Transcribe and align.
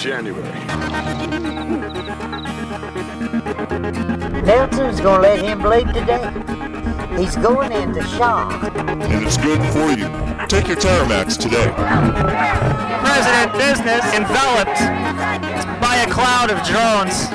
January. 0.00 0.40
Nelson's 4.46 4.98
gonna 4.98 5.20
let 5.20 5.44
him 5.44 5.60
bleed 5.60 5.92
today. 5.92 6.32
He's 7.18 7.36
going 7.36 7.70
into 7.70 8.02
shock. 8.04 8.74
And 8.78 9.26
it's 9.26 9.36
good 9.36 9.60
for 9.74 9.90
you. 9.90 10.08
Take 10.46 10.68
your 10.68 10.78
Terramax 10.78 11.36
today. 11.36 11.68
President 13.04 13.52
business 13.52 14.02
enveloped 14.14 14.80
by 15.82 15.96
a 15.96 16.10
cloud 16.10 16.50
of 16.50 16.62
drones 16.66 17.28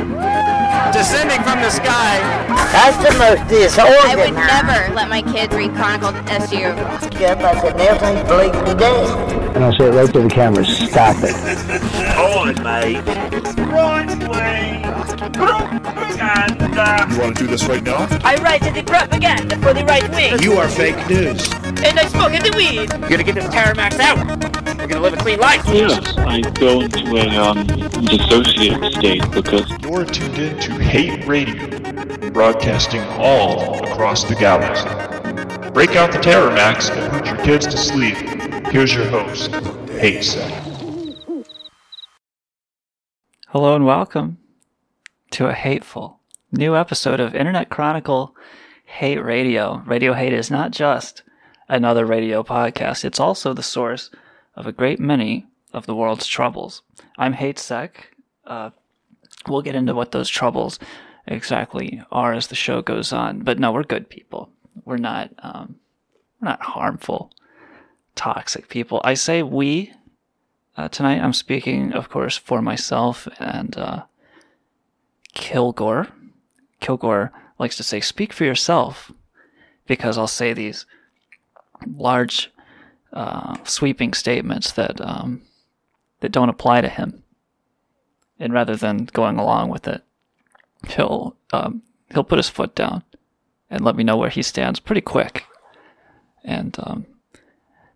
descending 0.92 1.42
from 1.44 1.62
the 1.62 1.70
sky. 1.70 2.20
That's 2.72 2.98
the 2.98 3.12
most 3.18 3.80
I 3.80 4.16
would 4.16 4.34
never 4.34 4.94
let 4.94 5.10
my 5.10 5.22
kids 5.22 5.54
read 5.56 5.74
Chronicled 5.76 6.16
SU. 6.28 6.58
Yep, 6.58 7.40
I 7.40 7.62
said 7.62 7.78
Nelson, 7.78 8.18
he's 8.18 8.26
bleeding 8.28 8.66
to 8.66 8.76
death. 8.76 9.56
And 9.56 9.64
I 9.64 9.72
said 9.78 9.94
right 9.96 10.12
to 10.12 10.22
the 10.22 10.30
camera, 10.30 10.66
stop 10.66 11.16
it. 11.24 11.36
And 15.26 15.85
uh, 16.20 17.08
You 17.12 17.20
want 17.20 17.38
to 17.38 17.44
do 17.44 17.48
this 17.50 17.66
right 17.66 17.84
now? 17.84 18.08
I 18.24 18.36
write 18.42 18.62
the 18.62 18.84
propaganda 18.84 19.58
for 19.58 19.74
the 19.74 19.84
right 19.86 20.10
wing, 20.12 20.42
You 20.42 20.54
are 20.54 20.68
fake 20.68 20.96
news. 21.10 21.52
and 21.54 22.00
I 22.00 22.06
smoke 22.08 22.32
the 22.32 22.54
weed. 22.56 22.90
You're 23.02 23.10
gonna 23.10 23.24
get 23.24 23.36
this 23.36 23.46
Terramax 23.46 24.00
out. 24.00 24.18
We're 24.78 24.88
gonna 24.88 25.02
live 25.02 25.14
a 25.14 25.18
clean 25.18 25.40
life. 25.40 25.64
Yes, 25.68 26.16
I 26.18 26.42
go 26.42 26.82
into 26.82 27.16
a 27.18 27.28
um, 27.38 27.58
dissociative 27.68 28.94
state 28.94 29.32
because 29.32 29.70
You're 29.82 30.06
tuned 30.06 30.38
in 30.38 30.60
to 30.60 30.72
Hate 30.74 31.26
Radio, 31.28 32.30
broadcasting 32.32 33.02
all 33.20 33.84
across 33.92 34.24
the 34.24 34.36
galaxy. 34.36 34.90
Break 35.72 35.96
out 35.96 36.12
the 36.12 36.20
Terramax 36.20 36.90
and 36.96 37.12
put 37.12 37.26
your 37.26 37.38
kids 37.46 37.66
to 37.68 37.78
sleep. 37.78 38.16
Here's 38.68 38.94
your 38.94 39.06
host, 39.08 39.52
Hate 39.92 40.24
Sec. 40.24 40.52
Hello 43.48 43.76
and 43.76 43.86
welcome 43.86 44.38
to 45.32 45.48
a 45.48 45.54
hateful 45.54 46.20
new 46.52 46.76
episode 46.76 47.20
of 47.20 47.36
Internet 47.36 47.70
Chronicle 47.70 48.36
Hate 48.86 49.18
Radio. 49.18 49.84
Radio 49.86 50.14
Hate 50.14 50.34
is 50.34 50.52
not 50.52 50.72
just 50.72 51.24
another 51.68 52.06
radio 52.06 52.44
podcast, 52.44 53.04
it's 53.04 53.20
also 53.20 53.54
the 53.54 53.64
source 53.64 54.10
of 54.56 54.68
a 54.68 54.72
great 54.72 55.00
many 55.00 55.46
of 55.74 55.86
the 55.86 55.96
world's 55.96 56.28
troubles. 56.28 56.82
I'm 57.18 57.34
Hate 57.34 57.60
Sec. 57.60 58.16
Uh, 58.46 58.70
we'll 59.48 59.62
get 59.62 59.76
into 59.76 59.96
what 59.96 60.12
those 60.12 60.30
troubles 60.30 60.80
exactly 61.28 62.02
are 62.12 62.34
as 62.34 62.48
the 62.48 62.56
show 62.56 62.82
goes 62.82 63.12
on. 63.12 63.40
But 63.40 63.60
no, 63.60 63.72
we're 63.72 63.84
good 63.84 64.10
people. 64.10 64.50
We're 64.86 64.98
not 64.98 65.32
um, 65.40 65.76
we're 66.40 66.50
not 66.50 66.62
harmful, 66.62 67.32
toxic 68.16 68.70
people. 68.70 69.02
I 69.04 69.16
say 69.16 69.44
we 69.44 69.92
uh, 70.78 70.90
tonight 70.90 71.22
I'm 71.22 71.34
speaking, 71.34 71.94
of 71.94 72.10
course, 72.10 72.38
for 72.38 72.62
myself 72.62 73.28
and 73.40 73.78
uh, 73.78 74.04
Kilgore. 75.36 76.08
Kilgore 76.80 77.32
likes 77.60 77.78
to 77.78 77.84
say, 77.84 78.02
speak 78.02 78.34
for 78.34 78.44
yourself, 78.44 79.12
because 79.86 80.18
I'll 80.18 80.28
say 80.28 80.54
these 80.54 80.88
large, 81.86 82.52
uh, 83.14 83.58
sweeping 83.64 84.14
statements 84.14 84.72
that, 84.72 85.00
um, 85.00 85.44
that 86.22 86.32
don't 86.32 86.50
apply 86.50 86.82
to 86.82 86.90
him. 86.90 87.24
And 88.40 88.52
rather 88.52 88.76
than 88.76 89.06
going 89.06 89.38
along 89.38 89.70
with 89.70 89.88
it, 89.88 90.04
he'll, 90.90 91.36
um, 91.54 91.84
he'll 92.12 92.24
put 92.24 92.40
his 92.40 92.50
foot 92.50 92.76
down 92.76 93.04
and 93.70 93.84
let 93.84 93.96
me 93.96 94.04
know 94.04 94.18
where 94.18 94.30
he 94.30 94.42
stands 94.42 94.80
pretty 94.80 95.02
quick. 95.02 95.46
And 96.44 96.76
um, 96.84 97.06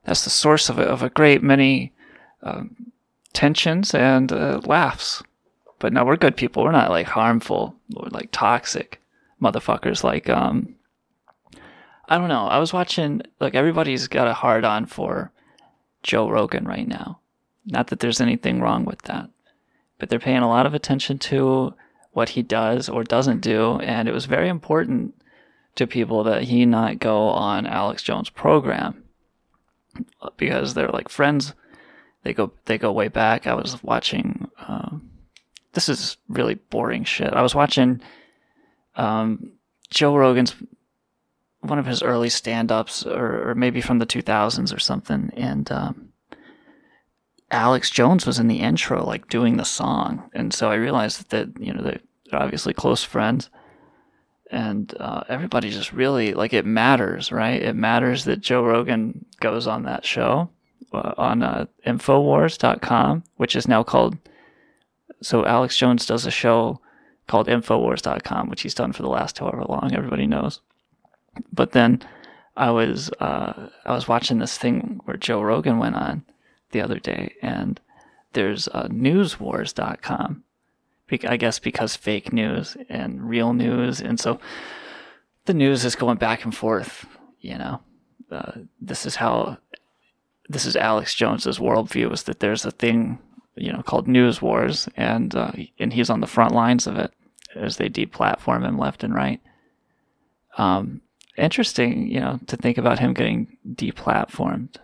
that's 0.06 0.24
the 0.24 0.30
source 0.30 0.70
of 0.70 0.80
a, 0.80 0.84
of 0.84 1.04
a 1.04 1.10
great 1.10 1.44
many 1.44 1.94
um, 2.42 2.92
tensions 3.34 3.94
and 3.94 4.32
uh, 4.32 4.62
laughs. 4.66 5.22
But 5.80 5.94
no, 5.94 6.04
we're 6.04 6.18
good 6.18 6.36
people. 6.36 6.64
We're 6.64 6.72
not 6.72 6.90
like 6.90 7.08
harmful 7.08 7.76
or 7.96 8.08
like 8.10 8.30
toxic 8.32 9.02
motherfuckers. 9.42 10.04
Like, 10.04 10.30
um, 10.30 10.76
I 12.08 12.18
don't 12.18 12.28
know. 12.28 12.48
I 12.48 12.58
was 12.58 12.74
watching, 12.74 13.22
like, 13.40 13.56
everybody's 13.56 14.08
got 14.08 14.28
a 14.28 14.34
hard 14.34 14.66
on 14.66 14.86
for 14.86 15.32
Joe 16.04 16.30
Rogan 16.30 16.66
right 16.66 16.88
now. 16.88 17.20
Not 17.66 17.88
that 17.88 18.00
there's 18.00 18.22
anything 18.22 18.62
wrong 18.62 18.86
with 18.86 19.04
that, 19.04 19.30
but 20.00 20.10
they're 20.10 20.20
paying 20.20 20.42
a 20.42 20.50
lot 20.50 20.66
of 20.66 20.74
attention 20.74 21.20
to 21.20 21.74
what 22.12 22.30
he 22.30 22.42
does 22.42 22.90
or 22.90 23.04
doesn't 23.04 23.42
do. 23.42 23.80
And 23.80 24.08
it 24.08 24.14
was 24.14 24.26
very 24.26 24.50
important 24.50 25.14
to 25.76 25.86
people 25.88 26.24
that 26.24 26.44
he 26.44 26.66
not 26.66 27.00
go 27.00 27.30
on 27.30 27.66
Alex 27.66 28.02
Jones' 28.02 28.30
program 28.30 29.04
because 30.38 30.74
they're 30.74 30.90
like 30.90 31.10
friends 31.10 31.54
they 32.24 32.34
go 32.34 32.52
they 32.66 32.78
go 32.78 32.92
way 32.92 33.08
back. 33.08 33.48
I 33.48 33.54
was 33.54 33.82
watching. 33.84 34.50
Um, 34.68 35.10
this 35.74 35.90
is 35.90 36.18
really 36.28 36.56
boring 36.56 37.04
shit. 37.04 37.34
I 37.34 37.42
was 37.42 37.56
watching 37.56 38.02
um, 38.96 39.54
Joe 39.90 40.16
Rogan's 40.16 40.56
one 41.62 41.80
of 41.80 41.86
his 41.86 42.02
early 42.02 42.30
stand-ups, 42.30 43.06
or, 43.06 43.50
or 43.50 43.56
maybe 43.56 43.82
from 43.82 44.00
the 44.00 44.06
2000s 44.06 44.74
or 44.74 44.80
something, 44.80 45.30
and 45.36 45.70
um, 45.72 46.10
Alex 47.52 47.90
Jones 47.90 48.26
was 48.26 48.40
in 48.40 48.48
the 48.48 48.60
intro, 48.60 49.06
like 49.06 49.28
doing 49.28 49.58
the 49.58 49.66
song, 49.66 50.30
and 50.34 50.54
so 50.54 50.72
I 50.72 50.76
realized 50.76 51.32
that 51.32 51.50
you 51.60 51.74
know 51.74 51.82
they're 51.82 52.00
obviously 52.32 52.74
close 52.74 53.04
friends. 53.04 53.50
And 54.52 54.92
uh, 55.00 55.22
everybody 55.30 55.70
just 55.70 55.94
really 55.94 56.34
like 56.34 56.54
it 56.54 56.66
matters, 56.66 57.32
right? 57.32 57.62
It 57.62 57.76
matters 57.76 58.26
that 58.26 58.42
Joe 58.42 58.64
Rogan 58.64 59.24
goes 59.40 59.68
on 59.68 59.84
that 59.84 60.04
show 60.04 60.50
uh, 60.92 61.14
on 61.18 61.44
uh, 61.44 61.68
Infowars.com, 61.86 63.24
which 63.38 63.56
is 63.56 63.68
now 63.68 63.84
called. 63.84 64.18
So 65.22 65.46
Alex 65.46 65.78
Jones 65.78 66.06
does 66.06 66.26
a 66.26 66.32
show 66.32 66.80
called 67.28 67.48
Infowars.com, 67.48 68.50
which 68.50 68.62
he's 68.62 68.74
done 68.74 68.94
for 68.94 69.04
the 69.04 69.10
last 69.10 69.38
however 69.40 69.64
long 69.68 69.94
everybody 69.94 70.26
knows. 70.26 70.62
But 71.54 71.72
then 71.72 72.02
I 72.58 72.72
was 72.72 73.10
uh, 73.20 73.70
I 73.86 73.94
was 73.94 74.08
watching 74.08 74.40
this 74.40 74.58
thing 74.58 75.00
where 75.06 75.18
Joe 75.18 75.42
Rogan 75.42 75.80
went 75.80 75.96
on 75.96 76.24
the 76.72 76.82
other 76.82 77.00
day, 77.00 77.34
and 77.42 77.80
there's 78.34 78.68
uh, 78.70 78.88
NewsWars.com. 78.88 80.44
I 81.12 81.38
guess 81.38 81.58
because 81.58 81.96
fake 81.96 82.32
news 82.32 82.78
and 82.88 83.28
real 83.28 83.54
news, 83.54 84.00
and 84.00 84.20
so 84.20 84.40
the 85.46 85.56
news 85.56 85.84
is 85.84 85.96
going 85.96 86.18
back 86.18 86.44
and 86.44 86.56
forth. 86.56 87.08
You 87.40 87.58
know, 87.58 87.82
uh, 88.30 88.52
this 88.80 89.08
is 89.08 89.16
how 89.16 89.58
this 90.48 90.66
is 90.66 90.76
Alex 90.76 91.16
Jones's 91.16 91.58
worldview 91.58 92.12
is 92.14 92.24
that 92.24 92.42
there's 92.42 92.66
a 92.66 92.72
thing, 92.72 93.18
you 93.60 93.72
know, 93.72 93.84
called 93.84 94.08
news 94.08 94.42
wars, 94.42 94.88
and 94.96 95.36
uh, 95.36 95.52
and 95.78 95.94
he's 95.94 96.10
on 96.10 96.22
the 96.22 96.28
front 96.28 96.54
lines 96.54 96.88
of 96.88 96.98
it 96.98 97.14
as 97.56 97.78
they 97.78 97.90
deplatform 97.90 98.66
him 98.66 98.78
left 98.78 99.04
and 99.04 99.14
right. 99.14 99.42
Um, 100.58 101.02
interesting, 101.38 102.08
you 102.08 102.20
know, 102.20 102.40
to 102.48 102.58
think 102.58 102.78
about 102.78 103.00
him 103.00 103.14
getting 103.14 103.58
deplatformed. 103.76 104.76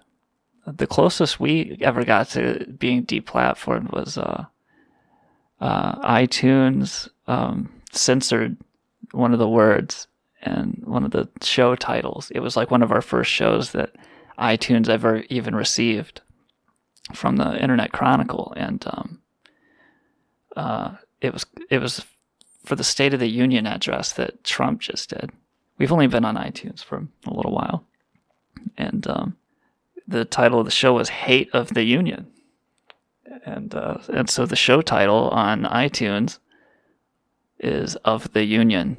The 0.68 0.88
closest 0.88 1.40
we 1.40 1.78
ever 1.82 2.04
got 2.04 2.30
to 2.30 2.66
being 2.80 3.06
deplatformed 3.06 3.92
was 3.92 4.18
uh, 4.18 4.46
uh, 5.62 5.96
iTunes 6.08 7.08
um, 7.28 7.72
censored 7.92 8.58
one 9.12 9.32
of 9.32 9.40
the 9.40 9.50
words 9.50 10.08
and 10.42 10.82
one 10.86 11.04
of 11.04 11.12
the 11.12 11.30
show 11.42 11.76
titles. 11.76 12.32
It 12.32 12.40
was 12.40 12.58
like 12.58 12.72
one 12.72 12.84
of 12.84 12.92
our 12.92 13.02
first 13.02 13.32
shows 13.32 13.72
that 13.72 13.92
iTunes 14.40 14.90
ever 14.90 15.24
even 15.30 15.56
received 15.56 16.22
from 17.14 17.38
the 17.38 17.60
Internet 17.62 17.92
Chronicle, 17.92 18.54
and 18.56 18.84
um, 18.88 19.22
uh, 20.56 20.96
it 21.22 21.34
was 21.34 21.46
it 21.70 21.80
was 21.80 22.06
for 22.64 22.76
the 22.76 22.84
State 22.84 23.14
of 23.14 23.20
the 23.20 23.28
Union 23.28 23.68
address 23.68 24.12
that 24.14 24.44
Trump 24.44 24.82
just 24.82 25.10
did. 25.10 25.32
We've 25.78 25.92
only 25.92 26.08
been 26.08 26.26
on 26.26 26.36
iTunes 26.36 26.84
for 26.84 27.08
a 27.28 27.34
little 27.34 27.52
while, 27.52 27.86
and 28.78 29.06
um, 29.08 29.38
the 30.08 30.26
title 30.26 30.60
of 30.60 30.66
the 30.66 30.72
show 30.72 30.94
was 30.94 31.10
"Hate 31.10 31.50
of 31.54 31.74
the 31.74 31.84
Union," 31.84 32.28
and 33.46 33.74
uh, 33.76 33.98
and 34.10 34.30
so 34.30 34.46
the 34.46 34.56
show 34.56 34.82
title 34.82 35.30
on 35.30 35.64
iTunes 35.64 36.40
is 37.60 37.96
"Of 37.98 38.34
the 38.34 38.46
Union," 38.46 38.98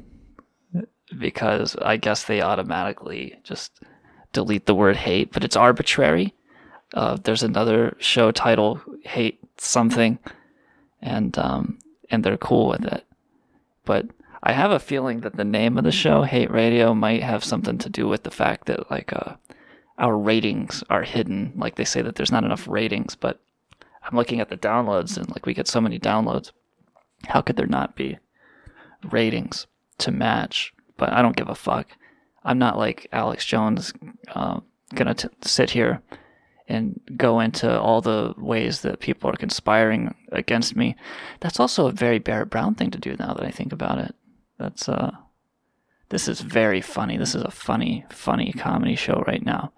because 1.19 1.75
I 1.77 1.97
guess 1.97 2.23
they 2.23 2.41
automatically 2.41 3.39
just 3.43 3.81
delete 4.33 4.65
the 4.65 4.75
word 4.75 4.97
hate, 4.97 5.31
but 5.31 5.43
it's 5.43 5.55
arbitrary. 5.55 6.33
Uh, 6.93 7.17
there's 7.23 7.43
another 7.43 7.95
show 7.99 8.31
title, 8.31 8.81
Hate 9.03 9.39
Something, 9.57 10.19
and 11.01 11.37
um, 11.37 11.79
and 12.09 12.23
they're 12.23 12.37
cool 12.37 12.67
with 12.67 12.85
it. 12.85 13.05
But 13.85 14.07
I 14.43 14.53
have 14.53 14.71
a 14.71 14.79
feeling 14.79 15.21
that 15.21 15.35
the 15.35 15.43
name 15.43 15.77
of 15.77 15.83
the 15.83 15.91
show, 15.91 16.23
Hate 16.23 16.51
Radio, 16.51 16.93
might 16.93 17.23
have 17.23 17.43
something 17.43 17.77
to 17.79 17.89
do 17.89 18.07
with 18.07 18.23
the 18.23 18.31
fact 18.31 18.67
that 18.67 18.89
like 18.89 19.11
uh, 19.13 19.35
our 19.97 20.17
ratings 20.17 20.83
are 20.89 21.03
hidden. 21.03 21.53
Like 21.55 21.75
they 21.75 21.85
say 21.85 22.01
that 22.01 22.15
there's 22.15 22.31
not 22.31 22.43
enough 22.43 22.67
ratings, 22.67 23.15
but 23.15 23.41
I'm 24.03 24.17
looking 24.17 24.39
at 24.39 24.49
the 24.49 24.57
downloads 24.57 25.17
and 25.17 25.29
like 25.29 25.45
we 25.45 25.53
get 25.53 25.67
so 25.67 25.81
many 25.81 25.99
downloads. 25.99 26.51
How 27.27 27.41
could 27.41 27.57
there 27.57 27.67
not 27.67 27.95
be 27.95 28.19
ratings 29.03 29.67
to 29.99 30.11
match? 30.11 30.73
But 30.97 31.11
I 31.11 31.21
don't 31.21 31.35
give 31.35 31.49
a 31.49 31.55
fuck. 31.55 31.87
I'm 32.43 32.59
not 32.59 32.77
like 32.77 33.07
Alex 33.11 33.45
Jones, 33.45 33.93
uh, 34.29 34.61
gonna 34.93 35.13
t- 35.13 35.27
sit 35.41 35.71
here 35.71 36.01
and 36.67 36.99
go 37.15 37.39
into 37.39 37.79
all 37.79 38.01
the 38.01 38.33
ways 38.37 38.81
that 38.81 38.99
people 38.99 39.29
are 39.29 39.35
conspiring 39.35 40.13
against 40.31 40.75
me. 40.75 40.95
That's 41.39 41.59
also 41.59 41.87
a 41.87 41.91
very 41.91 42.19
Barrett 42.19 42.49
Brown 42.49 42.75
thing 42.75 42.91
to 42.91 42.97
do 42.97 43.15
now 43.17 43.33
that 43.33 43.45
I 43.45 43.51
think 43.51 43.71
about 43.71 43.99
it. 43.99 44.15
That's 44.59 44.89
uh 44.89 45.11
this 46.09 46.27
is 46.27 46.39
very 46.41 46.81
funny. 46.81 47.17
This 47.17 47.35
is 47.35 47.41
a 47.41 47.51
funny, 47.51 48.05
funny 48.09 48.53
comedy 48.53 48.95
show 48.95 49.23
right 49.27 49.45
now. 49.45 49.73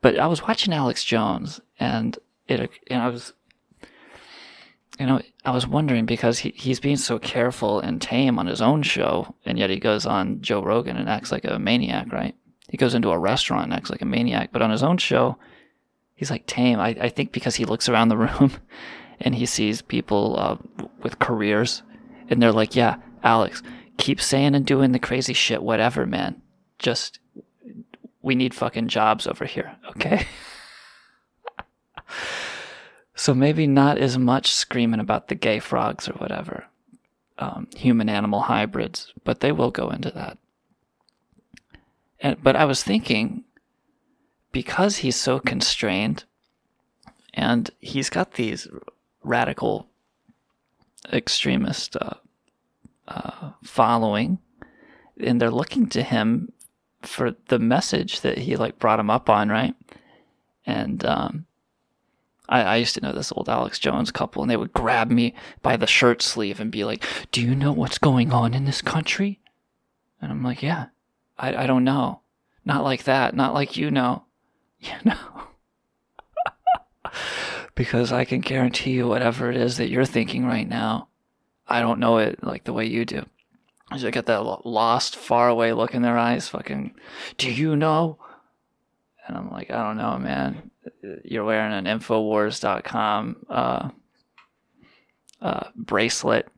But 0.00 0.18
I 0.18 0.26
was 0.28 0.42
watching 0.42 0.72
Alex 0.72 1.04
Jones 1.04 1.60
and 1.78 2.18
it 2.48 2.70
and 2.88 3.02
I 3.02 3.08
was 3.08 3.32
you 4.98 5.06
know, 5.06 5.20
I 5.44 5.50
was 5.50 5.66
wondering 5.66 6.06
because 6.06 6.38
he, 6.38 6.54
he's 6.56 6.80
being 6.80 6.96
so 6.96 7.18
careful 7.18 7.80
and 7.80 8.00
tame 8.00 8.38
on 8.38 8.46
his 8.46 8.62
own 8.62 8.82
show, 8.82 9.34
and 9.44 9.58
yet 9.58 9.68
he 9.68 9.78
goes 9.78 10.06
on 10.06 10.40
Joe 10.40 10.62
Rogan 10.62 10.96
and 10.96 11.08
acts 11.08 11.30
like 11.30 11.44
a 11.44 11.58
maniac, 11.58 12.10
right? 12.12 12.34
He 12.70 12.78
goes 12.78 12.94
into 12.94 13.10
a 13.10 13.18
restaurant 13.18 13.64
and 13.64 13.74
acts 13.74 13.90
like 13.90 14.00
a 14.00 14.06
maniac, 14.06 14.50
but 14.52 14.62
on 14.62 14.70
his 14.70 14.82
own 14.82 14.96
show, 14.96 15.36
he's 16.16 16.30
like 16.30 16.46
tame. 16.46 16.80
I, 16.80 16.96
I 17.00 17.08
think 17.08 17.30
because 17.30 17.54
he 17.54 17.64
looks 17.64 17.88
around 17.88 18.08
the 18.08 18.16
room 18.16 18.52
and 19.20 19.34
he 19.34 19.46
sees 19.46 19.82
people 19.82 20.36
uh, 20.36 20.56
with 21.02 21.20
careers, 21.20 21.82
and 22.28 22.42
they're 22.42 22.52
like, 22.52 22.74
yeah, 22.74 22.96
Alex, 23.22 23.62
keep 23.98 24.20
saying 24.20 24.54
and 24.54 24.66
doing 24.66 24.92
the 24.92 24.98
crazy 24.98 25.32
shit, 25.32 25.62
whatever, 25.62 26.04
man. 26.06 26.42
Just, 26.78 27.20
we 28.20 28.34
need 28.34 28.54
fucking 28.54 28.88
jobs 28.88 29.26
over 29.26 29.44
here, 29.44 29.76
okay? 29.90 30.26
so 33.14 33.32
maybe 33.32 33.66
not 33.66 33.96
as 33.96 34.18
much 34.18 34.52
screaming 34.52 35.00
about 35.00 35.28
the 35.28 35.34
gay 35.34 35.58
frogs 35.58 36.08
or 36.08 36.12
whatever, 36.14 36.66
um, 37.38 37.68
human 37.74 38.08
animal 38.08 38.42
hybrids, 38.42 39.12
but 39.24 39.40
they 39.40 39.52
will 39.52 39.70
go 39.70 39.88
into 39.88 40.10
that. 40.10 40.36
And, 42.20 42.42
but 42.42 42.56
I 42.56 42.64
was 42.64 42.82
thinking, 42.82 43.44
because 44.56 44.96
he's 44.96 45.16
so 45.16 45.38
constrained, 45.38 46.24
and 47.34 47.70
he's 47.78 48.08
got 48.08 48.32
these 48.32 48.66
radical 49.22 49.86
extremist 51.12 51.94
uh, 52.00 52.14
uh, 53.06 53.50
following, 53.62 54.38
and 55.20 55.38
they're 55.38 55.50
looking 55.50 55.86
to 55.86 56.02
him 56.02 56.50
for 57.02 57.36
the 57.48 57.58
message 57.58 58.22
that 58.22 58.38
he 58.38 58.56
like 58.56 58.78
brought 58.78 58.98
him 58.98 59.10
up 59.10 59.28
on, 59.28 59.50
right? 59.50 59.74
And 60.64 61.04
um, 61.04 61.44
I, 62.48 62.62
I 62.62 62.76
used 62.76 62.94
to 62.94 63.02
know 63.02 63.12
this 63.12 63.32
old 63.32 63.50
Alex 63.50 63.78
Jones 63.78 64.10
couple, 64.10 64.40
and 64.40 64.50
they 64.50 64.56
would 64.56 64.72
grab 64.72 65.10
me 65.10 65.34
by 65.60 65.76
the 65.76 65.86
shirt 65.86 66.22
sleeve 66.22 66.60
and 66.60 66.72
be 66.72 66.82
like, 66.82 67.04
"Do 67.30 67.42
you 67.42 67.54
know 67.54 67.72
what's 67.72 67.98
going 67.98 68.32
on 68.32 68.54
in 68.54 68.64
this 68.64 68.80
country?" 68.80 69.38
And 70.22 70.32
I'm 70.32 70.42
like, 70.42 70.62
"Yeah, 70.62 70.86
I, 71.38 71.64
I 71.64 71.66
don't 71.66 71.84
know. 71.84 72.22
Not 72.64 72.84
like 72.84 73.04
that. 73.04 73.36
Not 73.36 73.52
like 73.52 73.76
you 73.76 73.90
know. 73.90 74.22
You 75.04 75.10
know." 75.10 75.36
because 77.76 78.10
I 78.10 78.24
can 78.24 78.40
guarantee 78.40 78.92
you 78.92 79.06
whatever 79.06 79.50
it 79.50 79.56
is 79.56 79.76
that 79.76 79.90
you're 79.90 80.04
thinking 80.04 80.44
right 80.44 80.68
now, 80.68 81.08
I 81.68 81.80
don't 81.80 82.00
know 82.00 82.18
it 82.18 82.42
like 82.42 82.64
the 82.64 82.72
way 82.72 82.86
you 82.86 83.04
do. 83.04 83.24
I 83.90 83.98
just 83.98 84.12
get 84.12 84.26
that 84.26 84.66
lost, 84.66 85.14
faraway 85.14 85.72
look 85.72 85.94
in 85.94 86.02
their 86.02 86.18
eyes. 86.18 86.48
Fucking, 86.48 86.94
do 87.38 87.52
you 87.52 87.76
know? 87.76 88.18
And 89.28 89.36
I'm 89.36 89.50
like, 89.50 89.70
I 89.70 89.82
don't 89.82 89.96
know, 89.96 90.18
man. 90.18 90.70
You're 91.24 91.44
wearing 91.44 91.72
an 91.72 91.84
Infowars.com 91.84 93.36
uh, 93.48 93.90
uh, 95.40 95.68
bracelet. 95.76 96.48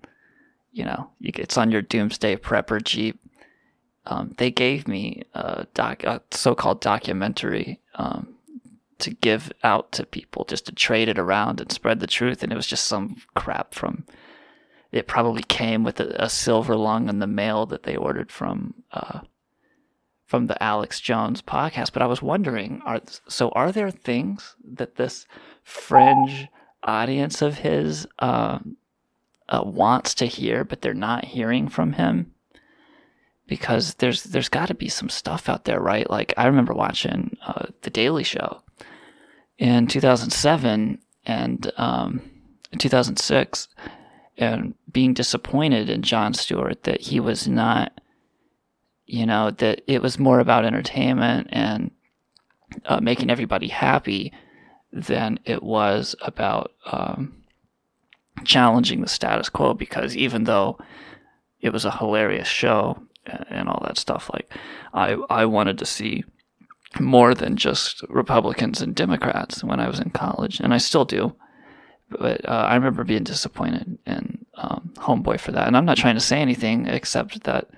You 0.72 0.84
know, 0.84 1.10
it's 1.20 1.58
on 1.58 1.70
your 1.70 1.82
Doomsday 1.82 2.36
Prepper 2.36 2.82
Jeep. 2.82 3.18
Um, 4.06 4.34
they 4.38 4.50
gave 4.50 4.88
me 4.88 5.24
a, 5.34 5.66
doc, 5.74 6.04
a 6.04 6.22
so-called 6.30 6.80
documentary 6.80 7.80
um, 7.98 8.34
to 8.98 9.10
give 9.10 9.52
out 9.62 9.92
to 9.92 10.06
people, 10.06 10.44
just 10.44 10.66
to 10.66 10.72
trade 10.72 11.08
it 11.08 11.18
around 11.18 11.60
and 11.60 11.70
spread 11.70 12.00
the 12.00 12.06
truth, 12.06 12.42
and 12.42 12.52
it 12.52 12.56
was 12.56 12.66
just 12.66 12.86
some 12.86 13.16
crap 13.34 13.74
from. 13.74 14.04
It 14.90 15.06
probably 15.06 15.42
came 15.42 15.84
with 15.84 16.00
a, 16.00 16.24
a 16.24 16.30
silver 16.30 16.74
lung 16.74 17.08
in 17.10 17.18
the 17.18 17.26
mail 17.26 17.66
that 17.66 17.82
they 17.82 17.96
ordered 17.96 18.32
from 18.32 18.74
uh, 18.90 19.20
from 20.24 20.46
the 20.46 20.62
Alex 20.62 21.00
Jones 21.00 21.42
podcast. 21.42 21.92
But 21.92 22.02
I 22.02 22.06
was 22.06 22.22
wondering, 22.22 22.80
are 22.84 23.00
so 23.28 23.50
are 23.50 23.72
there 23.72 23.90
things 23.90 24.56
that 24.64 24.96
this 24.96 25.26
fringe 25.62 26.48
audience 26.82 27.42
of 27.42 27.58
his 27.58 28.06
uh, 28.18 28.60
uh, 29.48 29.62
wants 29.64 30.14
to 30.14 30.26
hear, 30.26 30.64
but 30.64 30.80
they're 30.80 30.94
not 30.94 31.26
hearing 31.26 31.68
from 31.68 31.92
him? 31.94 32.32
Because 33.48 33.94
there's 33.94 34.22
there's 34.24 34.48
got 34.48 34.68
to 34.68 34.74
be 34.74 34.88
some 34.88 35.08
stuff 35.08 35.48
out 35.48 35.64
there, 35.64 35.80
right? 35.80 36.08
Like 36.08 36.32
I 36.36 36.46
remember 36.46 36.74
watching 36.74 37.36
uh, 37.44 37.66
the 37.82 37.90
Daily 37.90 38.22
Show 38.22 38.62
in 39.58 39.88
2007 39.88 40.98
and 41.24 41.72
um, 41.76 42.22
2006, 42.78 43.68
and 44.36 44.74
being 44.92 45.14
disappointed 45.14 45.90
in 45.90 46.02
Jon 46.02 46.34
Stewart 46.34 46.84
that 46.84 47.00
he 47.00 47.18
was 47.18 47.48
not 47.48 47.92
you 49.08 49.24
know 49.24 49.50
that 49.50 49.82
it 49.86 50.02
was 50.02 50.18
more 50.18 50.38
about 50.38 50.64
entertainment 50.64 51.48
and 51.50 51.90
uh, 52.84 53.00
making 53.00 53.30
everybody 53.30 53.68
happy 53.68 54.32
than 54.92 55.40
it 55.44 55.62
was 55.62 56.14
about 56.20 56.72
um, 56.92 57.34
challenging 58.44 59.00
the 59.00 59.08
status 59.08 59.48
quo 59.48 59.74
because 59.74 60.16
even 60.16 60.44
though 60.44 60.78
it 61.60 61.70
was 61.70 61.84
a 61.84 61.96
hilarious 61.96 62.46
show 62.46 63.02
and 63.50 63.68
all 63.68 63.82
that 63.84 63.98
stuff 63.98 64.30
like 64.32 64.52
i 64.94 65.16
i 65.30 65.44
wanted 65.44 65.78
to 65.78 65.86
see 65.86 66.24
more 66.98 67.34
than 67.34 67.56
just 67.56 68.02
republicans 68.08 68.80
and 68.80 68.94
democrats 68.94 69.62
when 69.62 69.80
i 69.80 69.88
was 69.88 70.00
in 70.00 70.10
college 70.10 70.60
and 70.60 70.72
i 70.72 70.78
still 70.78 71.04
do 71.04 71.34
but 72.10 72.46
uh, 72.48 72.66
i 72.68 72.74
remember 72.74 73.04
being 73.04 73.24
disappointed 73.24 73.98
in 74.06 74.44
um, 74.54 74.92
homeboy 74.96 75.38
for 75.38 75.52
that 75.52 75.66
and 75.66 75.76
i'm 75.76 75.84
not 75.84 75.96
trying 75.98 76.14
to 76.14 76.20
say 76.20 76.40
anything 76.40 76.86
except 76.86 77.44
that 77.44 77.68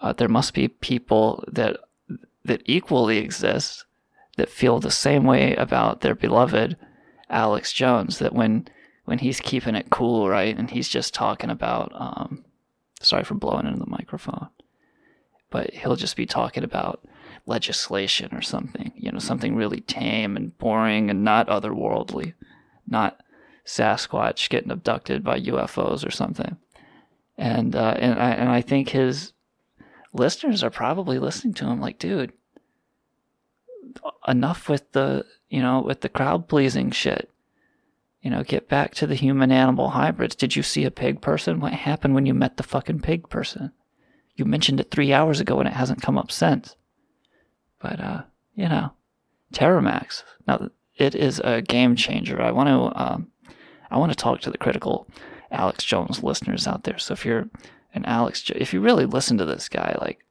uh, 0.00 0.12
there 0.12 0.28
must 0.28 0.52
be 0.52 0.68
people 0.68 1.42
that 1.48 1.78
that 2.44 2.62
equally 2.64 3.18
exist 3.18 3.84
that 4.36 4.48
feel 4.48 4.78
the 4.78 4.90
same 4.90 5.24
way 5.24 5.54
about 5.56 6.00
their 6.00 6.14
beloved 6.14 6.76
Alex 7.28 7.72
Jones. 7.72 8.18
That 8.18 8.34
when 8.34 8.68
when 9.04 9.18
he's 9.18 9.40
keeping 9.40 9.74
it 9.74 9.90
cool, 9.90 10.28
right, 10.28 10.56
and 10.56 10.70
he's 10.70 10.88
just 10.88 11.14
talking 11.14 11.50
about, 11.50 11.92
um, 11.94 12.44
sorry 13.00 13.22
for 13.22 13.34
blowing 13.34 13.66
into 13.66 13.78
the 13.78 13.86
microphone, 13.86 14.48
but 15.50 15.72
he'll 15.72 15.96
just 15.96 16.16
be 16.16 16.26
talking 16.26 16.64
about 16.64 17.04
legislation 17.46 18.34
or 18.34 18.42
something, 18.42 18.92
you 18.96 19.10
know, 19.10 19.18
something 19.18 19.54
really 19.54 19.80
tame 19.80 20.36
and 20.36 20.56
boring 20.58 21.10
and 21.10 21.22
not 21.24 21.48
otherworldly, 21.48 22.34
not 22.86 23.20
Sasquatch 23.64 24.48
getting 24.48 24.70
abducted 24.70 25.22
by 25.24 25.40
UFOs 25.40 26.06
or 26.06 26.10
something. 26.10 26.56
And 27.38 27.76
uh, 27.76 27.94
and 27.98 28.18
I 28.18 28.30
and 28.30 28.48
I 28.48 28.62
think 28.62 28.88
his 28.88 29.32
listeners 30.12 30.62
are 30.62 30.70
probably 30.70 31.18
listening 31.18 31.54
to 31.54 31.66
him 31.66 31.80
like, 31.80 31.98
dude, 31.98 32.32
enough 34.26 34.68
with 34.68 34.90
the, 34.92 35.24
you 35.48 35.60
know, 35.60 35.80
with 35.80 36.00
the 36.00 36.08
crowd 36.08 36.48
pleasing 36.48 36.90
shit. 36.90 37.30
You 38.22 38.30
know, 38.30 38.42
get 38.42 38.68
back 38.68 38.94
to 38.96 39.06
the 39.06 39.14
human 39.14 39.52
animal 39.52 39.90
hybrids. 39.90 40.34
Did 40.34 40.56
you 40.56 40.62
see 40.62 40.84
a 40.84 40.90
pig 40.90 41.20
person? 41.20 41.60
What 41.60 41.72
happened 41.72 42.14
when 42.14 42.26
you 42.26 42.34
met 42.34 42.56
the 42.56 42.64
fucking 42.64 43.00
pig 43.00 43.28
person? 43.28 43.72
You 44.36 44.44
mentioned 44.44 44.80
it 44.80 44.90
three 44.90 45.12
hours 45.12 45.40
ago 45.40 45.58
and 45.58 45.68
it 45.68 45.74
hasn't 45.74 46.02
come 46.02 46.18
up 46.18 46.30
since. 46.30 46.76
But, 47.80 48.00
uh, 48.00 48.22
you 48.54 48.68
know, 48.68 48.92
Terramax. 49.52 50.22
Now, 50.46 50.70
it 50.96 51.14
is 51.14 51.40
a 51.40 51.62
game 51.62 51.96
changer. 51.96 52.40
I 52.40 52.50
want 52.50 52.68
to, 52.68 53.02
um, 53.02 53.28
I 53.90 53.98
want 53.98 54.12
to 54.12 54.16
talk 54.16 54.40
to 54.42 54.50
the 54.50 54.58
critical 54.58 55.06
Alex 55.50 55.84
Jones 55.84 56.22
listeners 56.22 56.66
out 56.66 56.84
there. 56.84 56.98
So 56.98 57.12
if 57.12 57.24
you're 57.24 57.48
and 57.96 58.06
Alex, 58.06 58.50
if 58.54 58.74
you 58.74 58.80
really 58.80 59.06
listen 59.06 59.38
to 59.38 59.46
this 59.46 59.70
guy, 59.70 59.96
like, 60.02 60.22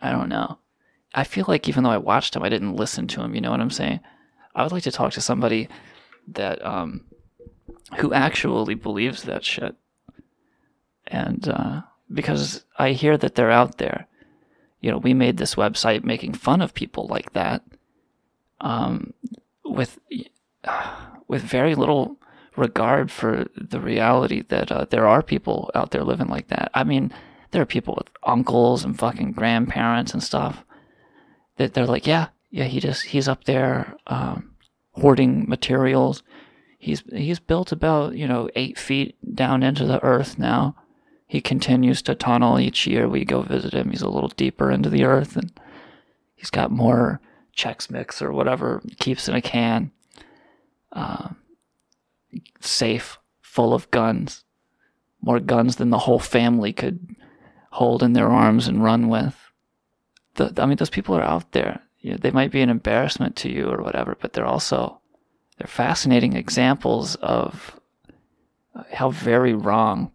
I 0.00 0.10
don't 0.10 0.30
know. 0.30 0.58
I 1.14 1.24
feel 1.24 1.44
like 1.46 1.68
even 1.68 1.84
though 1.84 1.90
I 1.90 1.98
watched 1.98 2.34
him, 2.34 2.42
I 2.42 2.48
didn't 2.48 2.76
listen 2.76 3.06
to 3.08 3.20
him. 3.20 3.34
You 3.34 3.42
know 3.42 3.50
what 3.50 3.60
I'm 3.60 3.70
saying? 3.70 4.00
I 4.54 4.62
would 4.62 4.72
like 4.72 4.84
to 4.84 4.90
talk 4.90 5.12
to 5.12 5.20
somebody 5.20 5.68
that, 6.28 6.64
um, 6.64 7.04
who 7.98 8.14
actually 8.14 8.74
believes 8.76 9.24
that 9.24 9.44
shit. 9.44 9.76
And, 11.06 11.46
uh, 11.48 11.82
because 12.12 12.64
I 12.78 12.92
hear 12.92 13.16
that 13.16 13.34
they're 13.34 13.50
out 13.50 13.78
there. 13.78 14.06
You 14.80 14.90
know, 14.90 14.98
we 14.98 15.14
made 15.14 15.36
this 15.36 15.54
website 15.54 16.04
making 16.04 16.34
fun 16.34 16.62
of 16.62 16.74
people 16.74 17.06
like 17.06 17.32
that, 17.34 17.62
um, 18.60 19.12
with, 19.64 19.98
with 21.28 21.42
very 21.42 21.74
little 21.74 22.16
regard 22.56 23.10
for 23.10 23.46
the 23.56 23.80
reality 23.80 24.42
that 24.42 24.72
uh, 24.72 24.86
there 24.90 25.06
are 25.06 25.22
people 25.22 25.70
out 25.74 25.90
there 25.90 26.04
living 26.04 26.28
like 26.28 26.48
that. 26.48 26.70
I 26.74 26.84
mean, 26.84 27.12
there 27.50 27.62
are 27.62 27.66
people 27.66 27.94
with 27.96 28.08
uncles 28.22 28.84
and 28.84 28.98
fucking 28.98 29.32
grandparents 29.32 30.12
and 30.12 30.22
stuff 30.22 30.64
that 31.56 31.74
they're 31.74 31.86
like, 31.86 32.06
yeah, 32.06 32.28
yeah, 32.50 32.64
he 32.64 32.80
just 32.80 33.06
he's 33.06 33.28
up 33.28 33.44
there 33.44 33.96
um, 34.06 34.54
hoarding 34.92 35.48
materials. 35.48 36.22
He's 36.78 37.02
he's 37.12 37.38
built 37.38 37.72
about 37.72 38.16
you 38.16 38.26
know 38.26 38.48
eight 38.56 38.78
feet 38.78 39.16
down 39.34 39.62
into 39.62 39.84
the 39.84 40.02
earth 40.02 40.38
now. 40.38 40.76
He 41.30 41.40
continues 41.40 42.02
to 42.02 42.16
tunnel 42.16 42.58
each 42.58 42.88
year. 42.88 43.08
We 43.08 43.24
go 43.24 43.42
visit 43.42 43.72
him. 43.72 43.90
He's 43.90 44.02
a 44.02 44.08
little 44.08 44.30
deeper 44.30 44.68
into 44.68 44.90
the 44.90 45.04
earth, 45.04 45.36
and 45.36 45.52
he's 46.34 46.50
got 46.50 46.72
more 46.72 47.20
Chex 47.56 47.88
Mix 47.88 48.20
or 48.20 48.32
whatever 48.32 48.82
keeps 48.98 49.28
in 49.28 49.36
a 49.36 49.40
can. 49.40 49.92
Uh, 50.90 51.28
safe, 52.58 53.20
full 53.42 53.72
of 53.72 53.88
guns, 53.92 54.42
more 55.22 55.38
guns 55.38 55.76
than 55.76 55.90
the 55.90 55.98
whole 55.98 56.18
family 56.18 56.72
could 56.72 57.14
hold 57.70 58.02
in 58.02 58.12
their 58.12 58.28
arms 58.28 58.66
and 58.66 58.82
run 58.82 59.08
with. 59.08 59.36
The, 60.34 60.52
I 60.60 60.66
mean, 60.66 60.78
those 60.78 60.90
people 60.90 61.14
are 61.14 61.22
out 61.22 61.52
there. 61.52 61.80
You 62.00 62.10
know, 62.10 62.16
they 62.16 62.32
might 62.32 62.50
be 62.50 62.60
an 62.60 62.70
embarrassment 62.70 63.36
to 63.36 63.48
you 63.48 63.68
or 63.68 63.84
whatever, 63.84 64.16
but 64.20 64.32
they're 64.32 64.44
also 64.44 65.00
they're 65.58 65.68
fascinating 65.68 66.32
examples 66.32 67.14
of 67.14 67.78
how 68.90 69.10
very 69.10 69.54
wrong 69.54 70.10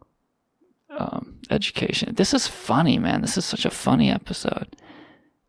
um, 0.98 1.40
education. 1.50 2.16
This 2.16 2.34
is 2.34 2.48
funny, 2.48 2.98
man. 2.98 3.22
This 3.22 3.38
is 3.38 3.46
such 3.46 3.66
a 3.66 3.70
funny 3.70 4.10
episode. 4.10 4.76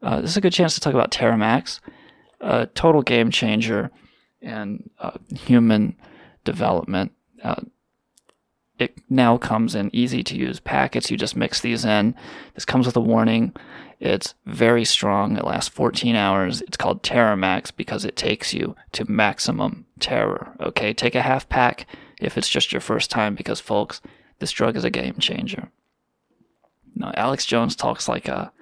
Uh, 0.03 0.21
this 0.21 0.31
is 0.31 0.37
a 0.37 0.41
good 0.41 0.53
chance 0.53 0.75
to 0.75 0.81
talk 0.81 0.95
about 0.95 1.11
Terramax, 1.11 1.81
a 2.41 2.67
total 2.67 3.03
game 3.03 3.31
changer 3.31 3.91
and 4.43 4.91
uh, 4.99 5.19
human 5.35 5.97
development. 6.45 7.12
Uh, 7.43 7.62
it 8.79 8.99
now 9.09 9.38
comes 9.38 9.75
in 9.75 9.91
easy 9.95 10.23
to 10.23 10.37
use 10.37 10.61
packets. 10.61 11.11
You 11.11 11.17
just 11.17 11.37
mix 11.37 11.61
these 11.61 11.85
in. 11.85 12.15
This 12.55 12.67
comes 12.67 12.87
with 12.87 12.97
a 12.97 13.00
warning. 13.00 13.55
It's 14.00 14.35
very 14.45 14.85
strong. 14.85 15.37
It 15.37 15.45
lasts 15.45 15.71
14 15.71 16.15
hours. 16.15 16.61
It's 16.62 16.76
called 16.76 17.03
Terramax 17.03 17.75
because 17.75 18.05
it 18.05 18.17
takes 18.17 18.53
you 18.53 18.76
to 18.93 19.11
maximum 19.11 19.87
terror. 19.99 20.55
Okay, 20.61 20.93
take 20.93 21.15
a 21.15 21.23
half 21.23 21.49
pack 21.49 21.87
if 22.21 22.37
it's 22.37 22.50
just 22.50 22.71
your 22.73 22.83
first 22.83 23.11
time 23.11 23.35
because, 23.35 23.61
folks, 23.61 24.03
this 24.38 24.52
drug 24.52 24.76
is 24.76 24.85
a 24.85 24.90
game 24.90 25.19
changer. 25.19 25.71
No, 26.95 27.12
Alex 27.14 27.45
Jones 27.45 27.76
talks 27.76 28.09
like 28.09 28.28
a 28.28 28.52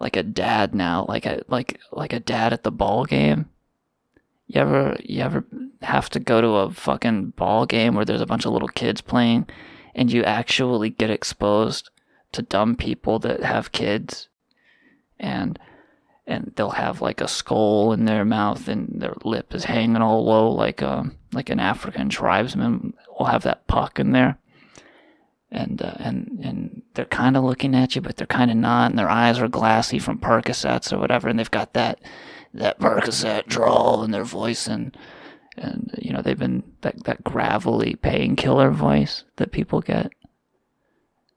like 0.00 0.16
a 0.16 0.22
dad 0.22 0.74
now, 0.74 1.04
like 1.08 1.26
a 1.26 1.42
like 1.48 1.80
like 1.92 2.12
a 2.12 2.20
dad 2.20 2.52
at 2.52 2.62
the 2.62 2.70
ball 2.70 3.04
game. 3.04 3.48
You 4.46 4.60
ever 4.60 4.96
you 5.02 5.22
ever 5.22 5.44
have 5.82 6.08
to 6.10 6.20
go 6.20 6.40
to 6.40 6.48
a 6.48 6.70
fucking 6.70 7.30
ball 7.30 7.66
game 7.66 7.94
where 7.94 8.04
there's 8.04 8.20
a 8.20 8.26
bunch 8.26 8.44
of 8.44 8.52
little 8.52 8.68
kids 8.68 9.00
playing 9.00 9.46
and 9.94 10.10
you 10.12 10.22
actually 10.24 10.90
get 10.90 11.10
exposed 11.10 11.90
to 12.32 12.42
dumb 12.42 12.76
people 12.76 13.18
that 13.20 13.42
have 13.42 13.72
kids 13.72 14.28
and 15.18 15.58
and 16.26 16.52
they'll 16.56 16.70
have 16.70 17.00
like 17.00 17.20
a 17.20 17.28
skull 17.28 17.92
in 17.92 18.04
their 18.04 18.24
mouth 18.24 18.68
and 18.68 19.00
their 19.00 19.14
lip 19.24 19.54
is 19.54 19.64
hanging 19.64 19.96
all 19.96 20.24
low 20.24 20.50
like 20.50 20.82
um 20.82 21.16
like 21.32 21.50
an 21.50 21.60
African 21.60 22.08
tribesman 22.08 22.94
will 23.18 23.26
have 23.26 23.42
that 23.42 23.66
puck 23.66 23.98
in 23.98 24.12
there 24.12 24.38
and 25.50 25.80
uh, 25.80 25.94
and 25.98 26.38
and 26.42 26.82
they're 26.94 27.06
kind 27.06 27.36
of 27.36 27.44
looking 27.44 27.74
at 27.74 27.94
you, 27.94 28.02
but 28.02 28.16
they're 28.16 28.26
kind 28.26 28.50
of 28.50 28.56
not, 28.56 28.90
and 28.90 28.98
their 28.98 29.08
eyes 29.08 29.38
are 29.38 29.48
glassy 29.48 29.98
from 29.98 30.18
Percocets 30.18 30.92
or 30.92 30.98
whatever, 30.98 31.28
and 31.28 31.38
they've 31.38 31.50
got 31.50 31.72
that 31.74 32.00
that 32.54 32.78
Percocet 32.78 33.46
drawl 33.46 34.04
in 34.04 34.10
their 34.10 34.24
voice, 34.24 34.66
and 34.66 34.96
and 35.56 35.90
you 35.98 36.12
know 36.12 36.22
they've 36.22 36.38
been 36.38 36.62
that 36.82 37.04
that 37.04 37.24
gravelly 37.24 37.94
painkiller 37.96 38.70
voice 38.70 39.24
that 39.36 39.52
people 39.52 39.80
get. 39.80 40.12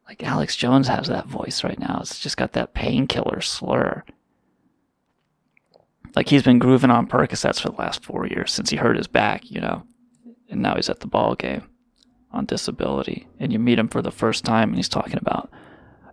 Like 0.07 0.23
Alex 0.23 0.57
Jones 0.57 0.89
has 0.89 1.07
that 1.07 1.27
voice 1.27 1.63
right 1.63 1.79
now. 1.79 1.99
It's 2.01 2.19
just 2.19 2.35
got 2.35 2.51
that 2.53 2.73
painkiller 2.73 3.39
slur. 3.39 4.03
Like 6.17 6.27
he's 6.27 6.43
been 6.43 6.59
grooving 6.59 6.91
on 6.91 7.07
Percocets 7.07 7.61
for 7.61 7.69
the 7.69 7.77
last 7.77 8.03
four 8.03 8.27
years 8.27 8.51
since 8.51 8.69
he 8.69 8.75
hurt 8.75 8.97
his 8.97 9.07
back, 9.07 9.49
you 9.49 9.61
know, 9.61 9.83
and 10.49 10.61
now 10.61 10.75
he's 10.75 10.89
at 10.89 10.99
the 10.99 11.07
ball 11.07 11.35
game 11.35 11.70
on 12.33 12.45
disability 12.45 13.27
and 13.39 13.51
you 13.51 13.59
meet 13.59 13.79
him 13.79 13.87
for 13.87 14.01
the 14.01 14.11
first 14.11 14.45
time 14.45 14.69
and 14.69 14.77
he's 14.77 14.89
talking 14.89 15.17
about, 15.19 15.49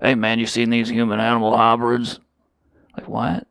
hey 0.02 0.14
man, 0.14 0.38
you 0.38 0.46
seen 0.46 0.70
these 0.70 0.88
human 0.88 1.20
animal 1.20 1.56
hybrids? 1.56 2.20
Like 2.96 3.08
what? 3.08 3.46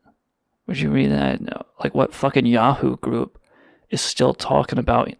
Would 0.67 0.79
you 0.79 0.91
read 0.91 1.12
that? 1.12 1.41
No. 1.41 1.63
Like 1.83 1.95
what 1.95 2.13
fucking 2.13 2.45
Yahoo 2.45 2.97
group 2.97 3.39
is 3.89 4.01
still 4.01 4.33
talking 4.33 4.79
about 4.79 5.12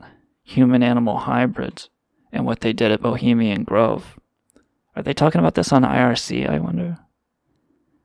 human 0.43 0.83
animal 0.83 1.17
hybrids 1.17 1.89
and 2.31 2.45
what 2.45 2.61
they 2.61 2.73
did 2.73 2.91
at 2.91 3.01
Bohemian 3.01 3.63
Grove? 3.63 4.19
Are 4.95 5.03
they 5.03 5.13
talking 5.13 5.39
about 5.39 5.55
this 5.55 5.71
on 5.71 5.83
IRC, 5.83 6.49
I 6.49 6.59
wonder? 6.59 6.97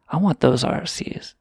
I 0.08 0.18
want 0.18 0.40
those 0.40 0.62
IRCs. 0.62 1.34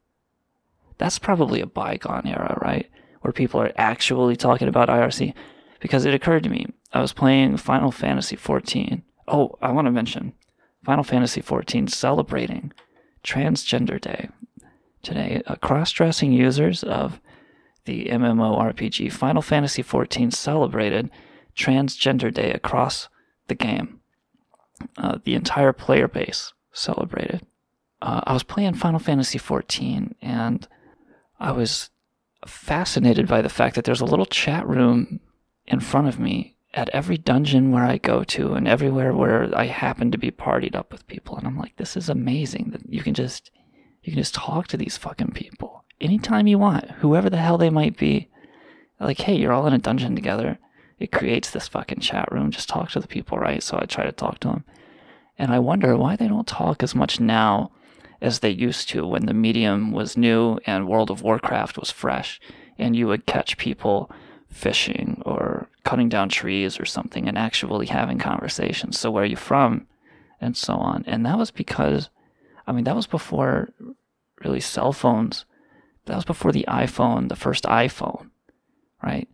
That's 0.98 1.20
probably 1.20 1.62
a 1.62 1.66
bygone 1.66 2.26
era, 2.26 2.58
right? 2.62 2.90
Where 3.22 3.34
people 3.34 3.60
are 3.60 3.74
actually 3.76 4.36
talking 4.36 4.68
about 4.68 4.88
IRC. 4.88 5.34
Because 5.82 6.06
it 6.06 6.14
occurred 6.14 6.44
to 6.44 6.50
me, 6.50 6.68
I 6.94 7.02
was 7.02 7.14
playing 7.14 7.58
Final 7.58 7.92
Fantasy 7.92 8.36
XIV. 8.36 9.02
Oh, 9.28 9.58
I 9.62 9.72
want 9.72 9.86
to 9.86 9.92
mention 9.92 10.34
Final 10.84 11.04
Fantasy 11.04 11.42
XIV 11.42 11.90
celebrating 11.90 12.74
Transgender 13.24 14.00
Day 14.00 14.30
today. 15.02 15.42
Uh, 15.46 15.56
cross-dressing 15.56 16.32
users 16.32 16.84
of 16.84 17.22
the 17.86 18.06
MMORPG 18.06 19.12
Final 19.12 19.42
Fantasy 19.42 19.84
XIV 19.84 20.34
celebrated 20.34 21.10
Transgender 21.56 22.34
Day 22.34 22.52
across 22.52 23.08
the 23.48 23.56
game. 23.56 24.02
Uh, 24.98 25.20
the 25.24 25.36
entire 25.36 25.74
player 25.74 26.08
base 26.08 26.54
celebrated. 26.74 27.46
Uh, 28.02 28.22
I 28.26 28.34
was 28.34 28.44
playing 28.44 28.74
Final 28.74 29.00
Fantasy 29.00 29.38
XIV 29.38 30.14
and 30.22 30.68
I 31.40 31.52
was 31.52 31.90
fascinated 32.48 33.28
by 33.28 33.42
the 33.42 33.50
fact 33.50 33.76
that 33.76 33.86
there's 33.86 34.02
a 34.02 34.06
little 34.06 34.26
chat 34.26 34.68
room 34.68 35.20
in 35.68 35.80
front 35.80 36.08
of 36.08 36.20
me 36.20 36.56
at 36.74 36.90
every 36.90 37.18
dungeon 37.18 37.72
where 37.72 37.84
I 37.84 37.98
go 37.98 38.24
to 38.24 38.54
and 38.54 38.68
everywhere 38.68 39.14
where 39.14 39.50
I 39.58 39.66
happen 39.66 40.12
to 40.12 40.18
be 40.18 40.32
partied 40.32 40.76
up 40.76 40.92
with 40.92 41.08
people. 41.08 41.38
And 41.38 41.46
I'm 41.46 41.58
like, 41.58 41.76
this 41.76 41.98
is 41.98 42.10
amazing 42.10 42.70
that 42.72 42.92
you 42.92 43.02
can 43.02 43.14
just 43.14 43.52
you 44.04 44.14
can 44.14 44.22
just 44.22 44.34
talk 44.34 44.68
to 44.68 44.78
these 44.78 44.98
fucking 44.98 45.32
people 45.32 45.86
anytime 46.00 46.48
you 46.48 46.58
want, 46.58 46.90
whoever 46.92 47.30
the 47.30 47.38
hell 47.38 47.58
they 47.58 47.70
might 47.70 47.98
be. 47.98 48.30
Like, 49.00 49.20
hey, 49.20 49.36
you're 49.36 49.54
all 49.54 49.68
in 49.68 49.74
a 49.74 49.80
dungeon 49.80 50.16
together. 50.16 50.60
It 51.00 51.12
creates 51.12 51.50
this 51.50 51.68
fucking 51.68 52.00
chat 52.00 52.32
room. 52.32 52.52
Just 52.52 52.70
talk 52.70 52.92
to 52.92 53.00
the 53.00 53.08
people, 53.08 53.38
right? 53.38 53.62
So 53.62 53.78
I 53.80 53.86
try 53.86 54.04
to 54.06 54.12
talk 54.12 54.40
to 54.40 54.48
them. 54.50 54.66
And 55.38 55.52
I 55.52 55.60
wonder 55.60 55.98
why 55.98 56.16
they 56.16 56.28
don't 56.28 56.48
talk 56.48 56.84
as 56.84 56.94
much 56.94 57.20
now 57.20 57.72
as 58.22 58.40
they 58.40 58.52
used 58.52 58.90
to 58.90 59.06
when 59.06 59.26
the 59.26 59.34
medium 59.34 59.92
was 59.92 60.16
new 60.16 60.60
and 60.66 60.88
World 60.88 61.10
of 61.10 61.24
Warcraft 61.24 61.80
was 61.80 61.90
fresh 61.90 62.40
and 62.78 62.96
you 62.96 63.08
would 63.08 63.26
catch 63.26 63.58
people 63.58 64.12
fishing 64.52 65.22
or 65.26 65.70
cutting 65.84 66.10
down 66.10 66.30
trees 66.30 66.80
or 66.80 66.86
something 66.86 67.28
and 67.28 67.38
actually 67.38 67.88
having 67.88 68.20
conversations. 68.20 69.00
So, 69.00 69.10
where 69.10 69.24
are 69.24 69.28
you 69.28 69.36
from? 69.36 69.88
And 70.40 70.56
so 70.58 70.74
on. 70.76 71.04
And 71.08 71.26
that 71.26 71.38
was 71.38 71.52
because, 71.52 72.10
I 72.68 72.72
mean, 72.72 72.84
that 72.84 72.96
was 72.96 73.08
before 73.08 73.70
really 74.44 74.60
cell 74.60 74.92
phones. 74.92 75.46
That 76.06 76.16
was 76.16 76.26
before 76.26 76.52
the 76.52 76.66
iPhone, 76.68 77.30
the 77.30 77.36
first 77.36 77.64
iPhone, 77.66 78.32
right? 79.04 79.28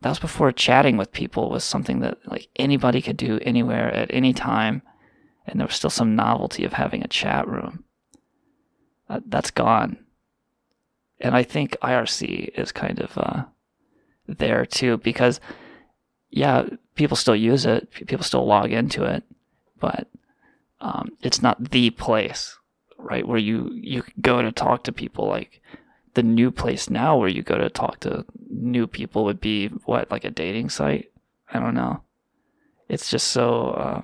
That 0.00 0.08
was 0.08 0.18
before 0.18 0.52
chatting 0.52 0.96
with 0.96 1.12
people 1.12 1.50
was 1.50 1.64
something 1.64 2.00
that 2.00 2.18
like 2.26 2.48
anybody 2.56 3.02
could 3.02 3.16
do 3.16 3.38
anywhere 3.42 3.92
at 3.92 4.12
any 4.12 4.32
time. 4.32 4.82
And 5.46 5.60
there 5.60 5.66
was 5.66 5.76
still 5.76 5.90
some 5.90 6.16
novelty 6.16 6.64
of 6.64 6.72
having 6.72 7.02
a 7.02 7.08
chat 7.08 7.46
room. 7.46 7.84
Uh, 9.08 9.20
that's 9.26 9.50
gone. 9.50 9.98
And 11.20 11.36
I 11.36 11.44
think 11.44 11.76
IRC 11.82 12.58
is 12.58 12.72
kind 12.72 12.98
of, 12.98 13.16
uh, 13.16 13.44
there 14.28 14.66
too 14.66 14.96
because 14.98 15.40
yeah 16.30 16.64
people 16.94 17.16
still 17.16 17.36
use 17.36 17.64
it 17.64 17.90
people 18.06 18.24
still 18.24 18.46
log 18.46 18.72
into 18.72 19.04
it 19.04 19.22
but 19.78 20.08
um, 20.80 21.10
it's 21.22 21.42
not 21.42 21.70
the 21.70 21.90
place 21.90 22.56
right 22.98 23.26
where 23.26 23.38
you 23.38 23.70
you 23.74 24.02
go 24.20 24.42
to 24.42 24.52
talk 24.52 24.84
to 24.84 24.92
people. 24.92 25.26
Like 25.26 25.62
the 26.14 26.22
new 26.22 26.50
place 26.50 26.90
now 26.90 27.16
where 27.16 27.28
you 27.28 27.42
go 27.42 27.58
to 27.58 27.70
talk 27.70 28.00
to 28.00 28.24
new 28.50 28.86
people 28.86 29.24
would 29.24 29.40
be 29.40 29.68
what 29.84 30.10
like 30.10 30.24
a 30.24 30.30
dating 30.30 30.70
site? 30.70 31.10
I 31.52 31.58
don't 31.58 31.74
know. 31.74 32.02
It's 32.88 33.10
just 33.10 33.28
so 33.28 33.70
uh, 33.70 34.02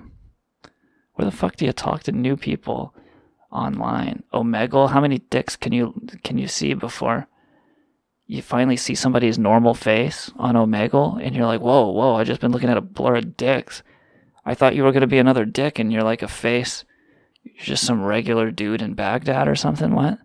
where 1.15 1.27
the 1.27 1.37
fuck 1.37 1.57
do 1.57 1.67
you 1.67 1.73
talk 1.73 2.03
to 2.05 2.13
new 2.13 2.37
people 2.37 2.95
online? 3.51 4.23
Omegle? 4.33 4.91
How 4.91 5.01
many 5.01 5.19
dicks 5.19 5.57
can 5.57 5.73
you 5.73 5.95
can 6.25 6.39
you 6.39 6.49
see 6.49 6.75
before 6.75 7.29
you 8.27 8.43
finally 8.43 8.77
see 8.77 8.95
somebody's 8.95 9.39
normal 9.39 9.75
face 9.75 10.31
on 10.37 10.55
Omegle, 10.55 11.21
and 11.23 11.35
you're 11.35 11.47
like, 11.47 11.61
whoa, 11.61 11.91
whoa, 11.91 12.15
I 12.15 12.25
just 12.25 12.41
been 12.41 12.53
looking 12.53 12.71
at 12.71 12.77
a 12.77 12.83
blur 12.83 13.17
of 13.17 13.37
dicks. 13.37 13.83
I 14.45 14.55
thought 14.55 14.75
you 14.75 14.85
were 14.85 14.93
gonna 14.93 15.07
be 15.07 15.19
another 15.19 15.45
dick, 15.45 15.79
and 15.79 15.93
you're 15.93 16.03
like 16.03 16.23
a 16.23 16.29
face. 16.29 16.85
You're 17.43 17.65
just 17.65 17.85
some 17.85 18.05
regular 18.05 18.51
dude 18.51 18.83
in 18.83 18.95
Baghdad 18.95 19.49
or 19.49 19.57
something. 19.57 19.95
What? 19.95 20.19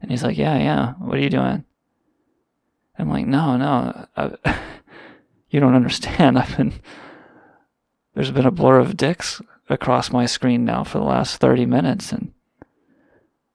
And 0.00 0.10
he's 0.10 0.22
like, 0.22 0.36
yeah, 0.36 0.58
yeah. 0.58 0.92
What 0.94 1.18
are 1.18 1.22
you 1.22 1.30
doing? 1.30 1.64
I'm 2.98 3.10
like, 3.10 3.26
no, 3.26 3.56
no. 3.56 4.06
I, 4.16 4.58
You 5.52 5.60
don't 5.60 5.76
understand. 5.76 6.38
I've 6.38 6.56
been 6.56 6.72
there's 8.14 8.32
been 8.32 8.46
a 8.46 8.50
blur 8.50 8.80
of 8.80 8.96
dicks 8.96 9.40
across 9.68 10.10
my 10.10 10.26
screen 10.26 10.64
now 10.64 10.82
for 10.84 10.98
the 10.98 11.04
last 11.04 11.36
30 11.36 11.64
minutes 11.66 12.12
and 12.12 12.32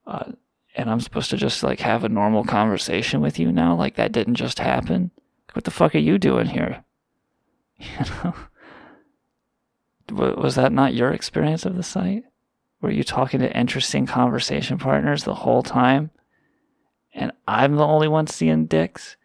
uh, 0.08 0.32
and 0.78 0.90
I'm 0.90 1.02
supposed 1.02 1.32
to 1.32 1.38
just 1.38 1.64
like 1.64 1.80
have 1.80 2.04
a 2.04 2.10
normal 2.10 2.46
conversation 2.46 3.20
with 3.20 3.40
you 3.40 3.52
now 3.52 3.76
like 3.76 3.96
that 3.96 4.12
didn't 4.12 4.36
just 4.36 4.60
happen. 4.60 5.12
What 5.54 5.66
the 5.66 5.72
fuck 5.72 5.96
are 5.96 6.00
you 6.00 6.18
doing 6.18 6.48
here? 6.48 6.86
You 7.80 8.06
know? 8.24 8.34
Was 10.40 10.56
that 10.56 10.72
not 10.72 10.94
your 10.94 11.12
experience 11.12 11.66
of 11.66 11.76
the 11.76 11.84
site? 11.84 12.24
Were 12.82 12.90
you 12.90 13.04
talking 13.04 13.42
to 13.42 13.58
interesting 13.58 14.06
conversation 14.06 14.78
partners 14.78 15.24
the 15.26 15.36
whole 15.36 15.64
time? 15.64 16.12
And 17.14 17.34
I'm 17.48 17.76
the 17.76 17.86
only 17.86 18.08
one 18.08 18.28
seeing 18.28 18.68
dicks? 18.68 19.18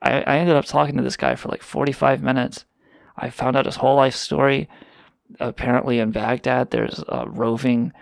I, 0.00 0.20
I 0.22 0.38
ended 0.38 0.54
up 0.54 0.64
talking 0.64 0.96
to 0.96 1.02
this 1.02 1.16
guy 1.16 1.34
for 1.34 1.48
like 1.48 1.62
45 1.62 2.22
minutes. 2.22 2.64
I 3.16 3.30
found 3.30 3.56
out 3.56 3.66
his 3.66 3.76
whole 3.76 3.96
life 3.96 4.14
story. 4.14 4.68
Apparently, 5.40 5.98
in 5.98 6.12
Baghdad, 6.12 6.70
there's 6.70 7.02
a 7.08 7.26
roving, 7.28 7.92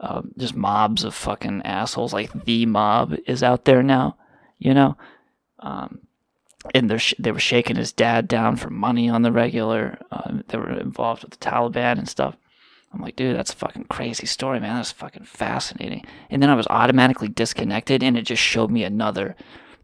uh, 0.00 0.22
just 0.36 0.54
mobs 0.54 1.04
of 1.04 1.14
fucking 1.14 1.62
assholes. 1.62 2.12
Like 2.12 2.44
the 2.44 2.66
mob 2.66 3.16
is 3.26 3.42
out 3.42 3.64
there 3.64 3.82
now, 3.82 4.16
you 4.58 4.74
know. 4.74 4.96
Um, 5.58 6.00
and 6.74 6.90
they're 6.90 6.98
sh- 6.98 7.14
they 7.18 7.32
were 7.32 7.38
shaking 7.38 7.76
his 7.76 7.92
dad 7.92 8.28
down 8.28 8.56
for 8.56 8.70
money 8.70 9.08
on 9.08 9.22
the 9.22 9.32
regular. 9.32 9.98
Um, 10.10 10.44
they 10.48 10.58
were 10.58 10.78
involved 10.78 11.22
with 11.22 11.32
the 11.32 11.38
Taliban 11.38 11.98
and 11.98 12.08
stuff. 12.08 12.36
I'm 12.92 13.00
like, 13.00 13.16
dude, 13.16 13.36
that's 13.36 13.52
a 13.52 13.56
fucking 13.56 13.84
crazy 13.84 14.26
story, 14.26 14.60
man. 14.60 14.76
That's 14.76 14.92
fucking 14.92 15.24
fascinating. 15.24 16.04
And 16.30 16.42
then 16.42 16.50
I 16.50 16.54
was 16.54 16.66
automatically 16.68 17.28
disconnected, 17.28 18.02
and 18.02 18.16
it 18.16 18.22
just 18.22 18.42
showed 18.42 18.70
me 18.70 18.82
another 18.82 19.36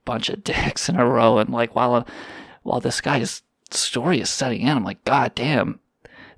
bunch 0.05 0.29
of 0.29 0.43
dicks 0.45 0.89
in 0.89 0.97
a 0.97 1.07
row. 1.07 1.39
And 1.39 1.51
like, 1.51 1.75
while 1.75 2.07
while 2.63 2.81
this 2.81 3.01
guy's 3.01 3.43
story 3.71 4.21
is 4.21 4.31
setting 4.31 4.63
in, 4.63 4.77
I'm 4.77 4.85
like, 4.85 5.05
god 5.05 5.35
damn, 5.35 5.81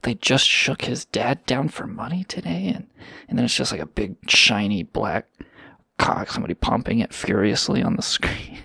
they 0.07 0.15
just 0.15 0.47
shook 0.47 0.83
his 0.83 1.05
dad 1.05 1.45
down 1.47 1.69
for 1.69 1.85
money 1.85 2.23
today, 2.23 2.73
and 2.73 2.87
and 3.29 3.37
then 3.37 3.45
it's 3.45 3.57
just 3.57 3.73
like 3.73 3.81
a 3.81 3.87
big 3.87 4.15
shiny 4.31 4.85
black 4.85 5.27
cock, 5.99 6.31
somebody 6.31 6.55
pumping 6.55 7.01
it 7.01 7.13
furiously 7.13 7.83
on 7.83 7.97
the 7.97 8.03
screen. 8.15 8.61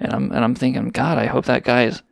And 0.00 0.12
I'm 0.12 0.32
and 0.32 0.42
I'm 0.42 0.56
thinking, 0.56 0.88
God, 0.88 1.18
I 1.18 1.26
hope 1.26 1.44
that 1.44 1.62
guy's. 1.62 2.02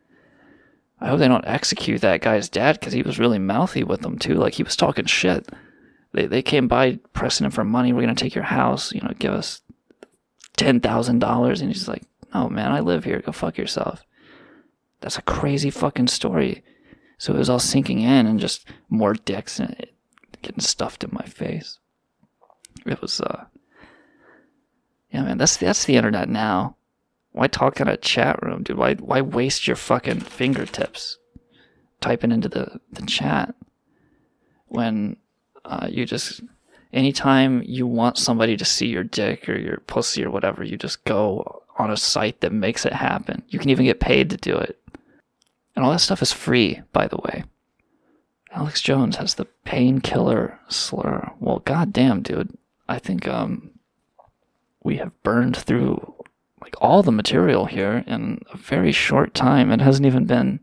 I 1.01 1.09
hope 1.09 1.19
they 1.19 1.27
don't 1.27 1.47
execute 1.47 1.99
that 1.99 2.21
guy's 2.21 2.47
dad 2.47 2.79
because 2.79 2.93
he 2.93 3.01
was 3.01 3.19
really 3.19 3.39
mouthy 3.39 3.83
with 3.83 4.01
them 4.01 4.17
too. 4.17 4.35
Like 4.35 4.53
he 4.53 4.63
was 4.63 4.77
talking 4.77 5.05
shit. 5.05 5.49
They 6.13 6.25
they 6.25 6.41
came 6.41 6.69
by 6.69 6.99
pressing 7.11 7.43
him 7.43 7.51
for 7.51 7.65
money. 7.65 7.91
We're 7.91 8.03
gonna 8.03 8.15
take 8.15 8.35
your 8.35 8.45
house. 8.45 8.93
You 8.93 9.01
know, 9.01 9.11
give 9.19 9.33
us 9.33 9.59
ten 10.55 10.79
thousand 10.79 11.19
dollars. 11.19 11.59
And 11.59 11.69
he's 11.69 11.89
like, 11.89 12.03
No 12.33 12.47
man, 12.47 12.71
I 12.71 12.79
live 12.79 13.03
here. 13.03 13.19
Go 13.19 13.33
fuck 13.33 13.57
yourself. 13.57 14.01
That's 15.01 15.17
a 15.17 15.23
crazy 15.23 15.69
fucking 15.69 16.07
story. 16.07 16.63
So 17.19 17.33
it 17.33 17.37
was 17.37 17.49
all 17.49 17.59
sinking 17.59 17.99
in 17.99 18.25
and 18.25 18.39
just 18.39 18.65
more 18.89 19.13
dicks 19.13 19.59
and 19.59 19.71
it 19.71 19.93
getting 20.41 20.61
stuffed 20.61 21.03
in 21.03 21.11
my 21.13 21.25
face. 21.25 21.77
It 22.85 23.01
was 23.01 23.21
uh. 23.21 23.45
Yeah, 25.11 25.23
man, 25.23 25.37
that's 25.37 25.57
that's 25.57 25.85
the 25.85 25.95
internet 25.95 26.29
now. 26.29 26.75
Why 27.31 27.47
talk 27.47 27.79
in 27.79 27.87
a 27.87 27.97
chat 27.97 28.41
room, 28.41 28.63
dude? 28.63 28.77
Why 28.77 28.95
why 28.95 29.21
waste 29.21 29.67
your 29.67 29.75
fucking 29.75 30.21
fingertips 30.21 31.17
typing 32.01 32.31
into 32.31 32.47
the, 32.47 32.79
the 32.91 33.05
chat 33.05 33.53
when 34.67 35.17
uh, 35.65 35.87
you 35.89 36.05
just 36.05 36.41
anytime 36.93 37.61
you 37.65 37.85
want 37.85 38.17
somebody 38.17 38.55
to 38.57 38.65
see 38.65 38.87
your 38.87 39.03
dick 39.03 39.49
or 39.49 39.57
your 39.57 39.77
pussy 39.87 40.23
or 40.23 40.31
whatever, 40.31 40.63
you 40.63 40.77
just 40.77 41.03
go 41.03 41.63
on 41.77 41.91
a 41.91 41.97
site 41.97 42.41
that 42.41 42.51
makes 42.51 42.85
it 42.85 42.93
happen. 42.93 43.43
You 43.49 43.59
can 43.59 43.69
even 43.69 43.85
get 43.85 43.99
paid 43.99 44.29
to 44.29 44.37
do 44.37 44.55
it. 44.57 44.78
And 45.79 45.85
all 45.85 45.93
that 45.93 45.99
stuff 45.99 46.21
is 46.21 46.33
free, 46.33 46.81
by 46.91 47.07
the 47.07 47.15
way. 47.15 47.45
Alex 48.51 48.81
Jones 48.81 49.15
has 49.15 49.35
the 49.35 49.45
painkiller 49.63 50.59
slur. 50.67 51.31
Well, 51.39 51.59
goddamn, 51.59 52.21
dude. 52.21 52.53
I 52.89 52.99
think 52.99 53.29
um 53.29 53.69
we 54.83 54.97
have 54.97 55.23
burned 55.23 55.55
through 55.55 56.15
like 56.59 56.75
all 56.81 57.01
the 57.01 57.13
material 57.13 57.63
here 57.63 58.03
in 58.07 58.41
a 58.51 58.57
very 58.57 58.91
short 58.91 59.33
time. 59.33 59.71
It 59.71 59.79
hasn't 59.79 60.05
even 60.05 60.25
been 60.25 60.59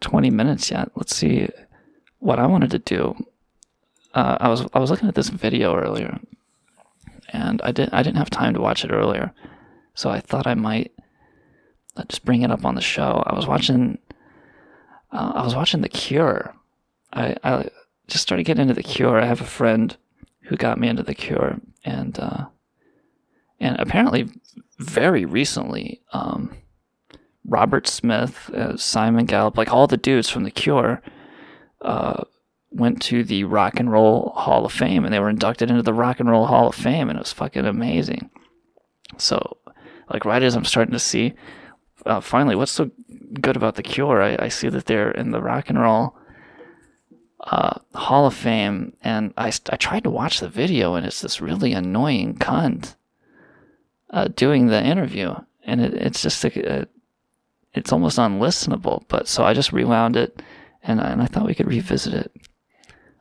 20 0.00 0.30
minutes 0.30 0.70
yet. 0.70 0.90
Let's 0.94 1.14
see 1.14 1.50
what 2.18 2.38
I 2.38 2.46
wanted 2.46 2.70
to 2.70 2.78
do. 2.78 3.26
Uh, 4.14 4.38
I 4.40 4.48
was 4.48 4.66
I 4.72 4.78
was 4.78 4.90
looking 4.90 5.08
at 5.08 5.16
this 5.16 5.28
video 5.28 5.76
earlier, 5.76 6.18
and 7.28 7.60
I 7.60 7.72
didn't 7.72 7.92
I 7.92 8.02
didn't 8.02 8.16
have 8.16 8.30
time 8.30 8.54
to 8.54 8.60
watch 8.62 8.86
it 8.86 8.90
earlier, 8.90 9.34
so 9.92 10.08
I 10.08 10.20
thought 10.20 10.46
I 10.46 10.54
might 10.54 10.92
uh, 11.94 12.04
just 12.08 12.24
bring 12.24 12.40
it 12.40 12.50
up 12.50 12.64
on 12.64 12.74
the 12.74 12.80
show. 12.80 13.22
I 13.26 13.34
was 13.34 13.46
watching 13.46 13.98
uh, 15.14 15.32
I 15.36 15.44
was 15.44 15.54
watching 15.54 15.80
The 15.80 15.88
Cure. 15.88 16.54
I 17.12 17.36
I 17.42 17.68
just 18.08 18.22
started 18.22 18.44
getting 18.44 18.62
into 18.62 18.74
The 18.74 18.82
Cure. 18.82 19.20
I 19.20 19.26
have 19.26 19.40
a 19.40 19.46
friend 19.46 19.96
who 20.42 20.56
got 20.56 20.78
me 20.78 20.88
into 20.88 21.02
The 21.02 21.14
Cure, 21.14 21.58
and 21.84 22.18
uh, 22.18 22.46
and 23.60 23.76
apparently 23.78 24.28
very 24.78 25.24
recently, 25.24 26.02
um, 26.12 26.54
Robert 27.46 27.86
Smith, 27.86 28.50
uh, 28.50 28.76
Simon 28.76 29.26
Gallup, 29.26 29.56
like 29.56 29.72
all 29.72 29.86
the 29.86 29.96
dudes 29.96 30.28
from 30.28 30.44
The 30.44 30.50
Cure, 30.50 31.00
uh, 31.80 32.24
went 32.70 33.00
to 33.02 33.22
the 33.22 33.44
Rock 33.44 33.78
and 33.78 33.90
Roll 33.90 34.32
Hall 34.36 34.66
of 34.66 34.72
Fame 34.72 35.04
and 35.04 35.14
they 35.14 35.20
were 35.20 35.30
inducted 35.30 35.70
into 35.70 35.82
the 35.82 35.94
Rock 35.94 36.18
and 36.18 36.28
Roll 36.28 36.46
Hall 36.46 36.68
of 36.68 36.74
Fame 36.74 37.08
and 37.08 37.16
it 37.16 37.22
was 37.22 37.32
fucking 37.32 37.64
amazing. 37.64 38.30
So, 39.16 39.58
like, 40.10 40.24
right 40.24 40.42
as 40.42 40.56
I'm 40.56 40.64
starting 40.64 40.92
to 40.92 40.98
see, 40.98 41.34
uh, 42.06 42.20
finally, 42.20 42.56
what's 42.56 42.72
so 42.72 42.90
good 43.40 43.56
about 43.56 43.76
The 43.76 43.82
Cure? 43.82 44.22
I, 44.22 44.36
I 44.38 44.48
see 44.48 44.68
that 44.68 44.86
they're 44.86 45.10
in 45.10 45.30
the 45.30 45.42
Rock 45.42 45.70
and 45.70 45.80
Roll 45.80 46.16
uh, 47.40 47.78
Hall 47.94 48.26
of 48.26 48.34
Fame 48.34 48.96
and 49.02 49.34
I, 49.36 49.52
I 49.68 49.76
tried 49.76 50.04
to 50.04 50.10
watch 50.10 50.40
the 50.40 50.48
video 50.48 50.94
and 50.94 51.04
it's 51.04 51.20
this 51.20 51.40
really 51.40 51.72
annoying 51.72 52.36
cunt 52.36 52.94
uh, 54.14 54.28
doing 54.36 54.68
the 54.68 54.82
interview, 54.82 55.34
and 55.64 55.80
it, 55.80 55.92
it's 55.94 56.22
just 56.22 56.44
a, 56.44 56.82
a, 56.82 56.86
it's 57.74 57.92
almost 57.92 58.16
unlistenable. 58.16 59.02
But 59.08 59.26
so 59.26 59.44
I 59.44 59.52
just 59.52 59.72
rewound 59.72 60.16
it, 60.16 60.40
and 60.84 61.00
and 61.00 61.20
I 61.20 61.26
thought 61.26 61.46
we 61.46 61.54
could 61.54 61.66
revisit 61.66 62.14
it 62.14 62.32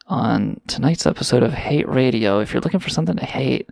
on 0.06 0.62
tonight's 0.67 1.08
episode 1.08 1.41
of 1.41 1.52
Hate 1.52 1.89
Radio. 1.89 2.39
If 2.39 2.54
you're 2.54 2.62
looking 2.62 2.80
for 2.80 2.91
something 2.91 3.17
to 3.17 3.26
hate, 3.26 3.69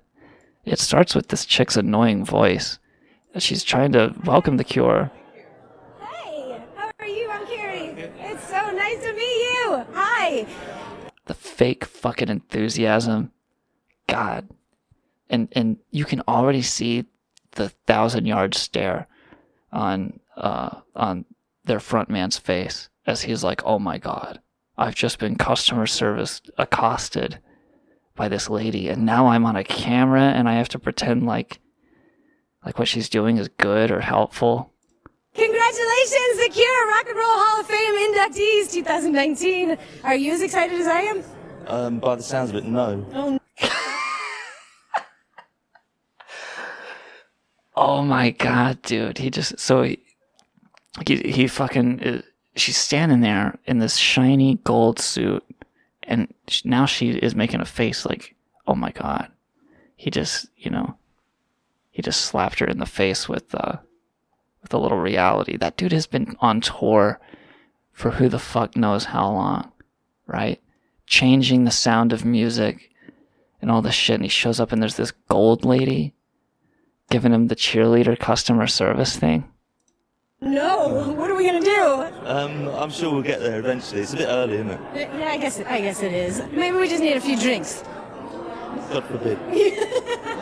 it 0.65 0.80
starts 0.80 1.13
with 1.13 1.28
this 1.28 1.45
chick's 1.45 1.78
annoying 1.78 2.26
voice. 2.26 2.80
She's 3.38 3.63
trying 3.63 3.94
to 3.94 4.13
welcome 4.26 4.58
the 4.58 4.63
Cure. 4.63 5.10
Hey, 6.02 6.62
how 6.76 6.91
are 7.00 7.08
you? 7.08 7.30
I'm 7.30 7.48
Carrie. 7.48 8.12
It's 8.20 8.46
so 8.48 8.72
nice 8.72 9.02
to 9.04 9.13
meet 9.13 9.22
you. 9.22 9.86
Hi. 9.94 10.46
The 11.28 11.34
fake 11.34 11.86
fucking 11.86 12.28
enthusiasm. 12.28 13.32
God. 14.08 14.50
And 15.30 15.48
and 15.54 15.78
you 15.91 16.04
can 16.04 16.22
already 16.28 16.62
see 16.62 17.06
the 17.52 17.70
thousand 17.70 18.26
yard 18.26 18.54
stare 18.54 19.08
on 19.72 20.20
uh, 20.36 20.82
on 20.94 21.24
their 21.63 21.80
front 21.80 22.10
man's 22.10 22.38
face 22.38 22.89
as 23.08 23.22
he's 23.22 23.46
like, 23.46 23.65
"Oh 23.65 23.80
my 23.80 23.98
god, 23.98 24.41
I've 24.78 24.96
just 24.96 25.20
been 25.20 25.36
customer 25.38 25.88
service 25.88 26.41
accosted 26.58 27.39
by 28.13 28.28
this 28.28 28.50
lady, 28.50 28.89
and 28.89 29.06
now 29.06 29.28
I'm 29.28 29.46
on 29.46 29.56
a 29.56 29.63
camera 29.63 30.24
and 30.24 30.50
I 30.50 30.56
have 30.56 30.70
to 30.70 30.80
pretend 30.80 31.26
like 31.26 31.62
like 32.65 32.80
what 32.80 32.88
she's 32.88 33.10
doing 33.10 33.38
is 33.38 33.47
good 33.47 33.91
or 33.91 34.02
helpful." 34.02 34.71
Congratulations, 35.34 36.38
the 36.38 36.50
Cure 36.52 36.88
Rock 36.88 37.08
and 37.08 37.17
Roll 37.17 37.26
Hall 37.26 37.62
of 37.62 37.65
Fame 37.65 37.93
inductees 37.93 38.71
2019. 38.71 39.78
Are 40.04 40.15
you 40.15 40.34
as 40.34 40.41
excited 40.41 40.80
as 40.80 40.88
I 40.88 41.02
am? 41.02 41.24
Um, 41.67 42.00
by 42.00 42.15
the 42.15 42.24
sounds 42.24 42.50
of 42.50 42.58
it, 42.58 42.65
no. 42.65 43.06
Oh. 43.13 43.39
Oh 47.76 48.04
my 48.04 48.32
god, 48.32 48.82
dude! 48.82 49.17
He 49.17 49.30
just 49.30 49.58
so 49.58 49.84
he 49.84 50.00
he, 51.08 51.17
he 51.17 51.47
fucking 51.47 52.00
is, 52.00 52.24
she's 52.56 52.78
standing 52.78 53.21
there 53.21 53.58
in 53.65 53.80
this 53.80 53.95
shiny 53.95 54.56
gold 54.63 55.00
suit, 55.00 55.43
and 56.04 56.32
now 56.65 56.86
she 56.86 57.12
is 57.12 57.34
making 57.34 57.62
a 57.62 57.65
face 57.65 58.06
like, 58.06 58.36
oh 58.67 58.76
my 58.76 58.91
god. 58.91 59.32
He 59.95 60.12
just 60.12 60.47
you 60.58 60.69
know, 60.69 60.95
he 61.91 62.01
just 62.01 62.21
slapped 62.21 62.60
her 62.60 62.65
in 62.65 62.80
the 62.80 62.86
face 62.86 63.30
with 63.30 63.54
uh 63.54 63.77
with 64.62 64.73
a 64.73 64.77
little 64.77 64.99
reality. 64.99 65.58
That 65.58 65.77
dude 65.77 65.91
has 65.91 66.08
been 66.08 66.36
on 66.39 66.62
tour 66.62 67.19
for 67.91 68.12
who 68.12 68.30
the 68.30 68.39
fuck 68.39 68.75
knows 68.75 69.06
how 69.06 69.30
long, 69.32 69.71
right? 70.25 70.62
Changing 71.06 71.65
the 71.65 71.71
sound 71.71 72.13
of 72.13 72.25
music 72.25 72.89
and 73.62 73.69
all 73.69 73.82
this 73.82 73.95
shit, 73.95 74.15
and 74.15 74.23
he 74.23 74.30
shows 74.30 74.60
up 74.60 74.71
and 74.71 74.82
there's 74.82 74.95
this 74.97 75.12
gold 75.30 75.65
lady 75.65 76.13
giving 77.12 77.34
him 77.34 77.47
the 77.47 77.56
cheerleader 77.56 78.17
customer 78.17 78.65
service 78.65 79.15
thing? 79.15 79.43
No. 80.39 81.13
What 81.13 81.30
are 81.30 81.36
we 81.36 81.45
gonna 81.45 81.62
do? 81.62 81.84
Um, 82.25 82.67
I'm 82.69 82.89
sure 82.89 83.12
we'll 83.13 83.21
get 83.21 83.41
there 83.41 83.60
eventually. 83.60 84.01
It's 84.01 84.13
a 84.13 84.17
bit 84.17 84.27
early, 84.27 84.56
isn't 84.56 84.71
it? 84.71 84.80
Yeah, 84.95 85.30
I 85.30 85.38
guess 85.38 85.60
it, 85.60 85.67
I 85.67 85.82
guess 85.82 86.01
it 86.01 86.13
is. 86.13 86.41
Maybe 86.51 86.77
we 86.77 86.88
just 86.88 87.04
need 87.04 87.17
a 87.17 87.21
few 87.21 87.38
drinks. 87.38 87.84
God 88.89 89.04
forbid. 89.06 89.38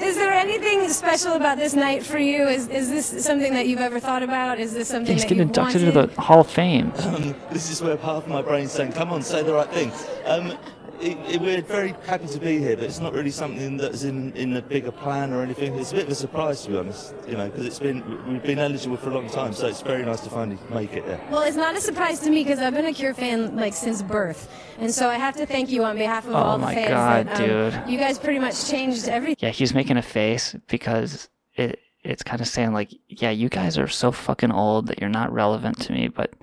is 0.00 0.16
there 0.16 0.26
there 0.26 0.32
anything 0.32 0.88
special 0.88 1.32
about 1.34 1.56
this 1.56 1.74
night 1.74 2.04
for 2.04 2.18
you? 2.18 2.46
Is 2.48 2.68
is 2.68 2.90
this 2.90 3.24
something 3.24 3.54
that 3.54 3.66
you've 3.68 3.80
ever 3.80 4.00
thought 4.00 4.22
about? 4.22 4.58
Is 4.58 4.72
this 4.74 4.88
something 4.88 5.12
He's 5.14 5.22
that 5.22 5.28
getting 5.28 5.38
you've 5.38 5.48
inducted 5.48 5.82
wanted? 5.82 5.96
into 6.00 6.14
the 6.16 6.20
Hall 6.20 6.40
of 6.40 6.50
Fame. 6.50 6.92
Um, 7.04 7.34
this 7.50 7.70
is 7.70 7.80
where 7.82 7.96
half 7.96 8.24
of 8.24 8.28
my 8.28 8.42
brain's 8.42 8.72
saying, 8.72 8.92
"Come 8.92 9.12
on, 9.12 9.22
say 9.22 9.42
the 9.42 9.52
right 9.54 9.68
thing." 9.70 9.92
Um, 10.24 10.56
it, 11.00 11.16
it, 11.34 11.40
we're 11.40 11.62
very 11.62 11.94
happy 12.06 12.26
to 12.26 12.38
be 12.38 12.58
here, 12.58 12.76
but 12.76 12.84
it's 12.84 13.00
not 13.00 13.12
really 13.12 13.30
something 13.30 13.76
that's 13.76 14.02
in, 14.04 14.32
in 14.34 14.56
a 14.56 14.62
bigger 14.62 14.90
plan 14.92 15.32
or 15.32 15.42
anything. 15.42 15.74
It's 15.78 15.92
a 15.92 15.96
bit 15.96 16.04
of 16.06 16.10
a 16.12 16.14
surprise, 16.14 16.62
to 16.64 16.70
be 16.70 16.76
honest. 16.78 17.14
You 17.28 17.36
know, 17.36 17.48
because 17.48 17.66
it's 17.66 17.78
been 17.78 18.02
we've 18.28 18.42
been 18.42 18.58
eligible 18.58 18.96
for 18.96 19.10
a 19.10 19.14
long 19.14 19.28
time, 19.30 19.52
so 19.52 19.66
it's 19.66 19.82
very 19.82 20.04
nice 20.04 20.20
to 20.22 20.30
finally 20.30 20.58
make 20.70 20.92
it 20.92 21.06
there. 21.06 21.20
Well, 21.30 21.42
it's 21.42 21.56
not 21.56 21.76
a 21.76 21.80
surprise 21.80 22.20
to 22.20 22.30
me 22.30 22.44
because 22.44 22.58
I've 22.58 22.74
been 22.74 22.86
a 22.86 22.92
Cure 22.92 23.14
fan 23.14 23.56
like 23.56 23.74
since 23.74 24.02
birth, 24.02 24.50
and 24.78 24.92
so 24.92 25.08
I 25.08 25.14
have 25.14 25.36
to 25.36 25.46
thank 25.46 25.70
you 25.70 25.84
on 25.84 25.96
behalf 25.96 26.26
of 26.26 26.32
Oh 26.34 26.36
all 26.36 26.58
the 26.58 26.64
my 26.64 26.74
fans. 26.74 26.90
God, 26.90 27.26
that, 27.28 27.40
um, 27.40 27.82
dude. 27.82 27.90
You 27.92 27.98
guys 27.98 28.18
pretty 28.18 28.38
much 28.38 28.68
changed 28.68 29.08
everything. 29.08 29.46
Yeah, 29.46 29.50
he's 29.52 29.74
making 29.74 29.96
a 29.96 30.02
face 30.02 30.54
because 30.68 31.28
it 31.54 31.80
it's 32.02 32.22
kind 32.22 32.40
of 32.40 32.46
saying 32.46 32.72
like, 32.72 32.90
yeah, 33.08 33.30
you 33.30 33.48
guys 33.48 33.76
are 33.76 33.88
so 33.88 34.12
fucking 34.12 34.52
old 34.52 34.86
that 34.86 35.00
you're 35.00 35.08
not 35.10 35.32
relevant 35.32 35.80
to 35.80 35.92
me, 35.92 36.08
but 36.08 36.34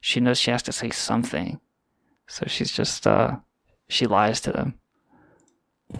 she 0.00 0.18
knows 0.18 0.38
she 0.38 0.50
has 0.50 0.62
to 0.62 0.72
say 0.72 0.88
something. 0.90 1.60
So 2.26 2.44
she's 2.46 2.70
just 2.72 3.06
uh 3.06 3.36
she 3.90 4.06
lies 4.06 4.40
to 4.42 4.52
them. 4.52 4.74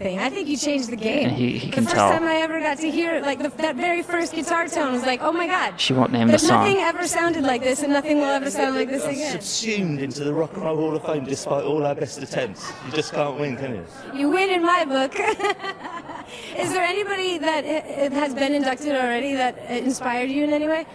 I 0.01 0.31
think 0.31 0.47
you 0.47 0.57
changed 0.57 0.89
the 0.89 0.97
game. 0.97 1.29
And 1.31 1.37
he- 1.37 1.59
he 1.59 1.67
the 1.67 1.73
can 1.75 1.83
first 1.85 1.97
tell. 1.97 2.11
time 2.13 2.23
I 2.23 2.37
ever 2.37 2.61
got 2.61 2.79
to 2.79 2.89
hear 2.89 3.21
like 3.23 3.41
the, 3.43 3.49
that 3.61 3.75
very 3.75 4.03
first 4.05 4.33
guitar 4.33 4.69
tone 4.69 4.93
was 4.93 5.05
like, 5.05 5.21
oh 5.21 5.33
my 5.33 5.49
god. 5.49 5.81
She 5.81 5.93
won't 5.93 6.13
name 6.13 6.29
the 6.29 6.33
There's 6.39 6.47
song. 6.47 6.63
nothing 6.65 6.77
ever 6.79 7.09
sounded 7.09 7.43
like 7.43 7.61
this, 7.63 7.83
and 7.83 7.93
nothing 7.93 8.19
will 8.19 8.27
ever 8.27 8.51
sound 8.51 8.77
like 8.77 8.89
this 8.89 9.05
again. 9.05 9.33
Subsumed 9.33 10.01
into 10.01 10.23
the 10.23 10.33
Rock 10.33 10.53
and 10.55 10.63
Roll 10.63 10.77
Hall 10.77 10.95
of 10.97 11.05
Fame 11.05 11.25
despite 11.25 11.65
all 11.65 11.85
our 11.85 11.97
best 11.97 12.23
attempts. 12.23 12.71
You 12.87 12.93
just 12.93 13.13
can't 13.13 13.37
win, 13.41 13.57
can 13.57 13.75
you? 13.75 13.85
You 14.15 14.31
win 14.31 14.49
in 14.51 14.63
my 14.65 14.85
book. 14.85 15.13
Is 16.57 16.73
there 16.73 16.85
anybody 16.85 17.39
that 17.39 17.65
has 18.13 18.33
been 18.33 18.55
inducted 18.55 18.95
already 18.95 19.35
that 19.35 19.59
uh, 19.69 19.73
inspired 19.75 20.31
you 20.31 20.45
in 20.45 20.53
any 20.53 20.69
way? 20.69 20.87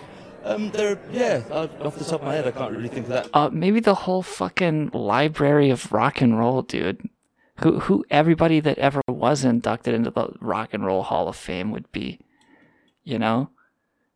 Um, 0.46 0.70
there, 0.72 1.00
yeah. 1.12 1.42
Off 1.52 1.98
the 1.98 2.06
top 2.06 2.22
of 2.22 2.28
my 2.28 2.36
head, 2.36 2.48
I 2.48 2.52
can't 2.52 2.72
really 2.72 2.88
think 2.88 3.08
of 3.08 3.12
that. 3.12 3.30
Uh 3.34 3.50
maybe 3.52 3.80
the 3.80 3.96
whole 3.96 4.22
fucking 4.22 4.92
library 4.94 5.72
of 5.72 5.92
rock 5.92 6.22
and 6.22 6.38
roll, 6.38 6.62
dude. 6.62 7.10
Who 7.62 7.80
who 7.80 8.06
everybody 8.12 8.60
that 8.60 8.78
ever 8.78 9.02
was 9.08 9.44
inducted 9.44 9.94
into 9.96 10.12
the 10.12 10.30
Rock 10.40 10.74
and 10.74 10.86
Roll 10.86 11.04
Hall 11.04 11.28
of 11.28 11.36
Fame 11.36 11.72
would 11.72 11.92
be. 11.92 12.20
You 13.04 13.18
know? 13.18 13.50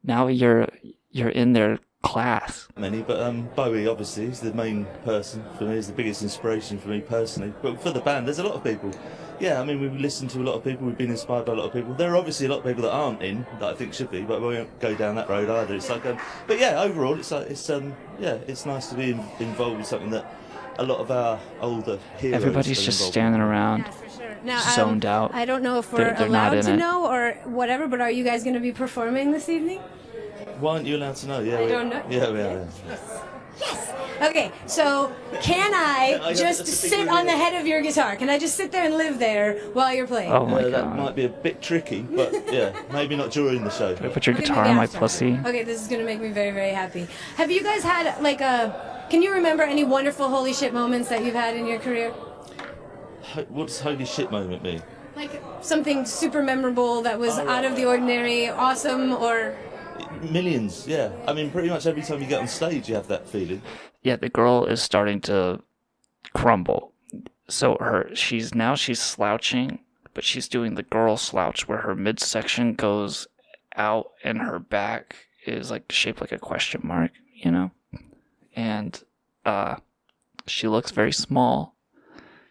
Now 0.03 0.27
you're 0.27 0.67
you're 1.09 1.29
in 1.29 1.53
their 1.53 1.79
class. 2.03 2.67
Many, 2.77 3.01
but 3.01 3.19
um, 3.19 3.49
Bowie 3.55 3.87
obviously 3.87 4.25
is 4.25 4.39
the 4.39 4.53
main 4.53 4.85
person 5.03 5.43
for 5.57 5.65
me. 5.65 5.75
Is 5.75 5.87
the 5.87 5.93
biggest 5.93 6.21
inspiration 6.23 6.77
for 6.79 6.89
me 6.89 7.01
personally. 7.01 7.53
But 7.61 7.81
for 7.81 7.91
the 7.91 7.99
band, 7.99 8.27
there's 8.27 8.39
a 8.39 8.43
lot 8.43 8.53
of 8.55 8.63
people. 8.63 8.91
Yeah, 9.39 9.61
I 9.61 9.65
mean, 9.65 9.79
we've 9.79 9.95
listened 9.95 10.29
to 10.31 10.39
a 10.39 10.43
lot 10.43 10.55
of 10.55 10.63
people. 10.63 10.85
We've 10.85 10.97
been 10.97 11.11
inspired 11.11 11.45
by 11.45 11.53
a 11.53 11.55
lot 11.55 11.65
of 11.67 11.73
people. 11.73 11.93
There 11.93 12.11
are 12.13 12.17
obviously 12.17 12.47
a 12.47 12.49
lot 12.49 12.59
of 12.59 12.65
people 12.65 12.83
that 12.83 12.91
aren't 12.91 13.21
in 13.21 13.45
that 13.59 13.69
I 13.69 13.73
think 13.73 13.93
should 13.93 14.11
be, 14.11 14.21
but 14.21 14.41
we 14.41 14.47
won't 14.55 14.79
go 14.79 14.95
down 14.95 15.15
that 15.15 15.29
road 15.29 15.49
either. 15.49 15.75
It's 15.75 15.89
like, 15.89 16.05
um, 16.05 16.17
but 16.47 16.59
yeah, 16.59 16.81
overall, 16.81 17.17
it's 17.17 17.31
like 17.31 17.49
it's 17.49 17.69
um, 17.69 17.95
yeah, 18.19 18.35
it's 18.47 18.65
nice 18.65 18.87
to 18.87 18.95
be 18.95 19.11
in, 19.11 19.23
involved 19.39 19.77
with 19.77 19.87
something 19.87 20.09
that 20.11 20.25
a 20.77 20.83
lot 20.83 20.99
of 20.99 21.11
our 21.11 21.39
older 21.61 21.99
heroes. 22.17 22.41
Everybody's 22.41 22.79
are 22.79 22.83
just 22.85 22.99
involved 22.99 23.13
standing 23.13 23.41
around. 23.41 23.85
Now, 24.43 24.61
zoned 24.61 25.05
um, 25.05 25.11
out. 25.25 25.33
I 25.35 25.43
don't 25.45 25.63
know 25.63 25.79
if 25.79 25.91
we're 25.91 25.99
They're- 25.99 26.15
they're 26.17 26.29
not 26.29 26.53
allowed 26.53 26.57
in 26.59 26.65
to 26.65 26.73
it. 26.73 26.77
know 26.77 27.07
or 27.07 27.31
whatever, 27.43 27.87
but 27.87 27.99
are 27.99 28.11
you 28.11 28.23
guys 28.23 28.43
going 28.43 28.53
to 28.53 28.61
be 28.61 28.71
performing 28.71 29.31
this 29.31 29.49
evening? 29.49 29.81
With. 30.59 30.63
Why 30.63 30.73
aren't 30.73 30.87
you 30.87 30.97
allowed 30.97 31.15
to 31.17 31.27
know? 31.27 31.39
Yeah, 31.39 31.57
I 31.57 31.63
we, 31.63 31.67
don't 31.69 31.89
know. 31.89 32.03
Yeah, 32.09 32.31
we 32.31 32.39
are. 32.41 32.67
Yes. 32.87 33.21
yes. 33.61 33.93
Okay, 34.21 34.51
so 34.67 35.11
can 35.41 35.73
I 35.73 36.17
Yeah, 36.19 36.23
I- 36.27 36.33
just 36.33 36.59
that's 36.59 36.79
a 36.79 36.81
big 36.89 36.91
sit 36.91 37.09
on 37.09 37.25
the 37.25 37.31
head 37.31 37.59
of 37.59 37.65
your 37.67 37.81
guitar? 37.81 38.15
Can 38.15 38.29
I 38.29 38.37
just 38.37 38.55
sit 38.55 38.71
there 38.71 38.83
and 38.85 38.95
live 38.97 39.17
there 39.19 39.59
while 39.73 39.93
you're 39.93 40.07
playing? 40.07 40.31
Oh 40.31 40.45
my 40.45 40.63
Uh, 40.63 40.69
that 40.69 40.95
might 40.95 41.15
be 41.15 41.25
a 41.25 41.29
bit 41.29 41.61
tricky, 41.61 42.01
but 42.01 42.33
yeah, 42.51 42.73
maybe 42.91 43.15
not 43.15 43.31
during 43.31 43.63
the 43.63 43.69
show. 43.69 43.95
Put 43.95 44.25
your 44.27 44.35
guitar 44.35 44.65
on 44.65 44.75
my 44.75 44.87
pussy. 44.87 45.39
Okay, 45.45 45.63
this 45.63 45.81
is 45.81 45.87
gonna 45.87 46.03
make 46.03 46.19
me 46.21 46.29
very, 46.29 46.51
very 46.51 46.71
happy. 46.71 47.07
Have 47.37 47.49
you 47.51 47.63
guys 47.63 47.83
had 47.83 48.21
like 48.21 48.41
a? 48.41 49.07
Can 49.09 49.21
you 49.21 49.31
remember 49.31 49.63
any 49.63 49.83
wonderful 49.83 50.27
holy 50.29 50.53
shit 50.53 50.73
moments 50.73 51.09
that 51.09 51.23
you've 51.23 51.33
had 51.35 51.55
in 51.55 51.65
your 51.65 51.79
career? 51.79 52.13
Ho- 53.33 53.45
What 53.49 53.71
holy 53.77 54.05
shit 54.05 54.31
moment 54.31 54.63
mean? 54.63 54.83
Like 55.15 55.41
something 55.61 56.05
super 56.05 56.41
memorable 56.43 57.01
that 57.01 57.19
was 57.19 57.37
out 57.39 57.65
of 57.65 57.75
the 57.75 57.85
ordinary, 57.85 58.49
awesome, 58.49 59.11
or 59.13 59.55
Millions, 60.31 60.87
yeah. 60.87 61.11
I 61.27 61.33
mean, 61.33 61.49
pretty 61.51 61.69
much 61.69 61.85
every 61.85 62.01
time 62.01 62.21
you 62.21 62.27
get 62.27 62.41
on 62.41 62.47
stage, 62.47 62.89
you 62.89 62.95
have 62.95 63.07
that 63.07 63.27
feeling. 63.27 63.61
yeah, 64.03 64.15
the 64.15 64.29
girl 64.29 64.65
is 64.65 64.81
starting 64.81 65.21
to 65.21 65.61
crumble. 66.33 66.93
So 67.47 67.77
her 67.79 68.09
she's 68.13 68.53
now 68.53 68.75
she's 68.75 68.99
slouching, 69.01 69.79
but 70.13 70.23
she's 70.23 70.47
doing 70.47 70.75
the 70.75 70.83
girl 70.83 71.17
slouch 71.17 71.67
where 71.67 71.79
her 71.79 71.95
midsection 71.95 72.75
goes 72.75 73.27
out 73.75 74.11
and 74.23 74.39
her 74.39 74.59
back 74.59 75.15
is 75.47 75.71
like 75.71 75.91
shaped 75.91 76.21
like 76.21 76.31
a 76.31 76.37
question 76.39 76.81
mark, 76.83 77.11
you 77.33 77.49
know? 77.51 77.71
And 78.55 79.01
uh 79.45 79.77
she 80.45 80.67
looks 80.67 80.91
very 80.91 81.11
small. 81.13 81.75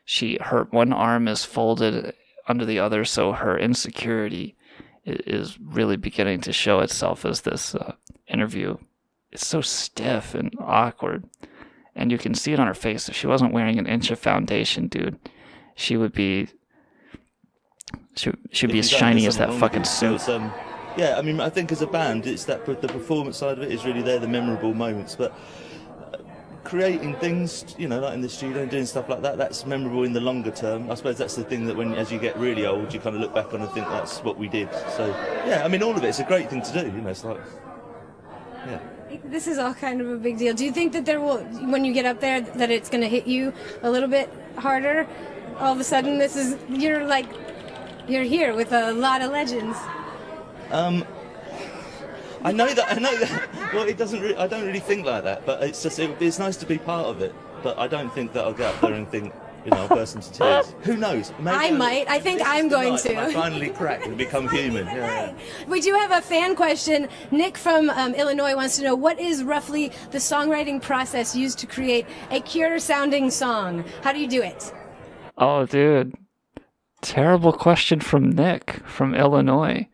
She 0.04 0.38
her 0.40 0.64
one 0.70 0.92
arm 0.92 1.28
is 1.28 1.44
folded 1.44 2.14
under 2.48 2.64
the 2.64 2.78
other 2.80 3.04
so 3.04 3.32
her 3.32 3.56
insecurity 3.58 4.56
is 5.08 5.58
really 5.60 5.96
beginning 5.96 6.40
to 6.42 6.52
show 6.52 6.80
itself 6.80 7.24
as 7.24 7.42
this 7.42 7.74
uh, 7.74 7.94
interview 8.26 8.76
it's 9.30 9.46
so 9.46 9.60
stiff 9.60 10.34
and 10.34 10.54
awkward. 10.60 11.24
And 11.94 12.12
you 12.12 12.18
can 12.18 12.34
see 12.34 12.52
it 12.52 12.60
on 12.60 12.66
her 12.66 12.74
face. 12.74 13.08
If 13.08 13.16
she 13.16 13.26
wasn't 13.26 13.52
wearing 13.52 13.78
an 13.78 13.86
inch 13.86 14.10
of 14.10 14.18
foundation, 14.18 14.88
dude, 14.88 15.18
she 15.74 15.96
would 15.96 16.12
be 16.12 16.48
she 18.14 18.32
she'd 18.50 18.72
be 18.72 18.78
as 18.78 18.90
shiny 18.90 19.26
as 19.26 19.36
that 19.38 19.52
fucking 19.54 19.84
suit. 19.84 20.16
it. 20.16 20.20
So 20.20 20.36
it's, 20.36 20.42
um, 20.42 20.52
yeah, 20.96 21.16
I 21.18 21.22
mean, 21.22 21.40
I 21.40 21.50
think 21.50 21.72
as 21.72 21.82
a 21.82 21.86
band, 21.86 22.26
it's 22.26 22.44
that 22.44 22.64
the 22.66 22.88
performance 22.88 23.36
side 23.36 23.58
of 23.58 23.64
it 23.64 23.72
is 23.72 23.84
really 23.84 24.02
there, 24.02 24.18
the 24.18 24.28
memorable 24.28 24.74
moments. 24.74 25.16
But 25.16 25.36
creating 26.68 27.14
things, 27.16 27.74
you 27.78 27.88
know, 27.88 27.98
like 27.98 28.12
in 28.12 28.20
the 28.20 28.28
studio 28.28 28.62
and 28.62 28.70
doing 28.70 28.84
stuff 28.84 29.08
like 29.08 29.22
that, 29.22 29.38
that's 29.38 29.64
memorable 29.64 30.04
in 30.04 30.12
the 30.12 30.20
longer 30.20 30.50
term. 30.50 30.90
I 30.90 30.94
suppose 30.94 31.16
that's 31.16 31.34
the 31.34 31.44
thing 31.44 31.64
that 31.66 31.74
when, 31.74 31.94
as 31.94 32.12
you 32.12 32.18
get 32.18 32.36
really 32.36 32.66
old, 32.66 32.92
you 32.92 33.00
kind 33.00 33.16
of 33.16 33.22
look 33.22 33.34
back 33.34 33.54
on 33.54 33.62
and 33.62 33.70
think 33.70 33.88
that's 33.88 34.18
what 34.18 34.36
we 34.36 34.48
did. 34.48 34.68
So, 34.96 35.06
yeah, 35.46 35.62
I 35.64 35.68
mean, 35.68 35.82
all 35.82 35.96
of 35.96 36.04
it, 36.04 36.08
it's 36.08 36.18
a 36.18 36.24
great 36.24 36.50
thing 36.50 36.60
to 36.60 36.72
do. 36.72 36.86
You 36.86 37.00
know, 37.00 37.08
it's 37.08 37.24
like, 37.24 37.40
yeah. 38.66 38.80
this 39.24 39.46
is 39.46 39.56
all 39.56 39.72
kind 39.72 40.02
of 40.02 40.10
a 40.10 40.16
big 40.18 40.36
deal. 40.36 40.54
Do 40.54 40.64
you 40.64 40.72
think 40.72 40.92
that 40.92 41.06
there 41.06 41.20
will, 41.20 41.38
when 41.72 41.86
you 41.86 41.94
get 41.94 42.04
up 42.04 42.20
there, 42.20 42.42
that 42.42 42.70
it's 42.70 42.90
gonna 42.90 43.08
hit 43.08 43.26
you 43.26 43.54
a 43.82 43.90
little 43.90 44.08
bit 44.08 44.30
harder? 44.58 45.06
All 45.58 45.72
of 45.72 45.80
a 45.80 45.84
sudden, 45.84 46.18
this 46.18 46.36
is 46.36 46.56
you're 46.68 47.04
like 47.04 47.26
you're 48.06 48.22
here 48.22 48.54
with 48.54 48.72
a 48.72 48.92
lot 48.92 49.22
of 49.22 49.32
legends. 49.32 49.76
Um, 50.70 51.04
I 52.44 52.52
know 52.52 52.68
that. 52.68 52.92
I 52.92 52.98
know 52.98 53.16
that. 53.16 53.74
Well, 53.74 53.88
it 53.88 53.96
doesn't. 53.96 54.20
Re- 54.20 54.36
I 54.36 54.46
don't 54.46 54.66
really 54.66 54.80
think 54.80 55.04
like 55.06 55.24
that. 55.24 55.44
But 55.46 55.62
it's 55.62 55.82
just. 55.82 55.98
It, 55.98 56.20
it's 56.20 56.38
nice 56.38 56.56
to 56.58 56.66
be 56.66 56.78
part 56.78 57.06
of 57.06 57.20
it. 57.20 57.34
But 57.62 57.78
I 57.78 57.88
don't 57.88 58.12
think 58.12 58.32
that 58.32 58.44
I'll 58.44 58.52
get 58.52 58.74
up 58.74 58.80
there 58.80 58.92
and 58.92 59.08
think, 59.08 59.34
you 59.64 59.72
know, 59.72 59.78
I'll 59.78 59.88
burst 59.88 60.14
into 60.14 60.30
tears. 60.30 60.74
Who 60.82 60.96
knows? 60.96 61.32
Maybe 61.40 61.56
I 61.56 61.70
might. 61.72 62.08
I 62.08 62.20
think 62.20 62.40
I'm 62.44 62.68
going 62.68 62.96
to. 62.98 63.16
I 63.16 63.32
finally 63.32 63.70
crack 63.70 64.06
and 64.06 64.16
become 64.16 64.48
human. 64.56 64.86
Yeah, 64.86 64.94
yeah. 64.96 65.34
We 65.66 65.80
do 65.80 65.92
have 65.94 66.12
a 66.12 66.20
fan 66.20 66.54
question. 66.54 67.08
Nick 67.30 67.58
from 67.58 67.90
um, 67.90 68.14
Illinois 68.14 68.54
wants 68.54 68.76
to 68.76 68.84
know 68.84 68.94
what 68.94 69.18
is 69.18 69.42
roughly 69.42 69.90
the 70.12 70.18
songwriting 70.18 70.80
process 70.80 71.34
used 71.34 71.58
to 71.58 71.66
create 71.66 72.06
a 72.30 72.40
Cure 72.40 72.78
sounding 72.78 73.30
song? 73.30 73.84
How 74.02 74.12
do 74.12 74.20
you 74.20 74.28
do 74.28 74.42
it? 74.42 74.72
Oh, 75.36 75.66
dude. 75.66 76.14
Terrible 77.00 77.52
question 77.52 78.00
from 78.00 78.30
Nick 78.30 78.80
from 78.86 79.14
Illinois. 79.14 79.88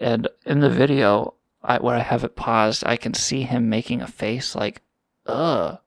And 0.00 0.28
in 0.46 0.60
the 0.60 0.70
video, 0.70 1.34
I, 1.62 1.78
where 1.78 1.96
I 1.96 2.00
have 2.00 2.24
it 2.24 2.36
paused, 2.36 2.84
I 2.86 2.96
can 2.96 3.14
see 3.14 3.42
him 3.42 3.68
making 3.68 4.00
a 4.00 4.06
face 4.06 4.54
like, 4.54 4.82
ugh. 5.26 5.78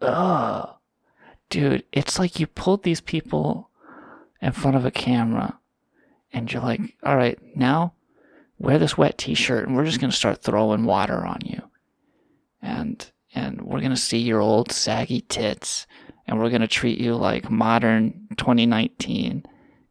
Ugh. 0.00 0.74
Dude, 1.48 1.84
it's 1.92 2.18
like 2.18 2.40
you 2.40 2.46
pulled 2.46 2.82
these 2.82 3.00
people 3.00 3.70
in 4.42 4.52
front 4.52 4.76
of 4.76 4.84
a 4.84 4.90
camera 4.90 5.58
and 6.32 6.52
you're 6.52 6.62
like, 6.62 6.80
all 7.04 7.16
right, 7.16 7.38
now 7.54 7.94
wear 8.58 8.78
this 8.78 8.98
wet 8.98 9.18
t 9.18 9.34
shirt 9.34 9.66
and 9.66 9.76
we're 9.76 9.84
just 9.84 10.00
going 10.00 10.10
to 10.10 10.16
start 10.16 10.42
throwing 10.42 10.84
water 10.84 11.24
on 11.24 11.40
you. 11.44 11.62
And, 12.60 13.10
and 13.34 13.62
we're 13.62 13.80
going 13.80 13.90
to 13.90 13.96
see 13.96 14.18
your 14.18 14.40
old 14.40 14.72
saggy 14.72 15.20
tits 15.22 15.86
and 16.26 16.38
we're 16.38 16.50
going 16.50 16.62
to 16.62 16.68
treat 16.68 16.98
you 16.98 17.14
like 17.14 17.50
modern 17.50 18.26
2019 18.36 19.44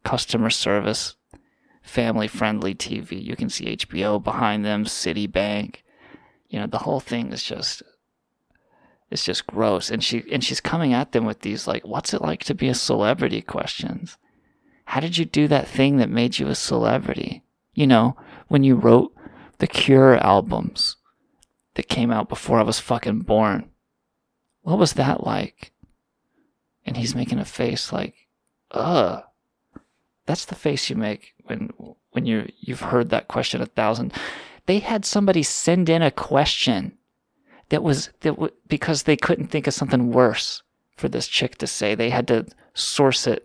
customer 0.04 0.50
service 0.50 1.15
family 1.86 2.28
friendly 2.28 2.74
TV. 2.74 3.22
You 3.22 3.36
can 3.36 3.48
see 3.48 3.76
HBO 3.76 4.22
behind 4.22 4.64
them, 4.64 4.84
Citibank. 4.84 5.76
You 6.48 6.60
know, 6.60 6.66
the 6.66 6.78
whole 6.78 7.00
thing 7.00 7.32
is 7.32 7.42
just 7.42 7.82
it's 9.10 9.24
just 9.24 9.46
gross. 9.46 9.90
And 9.90 10.02
she 10.02 10.24
and 10.30 10.42
she's 10.42 10.60
coming 10.60 10.92
at 10.92 11.12
them 11.12 11.24
with 11.24 11.40
these 11.40 11.66
like, 11.66 11.86
what's 11.86 12.12
it 12.12 12.22
like 12.22 12.44
to 12.44 12.54
be 12.54 12.68
a 12.68 12.74
celebrity 12.74 13.40
questions? 13.40 14.18
How 14.86 15.00
did 15.00 15.16
you 15.16 15.24
do 15.24 15.48
that 15.48 15.68
thing 15.68 15.96
that 15.96 16.10
made 16.10 16.38
you 16.38 16.48
a 16.48 16.54
celebrity? 16.54 17.42
You 17.74 17.86
know, 17.86 18.16
when 18.48 18.64
you 18.64 18.74
wrote 18.76 19.14
the 19.58 19.66
Cure 19.66 20.16
albums 20.18 20.96
that 21.74 21.88
came 21.88 22.10
out 22.10 22.28
before 22.28 22.58
I 22.58 22.64
was 22.64 22.80
fucking 22.80 23.20
born. 23.20 23.70
What 24.62 24.78
was 24.78 24.94
that 24.94 25.24
like? 25.24 25.72
And 26.84 26.96
he's 26.96 27.14
making 27.14 27.38
a 27.38 27.44
face 27.44 27.92
like, 27.92 28.14
ugh. 28.70 29.22
That's 30.26 30.44
the 30.44 30.54
face 30.54 30.90
you 30.90 30.96
make 30.96 31.34
when 31.44 31.70
when 32.10 32.26
you 32.26 32.48
you've 32.60 32.80
heard 32.82 33.10
that 33.10 33.28
question 33.28 33.60
a 33.62 33.66
thousand. 33.66 34.12
They 34.66 34.80
had 34.80 35.04
somebody 35.04 35.42
send 35.42 35.88
in 35.88 36.02
a 36.02 36.10
question 36.10 36.98
that 37.68 37.82
was 37.82 38.10
that 38.20 38.32
w- 38.32 38.52
because 38.68 39.04
they 39.04 39.16
couldn't 39.16 39.48
think 39.48 39.66
of 39.66 39.74
something 39.74 40.10
worse 40.12 40.62
for 40.96 41.08
this 41.08 41.28
chick 41.28 41.56
to 41.58 41.66
say. 41.66 41.94
They 41.94 42.10
had 42.10 42.26
to 42.28 42.46
source 42.74 43.26
it 43.26 43.44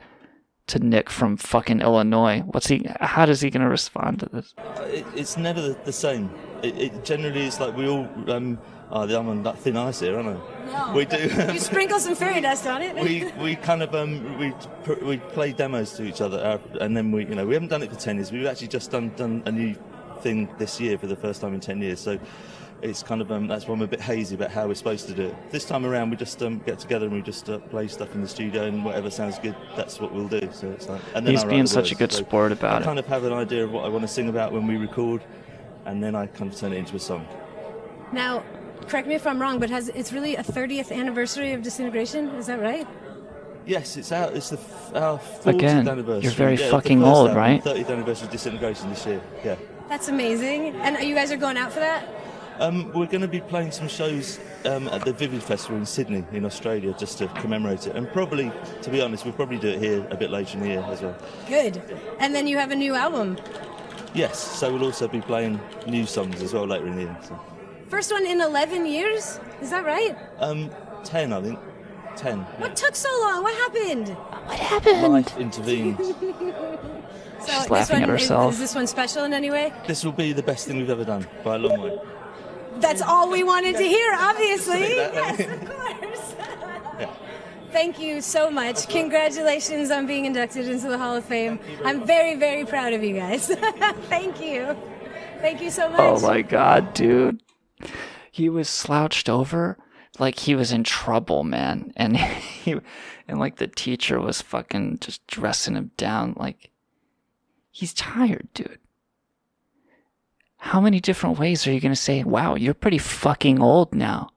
to 0.68 0.80
Nick 0.80 1.10
from 1.10 1.38
fucking 1.38 1.82
Illinois. 1.82 2.40
What's 2.42 2.68
he? 2.68 2.88
How 3.00 3.26
does 3.26 3.42
he 3.42 3.50
gonna 3.50 3.70
respond 3.70 4.20
to 4.22 4.26
this? 4.28 4.54
Uh, 4.58 4.82
It, 4.84 5.06
it's 5.16 5.38
never 5.38 5.62
the, 5.62 5.78
the 5.86 5.94
same. 5.94 6.30
It, 6.64 6.78
it 6.78 7.06
generally 7.06 7.46
is 7.46 7.60
like 7.60 7.76
we 7.76 7.88
all. 7.88 8.08
Um, 8.28 8.58
oh, 8.92 9.02
I'm 9.04 9.30
on 9.30 9.44
that 9.44 9.58
thin 9.60 9.78
ice 9.78 10.00
here, 10.02 10.16
aren't 10.16 10.30
I? 10.30 10.62
No. 10.72 10.94
We 10.96 11.06
do. 11.06 11.18
you 11.54 11.60
sprinkle 11.60 12.00
some 12.00 12.16
fairy 12.16 12.42
dust 12.42 12.68
on 12.68 12.82
it. 12.82 12.96
we 12.96 13.32
we 13.42 13.56
kind 13.56 13.82
of 13.84 13.94
um 13.96 14.38
we 14.38 14.54
we 15.02 15.18
play 15.18 15.52
demos 15.52 15.94
to 15.94 16.04
each 16.04 16.22
other 16.22 16.38
uh, 16.38 16.78
and 16.80 16.96
then 16.96 17.12
we 17.12 17.26
you 17.26 17.36
know 17.36 17.46
we 17.46 17.54
haven't 17.54 17.70
done 17.70 17.84
it 17.84 17.90
for 17.90 18.00
10 18.00 18.16
years 18.18 18.32
we've 18.32 18.46
actually 18.46 18.68
just 18.68 18.92
done 18.92 19.12
done 19.16 19.44
a 19.46 19.52
new 19.52 19.76
thing 20.22 20.48
this 20.58 20.80
year 20.80 20.98
for 20.98 21.08
the 21.08 21.16
first 21.16 21.42
time 21.42 21.54
in 21.54 21.60
10 21.60 21.82
years 21.82 22.00
so 22.00 22.18
it's 22.82 23.04
kind 23.04 23.22
of 23.22 23.32
um, 23.32 23.48
that's 23.48 23.68
why 23.68 23.74
I'm 23.76 23.82
a 23.82 23.88
bit 23.88 24.02
hazy 24.02 24.36
about 24.36 24.52
how 24.52 24.68
we're 24.68 24.74
supposed 24.76 25.08
to 25.08 25.14
do 25.14 25.28
it. 25.28 25.52
This 25.52 25.66
time 25.66 25.86
around, 25.86 26.10
we 26.10 26.16
just 26.18 26.42
um, 26.42 26.60
get 26.66 26.80
together 26.80 27.06
and 27.06 27.14
we 27.16 27.22
just 27.22 27.48
uh, 27.50 27.60
play 27.60 27.88
stuff 27.88 28.16
in 28.16 28.22
the 28.22 28.28
studio, 28.28 28.64
and 28.64 28.84
whatever 28.84 29.12
sounds 29.12 29.38
good, 29.40 29.56
that's 29.76 30.00
what 30.00 30.12
we'll 30.12 30.28
do. 30.28 30.50
So 30.52 30.70
it's 30.72 30.90
like, 30.90 31.02
and 31.14 31.26
then 31.26 31.34
He's 31.34 31.44
I 31.44 31.48
being 31.48 31.62
the 31.64 31.68
such 31.68 31.92
a 31.92 31.96
good 31.96 32.12
So 32.12 32.24
sport 32.24 32.52
about 32.52 32.74
I 32.74 32.78
it. 32.78 32.82
I 32.82 32.86
kind 32.86 33.00
of 33.00 33.06
have 33.08 33.24
an 33.24 33.34
idea 33.34 33.64
of 33.64 33.72
what 33.72 33.86
I 33.86 33.88
want 33.90 34.02
to 34.04 34.08
sing 34.08 34.30
about 34.30 34.52
when 34.52 34.66
we 34.66 34.78
record, 34.78 35.24
and 35.86 36.04
then 36.04 36.16
I 36.16 36.26
kind 36.28 36.52
of 36.52 36.58
turn 36.60 36.74
it 36.74 36.78
into 36.78 36.96
a 36.96 37.00
song. 37.00 37.28
Now, 38.12 38.44
correct 38.88 39.08
me 39.08 39.16
if 39.16 39.26
I'm 39.28 39.42
wrong, 39.42 39.60
but 39.60 39.70
has 39.70 39.90
it's 39.90 40.12
really 40.14 40.36
a 40.36 40.44
30th 40.44 40.92
anniversary 40.92 41.54
of 41.54 41.62
disintegration? 41.64 42.30
Is 42.30 42.48
that 42.48 42.60
right? 42.62 42.88
Yes, 43.66 43.96
it's 43.98 44.12
out. 44.12 44.34
it's 44.36 44.50
the 44.50 44.58
f- 44.58 44.96
our 44.96 45.20
40th 45.20 45.46
Again, 45.46 45.88
anniversary. 45.88 46.24
you're 46.24 46.32
very 46.34 46.56
Yeah, 46.56 46.72
fucking 46.72 47.04
old, 47.04 47.30
album, 47.30 47.38
right? 47.38 47.64
30th 47.64 47.90
anniversary 47.92 48.26
of 48.26 48.32
Disintegration 48.32 48.90
this 48.90 49.06
year. 49.06 49.22
Yeah. 49.46 49.56
That's 49.88 50.08
amazing. 50.08 50.76
And 50.78 50.98
you 51.08 51.14
guys 51.14 51.32
are 51.32 51.38
going 51.38 51.58
out 51.58 51.72
for 51.72 51.80
that? 51.80 52.08
Um, 52.60 52.92
we're 52.94 53.06
going 53.06 53.22
to 53.22 53.28
be 53.28 53.40
playing 53.42 53.72
some 53.72 53.88
shows 53.88 54.40
um, 54.66 54.88
at 54.90 55.06
the 55.06 55.14
Vivid 55.14 55.44
Festival 55.44 55.78
in 55.78 55.86
Sydney, 55.86 56.24
in 56.32 56.44
Australia, 56.46 56.94
just 56.98 57.18
to 57.20 57.28
commemorate 57.28 57.88
it. 57.88 57.96
And 57.96 58.12
probably, 58.12 58.52
to 58.82 58.90
be 58.90 59.00
honest, 59.02 59.26
we'll 59.26 59.34
probably 59.34 59.58
do 59.58 59.70
it 59.70 59.80
here 59.80 60.06
a 60.10 60.16
bit 60.18 60.32
later 60.32 60.58
in 60.58 60.64
the 60.64 60.70
year 60.70 60.86
as 60.90 61.02
well. 61.02 61.16
Good. 61.48 61.82
And 62.20 62.34
then 62.36 62.48
you 62.48 62.58
have 62.58 62.72
a 62.72 62.76
new 62.76 62.96
album. 62.96 63.38
Yes, 64.14 64.40
so 64.40 64.72
we'll 64.74 64.86
also 64.86 65.08
be 65.08 65.22
playing 65.22 65.60
new 65.88 66.06
songs 66.06 66.42
as 66.42 66.54
well 66.54 66.66
later 66.68 66.88
in 66.88 66.96
the 66.96 67.02
year. 67.04 67.18
So. 67.22 67.40
First 67.92 68.10
one 68.14 68.26
in 68.26 68.40
11 68.40 68.86
years? 68.86 69.38
Is 69.62 69.70
that 69.72 69.86
right? 69.86 70.16
Um, 70.40 70.72
10, 71.04 71.34
I 71.34 71.42
think. 71.42 71.60
10. 72.16 72.40
What 72.40 72.74
took 72.78 72.96
so 72.96 73.10
long? 73.22 73.44
What 73.44 73.54
happened? 73.54 74.08
What 74.46 74.58
happened? 74.60 75.14
Life 75.14 75.38
intervened. 75.38 76.00
So 77.42 77.48
She's 77.48 77.62
this 77.62 77.70
laughing 77.72 78.02
one, 78.02 78.04
at 78.04 78.10
is- 78.10 78.22
herself. 78.22 78.54
Is, 78.54 78.60
this 78.60 78.76
one 78.76 78.86
special 78.86 79.24
in 79.24 79.34
any 79.34 79.50
way? 79.50 79.74
this 79.88 80.06
will 80.06 80.12
be 80.12 80.32
the 80.32 80.44
best 80.44 80.68
thing 80.68 80.78
we've 80.78 80.92
ever 80.92 81.04
done 81.04 81.26
by 81.44 81.56
a 81.56 81.58
long 81.58 81.82
way. 81.82 81.98
That's 82.76 83.02
all 83.02 83.32
we 83.32 83.44
wanted 83.44 83.78
to 83.78 83.84
hear, 83.84 84.14
obviously. 84.14 84.82
Yes, 84.82 85.40
of 85.40 85.66
course. 85.68 87.10
Thank 87.72 88.00
you 88.00 88.22
so 88.22 88.52
much. 88.52 88.88
Congratulations 88.90 89.90
on 89.90 90.06
being 90.06 90.26
inducted 90.26 90.68
into 90.70 90.88
the 90.88 91.00
Hall 91.00 91.16
of 91.16 91.26
Fame. 91.26 91.60
I'm 91.84 92.06
very, 92.06 92.36
very 92.36 92.64
proud 92.64 92.94
of 92.94 93.04
you 93.04 93.16
guys. 93.16 93.48
Thank 94.08 94.40
you. 94.40 94.78
Thank 95.40 95.64
you 95.64 95.72
so 95.72 95.90
much. 95.90 96.00
Oh 96.00 96.20
my 96.20 96.44
god, 96.44 96.94
dude. 96.94 97.42
He 98.32 98.50
was 98.50 98.70
slouched 98.70 99.30
over 99.30 99.78
like 100.20 100.40
he 100.40 100.56
was 100.56 100.72
in 100.72 100.84
trouble, 100.84 101.44
man. 101.44 101.94
And 101.96 102.18
he 102.18 102.76
and 103.28 103.40
like 103.40 103.58
the 103.58 103.68
teacher 103.68 104.20
was 104.20 104.42
fucking 104.42 105.00
just 105.00 105.26
dressing 105.28 105.76
him 105.76 105.92
down 105.98 106.34
like 106.38 106.72
he's 107.72 107.94
tired, 107.94 108.48
dude. 108.54 108.80
How 110.58 110.80
many 110.80 111.00
different 111.00 111.40
ways 111.40 111.66
are 111.66 111.74
you 111.74 111.80
going 111.80 111.92
to 111.92 111.96
say, 111.96 112.24
"Wow, 112.24 112.56
you're 112.56 112.76
pretty 112.76 113.00
fucking 113.00 113.62
old 113.62 113.96
now." 113.96 114.30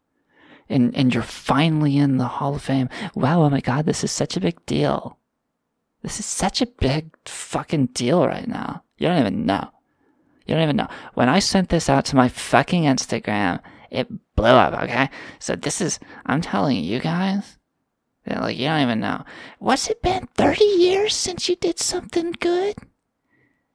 And 0.68 0.96
and 0.96 1.12
you're 1.12 1.22
finally 1.22 1.98
in 1.98 2.16
the 2.16 2.26
Hall 2.26 2.54
of 2.54 2.62
Fame. 2.62 2.88
Wow, 3.14 3.42
oh 3.42 3.50
my 3.50 3.60
god, 3.60 3.84
this 3.84 4.02
is 4.02 4.10
such 4.10 4.36
a 4.36 4.40
big 4.40 4.64
deal. 4.64 5.18
This 6.02 6.18
is 6.18 6.26
such 6.26 6.62
a 6.62 6.66
big 6.66 7.10
fucking 7.26 7.86
deal 7.86 8.26
right 8.26 8.48
now. 8.48 8.84
You 8.96 9.08
don't 9.08 9.20
even 9.20 9.46
know. 9.46 9.73
You 10.46 10.54
don't 10.54 10.62
even 10.62 10.76
know. 10.76 10.88
When 11.14 11.28
I 11.28 11.38
sent 11.38 11.68
this 11.70 11.88
out 11.88 12.04
to 12.06 12.16
my 12.16 12.28
fucking 12.28 12.84
Instagram, 12.84 13.60
it 13.90 14.08
blew 14.34 14.46
up, 14.46 14.82
okay? 14.82 15.08
So 15.38 15.56
this 15.56 15.80
is, 15.80 15.98
I'm 16.26 16.40
telling 16.40 16.82
you 16.84 17.00
guys, 17.00 17.58
that 18.24 18.40
like, 18.40 18.58
you 18.58 18.66
don't 18.66 18.82
even 18.82 19.00
know. 19.00 19.24
What's 19.58 19.88
it 19.88 20.02
been, 20.02 20.28
30 20.34 20.64
years 20.64 21.14
since 21.14 21.48
you 21.48 21.56
did 21.56 21.78
something 21.78 22.32
good? 22.40 22.76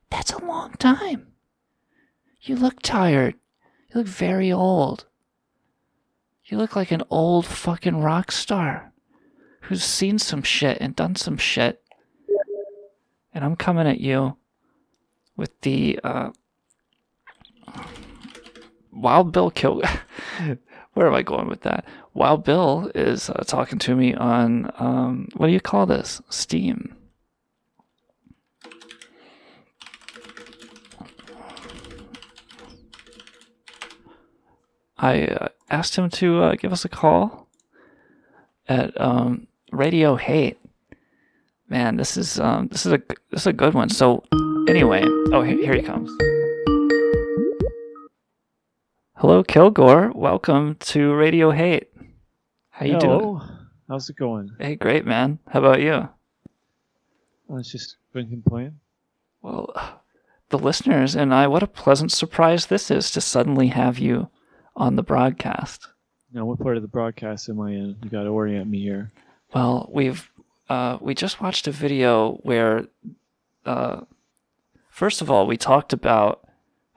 That's 0.10 0.34
a 0.34 0.44
long 0.44 0.72
time. 0.74 1.28
You 2.42 2.56
look 2.56 2.82
tired. 2.82 3.36
You 3.90 4.00
look 4.00 4.08
very 4.08 4.52
old. 4.52 5.06
You 6.46 6.58
look 6.58 6.76
like 6.76 6.92
an 6.92 7.04
old 7.10 7.46
fucking 7.46 8.02
rock 8.02 8.32
star 8.32 8.92
who's 9.62 9.84
seen 9.84 10.18
some 10.18 10.42
shit 10.42 10.78
and 10.82 10.96
done 10.96 11.16
some 11.16 11.38
shit. 11.38 11.84
And 13.34 13.46
I'm 13.46 13.56
coming 13.56 13.88
at 13.88 14.00
you 14.00 14.38
with 15.38 15.62
the, 15.62 16.00
uh, 16.04 16.32
Wild 19.00 19.32
Bill 19.32 19.50
Kill. 19.50 19.82
Where 20.94 21.08
am 21.08 21.14
I 21.14 21.22
going 21.22 21.48
with 21.48 21.62
that? 21.62 21.86
Wild 22.14 22.44
Bill 22.44 22.92
is 22.94 23.30
uh, 23.30 23.44
talking 23.48 23.80
to 23.80 23.96
me 23.96 24.14
on 24.14 24.72
um, 24.78 25.30
what 25.36 25.48
do 25.48 25.54
you 25.54 25.62
call 25.62 25.86
this? 25.86 26.22
Steam. 26.30 26.96
I 34.98 35.28
uh, 35.28 35.48
asked 35.70 35.98
him 35.98 36.10
to 36.10 36.44
uh, 36.44 36.56
give 36.56 36.74
us 36.74 36.84
a 36.84 36.90
call 36.90 37.48
at 38.68 39.00
um, 39.00 39.48
Radio 39.72 40.18
Hate. 40.18 40.58
Man, 41.70 41.96
this 41.96 42.18
is 42.18 42.38
um, 42.40 42.68
this 42.68 42.86
is 42.86 42.92
a 42.92 43.02
this 43.32 43.42
is 43.42 43.48
a 43.48 43.54
good 43.54 43.74
one. 43.74 43.88
So 43.90 44.24
anyway, 44.68 45.04
oh 45.32 45.44
here, 45.44 45.58
here 45.58 45.76
he 45.76 45.84
comes. 45.84 46.12
Hello, 49.20 49.44
Kilgore. 49.44 50.14
Welcome 50.16 50.76
to 50.76 51.14
Radio 51.14 51.52
Hate. 51.52 51.90
How 52.70 52.86
you 52.86 52.94
Hello. 52.94 53.20
doing? 53.20 53.42
How's 53.90 54.10
it 54.10 54.16
going? 54.16 54.50
Hey, 54.58 54.78
great, 54.78 55.06
man. 55.06 55.40
How 55.50 55.60
about 55.60 55.82
you? 55.82 55.92
I 55.92 56.10
was 57.50 57.70
just 57.70 57.98
been 58.14 58.30
complaining. 58.30 58.80
Well, 59.42 59.76
the 60.48 60.58
listeners 60.58 61.18
and 61.18 61.34
I, 61.34 61.48
what 61.48 61.64
a 61.64 61.68
pleasant 61.68 62.14
surprise 62.14 62.68
this 62.68 62.90
is 62.90 63.12
to 63.12 63.20
suddenly 63.20 63.68
have 63.68 64.00
you 64.00 64.30
on 64.74 64.96
the 64.96 65.04
broadcast. 65.04 65.90
Now, 66.32 66.46
what 66.46 66.62
part 66.62 66.78
of 66.78 66.82
the 66.82 66.88
broadcast 66.88 67.50
am 67.50 67.60
I 67.60 67.72
in? 67.72 67.98
You 68.02 68.10
got 68.10 68.24
to 68.24 68.30
orient 68.30 68.70
me 68.70 68.80
here. 68.80 69.12
Well, 69.54 69.90
we've 69.92 70.32
uh, 70.70 70.98
we 71.02 71.14
just 71.14 71.42
watched 71.42 71.68
a 71.68 71.72
video 71.72 72.36
where, 72.44 72.86
uh, 73.66 74.00
first 74.90 75.22
of 75.22 75.30
all, 75.30 75.46
we 75.46 75.58
talked 75.58 75.92
about. 75.92 76.46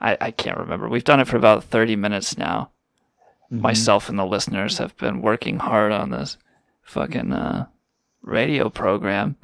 I, 0.02 0.18
I 0.20 0.30
can't 0.32 0.58
remember. 0.58 0.88
We've 0.88 1.04
done 1.04 1.20
it 1.20 1.28
for 1.28 1.38
about 1.38 1.64
thirty 1.64 1.96
minutes 1.96 2.36
now. 2.36 2.70
Myself 3.50 4.08
and 4.08 4.18
the 4.18 4.24
listeners 4.24 4.78
have 4.78 4.96
been 4.96 5.20
working 5.20 5.58
hard 5.58 5.92
on 5.92 6.08
this 6.10 6.38
fucking 6.82 7.34
uh, 7.34 7.66
radio 8.22 8.70
program, 8.70 9.36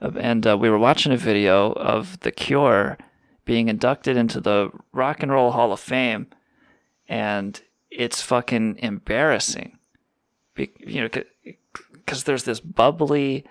and 0.00 0.46
uh, 0.46 0.56
we 0.56 0.70
were 0.70 0.78
watching 0.78 1.12
a 1.12 1.18
video 1.18 1.72
of 1.72 2.18
The 2.20 2.32
Cure 2.32 2.96
being 3.44 3.68
inducted 3.68 4.16
into 4.16 4.40
the 4.40 4.70
Rock 4.92 5.22
and 5.22 5.30
Roll 5.30 5.50
Hall 5.50 5.74
of 5.74 5.80
Fame, 5.80 6.28
and 7.06 7.60
it's 7.90 8.22
fucking 8.22 8.78
embarrassing. 8.78 9.76
Be- 10.54 10.72
you 10.78 11.02
know, 11.02 11.08
because 11.92 12.24
there's 12.24 12.44
this 12.44 12.60
bubbly, 12.60 13.44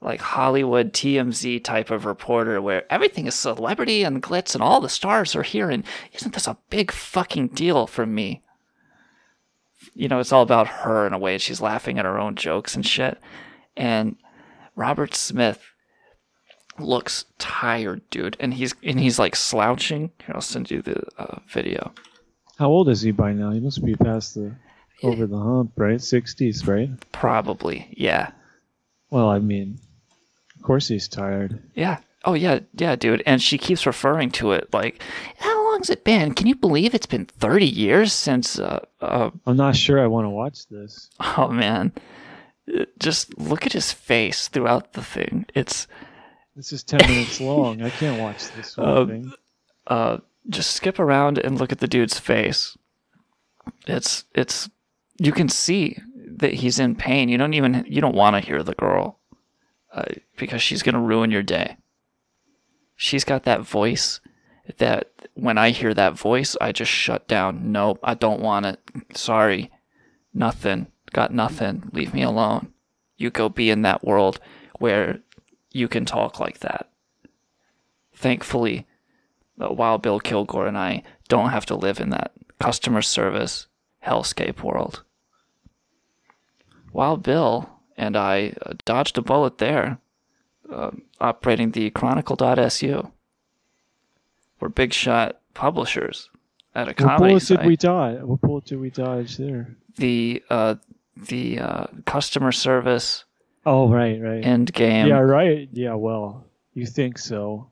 like 0.00 0.20
Hollywood 0.20 0.92
TMZ 0.92 1.64
type 1.64 1.90
of 1.90 2.04
reporter 2.04 2.60
where 2.60 2.90
everything 2.92 3.26
is 3.26 3.34
celebrity 3.34 4.02
and 4.02 4.22
glitz 4.22 4.54
and 4.54 4.62
all 4.62 4.80
the 4.80 4.88
stars 4.88 5.34
are 5.34 5.42
here, 5.42 5.70
and 5.70 5.84
isn't 6.12 6.34
this 6.34 6.46
a 6.46 6.58
big 6.70 6.90
fucking 6.92 7.48
deal 7.48 7.86
for 7.86 8.06
me? 8.06 8.42
You 9.94 10.08
know, 10.08 10.20
it's 10.20 10.32
all 10.32 10.42
about 10.42 10.68
her 10.68 11.06
in 11.06 11.12
a 11.12 11.18
way. 11.18 11.38
She's 11.38 11.60
laughing 11.60 11.98
at 11.98 12.04
her 12.04 12.18
own 12.18 12.34
jokes 12.34 12.74
and 12.74 12.84
shit. 12.84 13.18
And 13.76 14.16
Robert 14.74 15.14
Smith 15.14 15.62
looks 16.78 17.24
tired, 17.38 18.02
dude, 18.10 18.36
and 18.38 18.54
he's 18.54 18.74
and 18.82 19.00
he's 19.00 19.18
like 19.18 19.34
slouching. 19.34 20.10
Here, 20.24 20.34
I'll 20.34 20.40
send 20.40 20.70
you 20.70 20.82
the 20.82 21.02
uh, 21.18 21.38
video. 21.48 21.92
How 22.58 22.68
old 22.68 22.88
is 22.88 23.02
he 23.02 23.10
by 23.10 23.32
now? 23.32 23.50
He 23.50 23.60
must 23.60 23.84
be 23.84 23.94
past 23.94 24.34
the 24.34 24.54
over 25.02 25.26
the 25.26 25.38
hump, 25.38 25.72
right? 25.76 26.00
Sixties, 26.00 26.66
right? 26.66 26.90
Probably, 27.12 27.88
yeah. 27.96 28.32
Well, 29.10 29.28
I 29.28 29.38
mean, 29.38 29.78
course 30.66 30.88
he's 30.88 31.08
tired. 31.08 31.62
Yeah. 31.74 31.98
Oh 32.24 32.34
yeah, 32.34 32.58
yeah, 32.74 32.96
dude. 32.96 33.22
And 33.24 33.40
she 33.40 33.56
keeps 33.56 33.86
referring 33.86 34.30
to 34.32 34.50
it 34.52 34.68
like, 34.74 35.00
how 35.38 35.64
long's 35.70 35.90
it 35.90 36.02
been? 36.04 36.34
Can 36.34 36.46
you 36.48 36.56
believe 36.56 36.92
it's 36.94 37.06
been 37.06 37.26
thirty 37.26 37.66
years 37.66 38.12
since? 38.12 38.58
Uh, 38.58 38.84
uh, 39.00 39.30
I'm 39.46 39.56
not 39.56 39.76
sure 39.76 40.02
I 40.02 40.08
want 40.08 40.24
to 40.24 40.30
watch 40.30 40.66
this. 40.66 41.08
oh 41.20 41.48
man, 41.48 41.92
Uh, 42.66 42.84
just 42.98 43.38
look 43.38 43.64
at 43.64 43.72
his 43.74 43.92
face 43.92 44.48
throughout 44.48 44.94
the 44.94 45.02
thing. 45.04 45.46
It's 45.54 45.86
This 46.56 46.72
is 46.72 46.82
ten 46.82 47.00
minutes 47.08 47.40
long. 47.40 47.80
I 47.82 47.90
can't 47.90 48.20
watch 48.20 48.50
this 48.56 48.74
whole 48.76 48.98
Um, 49.02 49.08
thing. 49.08 49.32
uh, 49.86 50.18
just 50.48 50.72
skip 50.72 50.98
around 50.98 51.38
and 51.38 51.60
look 51.60 51.70
at 51.70 51.78
the 51.78 51.88
dude's 51.88 52.18
face. 52.18 52.76
It's 53.86 54.24
it's 54.34 54.68
you 55.18 55.30
can 55.32 55.48
see 55.48 55.98
that 56.38 56.54
he's 56.54 56.78
in 56.80 56.96
pain. 56.96 57.28
You 57.28 57.38
don't 57.38 57.54
even 57.54 57.84
you 57.86 58.00
don't 58.00 58.16
want 58.16 58.34
to 58.34 58.40
hear 58.40 58.62
the 58.64 58.74
girl 58.74 59.18
uh, 59.96 60.04
because 60.36 60.62
she's 60.62 60.82
gonna 60.82 61.00
ruin 61.00 61.30
your 61.30 61.42
day. 61.42 61.76
She's 62.94 63.24
got 63.24 63.42
that 63.44 63.62
voice 63.62 64.20
that 64.78 65.10
when 65.34 65.58
I 65.58 65.70
hear 65.70 65.94
that 65.94 66.18
voice, 66.18 66.56
I 66.60 66.72
just 66.72 66.90
shut 66.90 67.26
down. 67.26 67.72
Nope, 67.72 67.98
I 68.02 68.14
don't 68.14 68.40
want 68.40 68.66
it. 68.66 68.80
Sorry, 69.14 69.70
nothing. 70.32 70.88
Got 71.12 71.32
nothing. 71.32 71.90
Leave 71.92 72.12
me 72.12 72.22
alone. 72.22 72.72
You 73.16 73.30
go 73.30 73.48
be 73.48 73.70
in 73.70 73.82
that 73.82 74.04
world 74.04 74.38
where 74.78 75.20
you 75.72 75.88
can 75.88 76.04
talk 76.04 76.38
like 76.38 76.58
that. 76.60 76.90
Thankfully, 78.14 78.86
while 79.56 79.98
Bill 79.98 80.20
Kilgore 80.20 80.66
and 80.66 80.76
I 80.76 81.02
don't 81.28 81.50
have 81.50 81.66
to 81.66 81.74
live 81.74 82.00
in 82.00 82.10
that 82.10 82.32
customer 82.60 83.02
service 83.02 83.66
hellscape 84.04 84.62
world. 84.62 85.04
While 86.92 87.16
Bill 87.16 87.75
and 87.96 88.16
I 88.16 88.54
uh, 88.64 88.74
dodged 88.84 89.18
a 89.18 89.22
bullet 89.22 89.58
there, 89.58 89.98
uh, 90.70 90.90
operating 91.20 91.70
the 91.72 91.90
Chronicle.su. 91.90 93.10
We're 94.60 94.68
big 94.68 94.92
shot 94.92 95.40
publishers 95.54 96.30
at 96.74 96.86
a 96.88 96.90
What 96.90 96.96
comedy 96.96 97.30
bullet 97.32 97.40
site. 97.40 97.58
did 97.58 97.66
we 97.66 97.76
dodge? 97.76 98.20
What 98.22 98.40
bullet 98.40 98.64
did 98.66 98.80
we 98.80 98.90
dodge 98.90 99.36
there? 99.36 99.76
the 99.98 100.42
uh, 100.50 100.74
the 101.16 101.58
uh, 101.58 101.86
customer 102.04 102.52
service 102.52 103.24
Oh, 103.64 103.88
right, 103.88 104.20
right. 104.20 104.44
end 104.44 104.72
game. 104.74 105.08
Yeah, 105.08 105.18
right. 105.18 105.68
Yeah, 105.72 105.94
well, 105.94 106.44
you 106.74 106.86
think 106.86 107.18
so? 107.18 107.70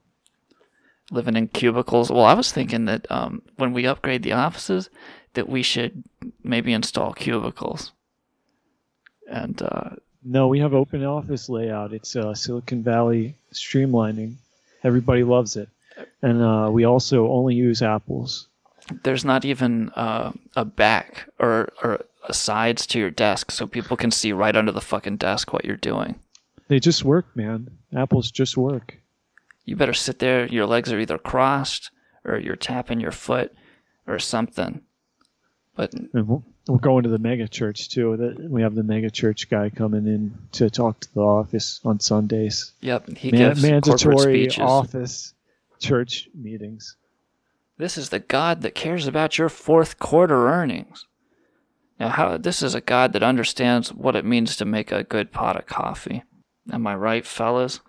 living 1.11 1.37
in 1.37 1.47
cubicles. 1.49 2.11
Well, 2.11 2.25
I 2.25 2.33
was 2.35 2.51
thinking 2.51 2.87
that 2.87 3.07
um, 3.11 3.43
when 3.57 3.73
we 3.75 3.87
upgrade 3.87 4.23
the 4.23 4.33
offices, 4.33 4.89
that 5.35 5.49
we 5.49 5.63
should 5.63 6.03
maybe 6.43 6.73
install 6.73 7.13
cubicles. 7.13 7.93
And 9.31 9.61
uh, 9.63 9.91
No, 10.25 10.49
we 10.49 10.59
have 10.61 10.73
open 10.73 11.05
office 11.05 11.49
layout. 11.49 11.93
It's 11.93 12.17
uh, 12.17 12.35
Silicon 12.35 12.83
Valley 12.83 13.35
streamlining. 13.53 14.37
Everybody 14.83 15.23
loves 15.23 15.57
it, 15.57 15.69
and 16.23 16.43
uh, 16.43 16.71
we 16.71 16.85
also 16.85 17.29
only 17.31 17.55
use 17.55 17.83
apples. 17.83 18.49
there's 19.03 19.25
not 19.25 19.45
even 19.45 19.91
uh, 19.91 20.33
a 20.57 20.65
back 20.65 21.29
or 21.39 21.73
or 21.83 22.05
a 22.27 22.33
sides 22.35 22.87
to 22.89 22.99
your 22.99 23.11
desk, 23.11 23.51
so 23.51 23.67
people 23.67 23.97
can 23.97 24.11
see 24.11 24.33
right 24.33 24.57
under 24.57 24.73
the 24.73 24.81
fucking 24.81 25.17
desk 25.19 25.53
what 25.53 25.65
you're 25.65 25.77
doing. 25.77 26.19
They 26.69 26.81
just 26.81 27.05
work, 27.05 27.27
man. 27.37 27.69
Apples 27.95 28.31
just 28.31 28.57
work. 28.57 28.97
You 29.67 29.77
better 29.77 29.95
sit 29.95 30.19
there. 30.19 30.47
Your 30.47 30.67
legs 30.67 30.93
are 30.93 30.99
either 31.01 31.19
crossed 31.19 31.91
or 32.25 32.39
you're 32.39 32.57
tapping 32.57 33.01
your 33.01 33.13
foot 33.13 33.55
or 34.07 34.19
something. 34.19 34.81
But 35.77 35.93
And 35.93 36.43
we're, 36.67 36.79
going 36.79 37.03
to 37.05 37.09
the 37.09 37.19
mega 37.19 37.49
church 37.49 37.89
too. 37.91 38.17
That 38.17 38.51
we 38.51 38.63
have 38.63 38.75
the 38.75 38.83
mega 38.83 39.11
church 39.11 39.49
guy 39.49 39.71
coming 39.71 40.07
in 40.07 40.37
to 40.53 40.71
talk 40.71 41.01
to 41.01 41.15
the 41.15 41.21
office 41.21 41.81
on 41.85 42.01
Sundays. 42.01 42.73
Yep, 42.81 43.17
he 43.17 43.31
Man- 43.31 43.41
gives 43.41 43.63
mandatory 43.63 44.51
office 44.59 45.35
church 45.79 46.29
meetings. 46.35 46.97
This 47.77 47.99
is 47.99 48.11
the 48.11 48.21
God 48.21 48.63
that 48.63 48.75
cares 48.75 49.07
about 49.07 49.37
your 49.37 49.49
fourth 49.49 49.99
quarter 49.99 50.49
earnings. 50.49 51.07
Now, 51.99 52.09
how 52.09 52.37
this 52.37 52.63
is 52.63 52.75
a 52.75 52.81
God 52.81 53.13
that 53.13 53.23
understands 53.23 53.93
what 53.93 54.17
it 54.17 54.25
means 54.25 54.57
to 54.57 54.65
make 54.65 54.91
a 54.91 55.05
good 55.05 55.33
pot 55.33 55.57
of 55.57 55.67
coffee. 55.67 56.23
Am 56.73 56.87
I 56.87 56.95
right, 56.95 57.27
fellas? 57.27 57.81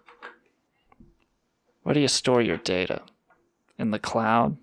Where 1.83 1.93
do 1.93 1.99
you 1.99 2.07
store 2.07 2.41
your 2.41 2.57
data? 2.57 3.03
In 3.77 3.91
the 3.91 3.99
cloud? 3.99 4.57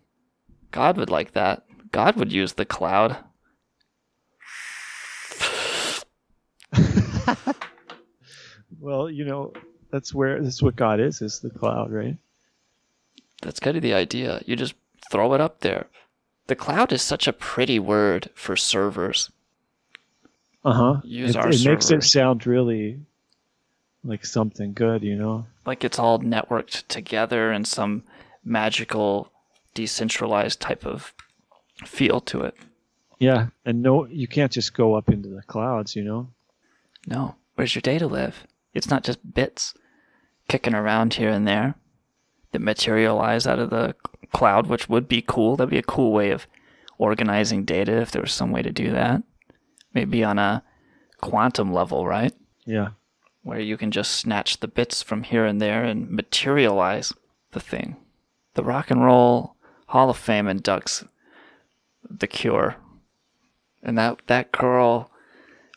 God 0.70 0.96
would 0.96 1.10
like 1.10 1.32
that. 1.32 1.64
God 1.92 2.16
would 2.16 2.32
use 2.32 2.54
the 2.54 2.64
cloud. 2.64 3.16
Well, 8.82 9.08
you 9.08 9.24
know, 9.24 9.52
that's 9.90 10.12
where 10.12 10.42
that's 10.42 10.60
what 10.60 10.74
God 10.74 10.98
is, 10.98 11.22
is 11.22 11.38
the 11.38 11.50
cloud, 11.50 11.92
right? 11.92 12.16
That's 13.40 13.60
kind 13.60 13.76
of 13.76 13.82
the 13.82 13.94
idea. 13.94 14.42
You 14.44 14.56
just 14.56 14.74
throw 15.10 15.34
it 15.34 15.40
up 15.40 15.60
there. 15.60 15.86
The 16.48 16.56
cloud 16.56 16.92
is 16.92 17.00
such 17.00 17.28
a 17.28 17.32
pretty 17.32 17.78
word 17.78 18.28
for 18.34 18.56
servers. 18.56 19.30
Uh 20.64 20.72
huh. 20.72 21.00
Use 21.04 21.30
it, 21.30 21.36
our 21.36 21.50
it 21.50 21.64
makes 21.64 21.92
it 21.92 22.02
sound 22.02 22.44
really 22.44 23.00
like 24.02 24.24
something 24.24 24.72
good, 24.72 25.04
you 25.04 25.14
know. 25.14 25.46
like 25.64 25.84
it's 25.84 26.00
all 26.00 26.18
networked 26.18 26.86
together 26.88 27.52
in 27.52 27.64
some 27.64 28.02
magical 28.44 29.30
decentralized 29.74 30.60
type 30.60 30.84
of 30.84 31.14
feel 31.84 32.20
to 32.22 32.40
it. 32.42 32.56
Yeah, 33.20 33.46
and 33.64 33.80
no, 33.80 34.06
you 34.06 34.26
can't 34.26 34.50
just 34.50 34.74
go 34.74 34.94
up 34.94 35.08
into 35.08 35.28
the 35.28 35.42
clouds, 35.42 35.94
you 35.94 36.02
know. 36.02 36.28
No, 37.06 37.36
where's 37.54 37.74
your 37.74 37.82
data 37.82 38.06
live? 38.06 38.46
It's 38.74 38.88
not 38.88 39.04
just 39.04 39.34
bits 39.34 39.74
kicking 40.48 40.74
around 40.74 41.14
here 41.14 41.30
and 41.30 41.46
there 41.46 41.74
that 42.52 42.60
materialize 42.60 43.46
out 43.46 43.58
of 43.58 43.70
the 43.70 43.94
cloud, 44.32 44.66
which 44.66 44.88
would 44.88 45.08
be 45.08 45.22
cool. 45.22 45.56
That'd 45.56 45.70
be 45.70 45.78
a 45.78 45.82
cool 45.82 46.12
way 46.12 46.30
of 46.30 46.46
organizing 46.98 47.64
data 47.64 48.00
if 48.00 48.10
there 48.10 48.22
was 48.22 48.32
some 48.32 48.50
way 48.50 48.62
to 48.62 48.70
do 48.70 48.90
that. 48.90 49.22
Maybe 49.94 50.24
on 50.24 50.38
a 50.38 50.62
quantum 51.20 51.72
level, 51.72 52.06
right? 52.06 52.32
Yeah. 52.64 52.90
Where 53.42 53.60
you 53.60 53.76
can 53.76 53.90
just 53.90 54.12
snatch 54.12 54.60
the 54.60 54.68
bits 54.68 55.02
from 55.02 55.24
here 55.24 55.44
and 55.44 55.60
there 55.60 55.84
and 55.84 56.10
materialize 56.10 57.12
the 57.52 57.60
thing. 57.60 57.96
The 58.54 58.64
Rock 58.64 58.90
and 58.90 59.04
Roll 59.04 59.56
Hall 59.86 60.10
of 60.10 60.16
Fame 60.16 60.46
inducts 60.46 61.06
The 62.08 62.26
Cure. 62.26 62.76
And 63.82 63.98
that, 63.98 64.22
that 64.28 64.52
girl 64.52 65.10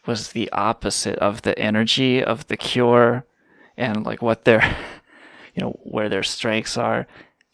was 0.06 0.30
the 0.30 0.52
opposite 0.52 1.18
of 1.20 1.41
the 1.41 1.58
energy 1.58 2.24
of 2.24 2.48
The 2.48 2.58
Cure 2.58 3.26
and 3.78 4.06
like 4.06 4.22
what 4.22 4.46
their, 4.46 4.62
you 5.56 5.62
know, 5.62 5.80
where 5.84 6.10
their 6.10 6.24
strengths 6.24 6.78
are. 6.78 7.08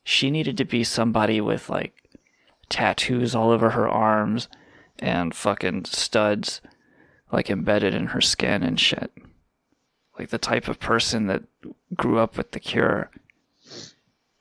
She 0.03 0.31
needed 0.31 0.57
to 0.57 0.65
be 0.65 0.83
somebody 0.83 1.39
with 1.41 1.69
like 1.69 1.93
tattoos 2.69 3.35
all 3.35 3.51
over 3.51 3.71
her 3.71 3.87
arms 3.87 4.47
and 4.99 5.35
fucking 5.35 5.85
studs 5.85 6.61
like 7.31 7.49
embedded 7.49 7.93
in 7.93 8.07
her 8.07 8.21
skin 8.21 8.63
and 8.63 8.79
shit. 8.79 9.11
Like 10.17 10.29
the 10.29 10.37
type 10.37 10.67
of 10.67 10.79
person 10.79 11.27
that 11.27 11.43
grew 11.95 12.19
up 12.19 12.37
with 12.37 12.51
the 12.51 12.59
cure. 12.59 13.09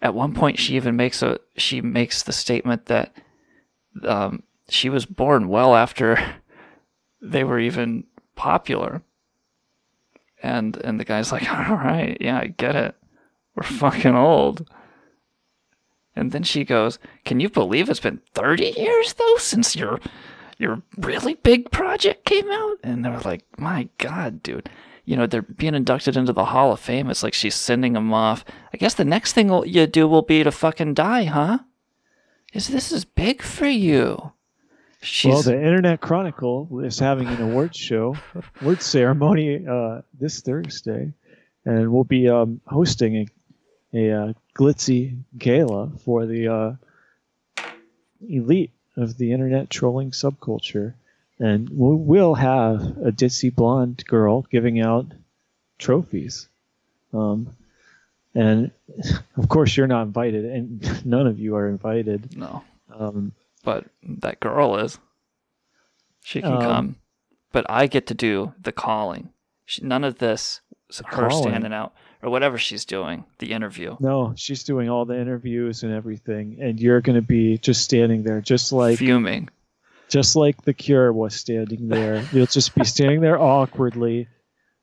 At 0.03 0.15
one 0.15 0.35
point 0.35 0.59
she 0.59 0.77
even 0.77 0.97
makes 0.97 1.23
a 1.23 1.39
she 1.57 1.81
makes 1.81 2.23
the 2.23 2.33
statement 2.33 2.87
that 2.87 3.15
um, 4.05 4.43
she 4.69 4.89
was 4.89 5.07
born 5.07 5.49
well 5.49 5.75
after 5.75 6.37
they 7.21 7.45
were 7.45 7.59
even 7.59 8.05
popular. 8.35 9.03
And 10.43 10.77
and 10.79 10.99
the 10.99 11.05
guy's 11.05 11.33
like, 11.33 11.51
All 11.71 11.77
right, 11.77 12.17
yeah, 12.21 12.39
I 12.39 12.47
get 12.49 12.77
it. 12.77 12.95
We're 13.55 13.63
fucking 13.65 14.15
old. 14.15 14.69
And 16.17 16.33
then 16.33 16.43
she 16.43 16.65
goes, 16.65 16.99
"Can 17.25 17.41
you 17.41 17.49
believe 17.49 17.89
it's 17.89 18.01
been 18.01 18.21
30 18.35 18.75
years 18.77 19.15
though 19.15 19.37
since 19.39 19.77
your 19.77 20.01
your 20.59 20.83
really 20.99 21.35
big 21.35 21.71
project 21.71 22.25
came 22.25 22.51
out?" 22.51 22.79
And 22.83 23.05
they 23.05 23.11
were 23.11 23.21
like, 23.21 23.45
"My 23.59 23.89
god, 23.99 24.43
dude. 24.43 24.69
You 25.05 25.17
know, 25.17 25.27
they're 25.27 25.43
being 25.43 25.75
inducted 25.75 26.17
into 26.17 26.33
the 26.33 26.47
Hall 26.47 26.73
of 26.73 26.81
Fame. 26.81 27.11
It's 27.11 27.23
like 27.23 27.35
she's 27.35 27.55
sending 27.55 27.95
them 27.95 28.13
off. 28.13 28.45
I 28.73 28.77
guess 28.77 28.95
the 28.95 29.05
next 29.05 29.33
thing 29.33 29.51
you 29.67 29.87
do 29.87 30.07
will 30.07 30.23
be 30.23 30.43
to 30.45 30.53
fucking 30.53 30.95
die, 30.95 31.25
huh? 31.25 31.61
Is 32.53 32.69
this 32.69 32.93
is 32.93 33.05
big 33.05 33.43
for 33.43 33.67
you?" 33.67 34.33
She's 35.03 35.33
Well, 35.33 35.43
the 35.43 35.55
Internet 35.55 36.01
Chronicle 36.01 36.81
is 36.81 36.99
having 36.99 37.27
an 37.29 37.41
awards 37.41 37.77
show, 37.77 38.17
award 38.61 38.83
ceremony 38.83 39.67
uh, 39.67 40.03
this 40.19 40.43
Thursday, 40.43 41.13
and 41.65 41.91
we'll 41.91 42.05
be 42.05 42.29
um, 42.29 42.61
hosting 42.67 43.17
a, 43.17 43.27
a 43.95 44.13
uh, 44.13 44.33
glitzy 44.55 45.17
gala 45.39 45.91
for 46.05 46.27
the 46.27 46.49
uh, 46.49 46.73
elite 48.29 48.73
of 48.97 49.17
the 49.17 49.33
internet 49.33 49.71
trolling 49.71 50.11
subculture, 50.11 50.93
and 51.39 51.71
we 51.71 51.95
will 51.95 52.35
have 52.35 52.83
a 52.99 53.11
ditzy 53.11 53.55
blonde 53.55 54.05
girl 54.07 54.43
giving 54.51 54.81
out 54.81 55.07
trophies, 55.79 56.47
um, 57.15 57.57
and 58.35 58.71
of 59.39 59.49
course 59.49 59.75
you're 59.79 59.87
not 59.87 60.03
invited, 60.03 60.45
and 60.45 61.05
none 61.07 61.27
of 61.27 61.39
you 61.39 61.57
are 61.57 61.69
invited. 61.69 62.37
No. 62.37 62.63
Um, 62.95 63.33
but 63.65 63.85
that 64.03 64.41
girl 64.41 64.77
is. 64.77 64.99
She 66.23 66.41
can 66.43 66.53
Um, 66.55 66.61
come, 66.61 66.97
but 67.53 67.67
I 67.69 67.87
get 67.87 68.07
to 68.09 68.15
do 68.15 68.55
the 68.61 68.73
calling. 68.73 69.31
She, 69.65 69.83
none 69.85 70.05
of 70.05 70.19
this, 70.19 70.61
her 71.07 71.29
calling? 71.29 71.43
standing 71.49 71.73
out 71.73 71.95
or 72.23 72.31
whatever 72.31 72.59
she's 72.59 72.85
doing. 72.85 73.25
The 73.39 73.53
interview. 73.53 73.97
No, 74.01 74.35
she's 74.37 74.65
doing 74.65 74.91
all 74.91 75.05
the 75.07 75.19
interviews 75.19 75.83
and 75.83 75.93
everything, 75.93 76.59
and 76.61 76.79
you're 76.79 77.01
going 77.01 77.17
to 77.17 77.23
be 77.27 77.57
just 77.59 77.83
standing 77.83 78.23
there, 78.25 78.41
just 78.41 78.73
like 78.73 78.99
fuming, 78.99 79.49
just 80.09 80.37
like 80.37 80.63
the 80.63 80.75
Cure 80.75 81.13
was 81.13 81.35
standing 81.35 81.89
there. 81.89 82.27
You'll 82.33 82.47
just 82.47 82.75
be 82.75 82.85
standing 82.85 83.21
there 83.21 83.41
awkwardly, 83.41 84.29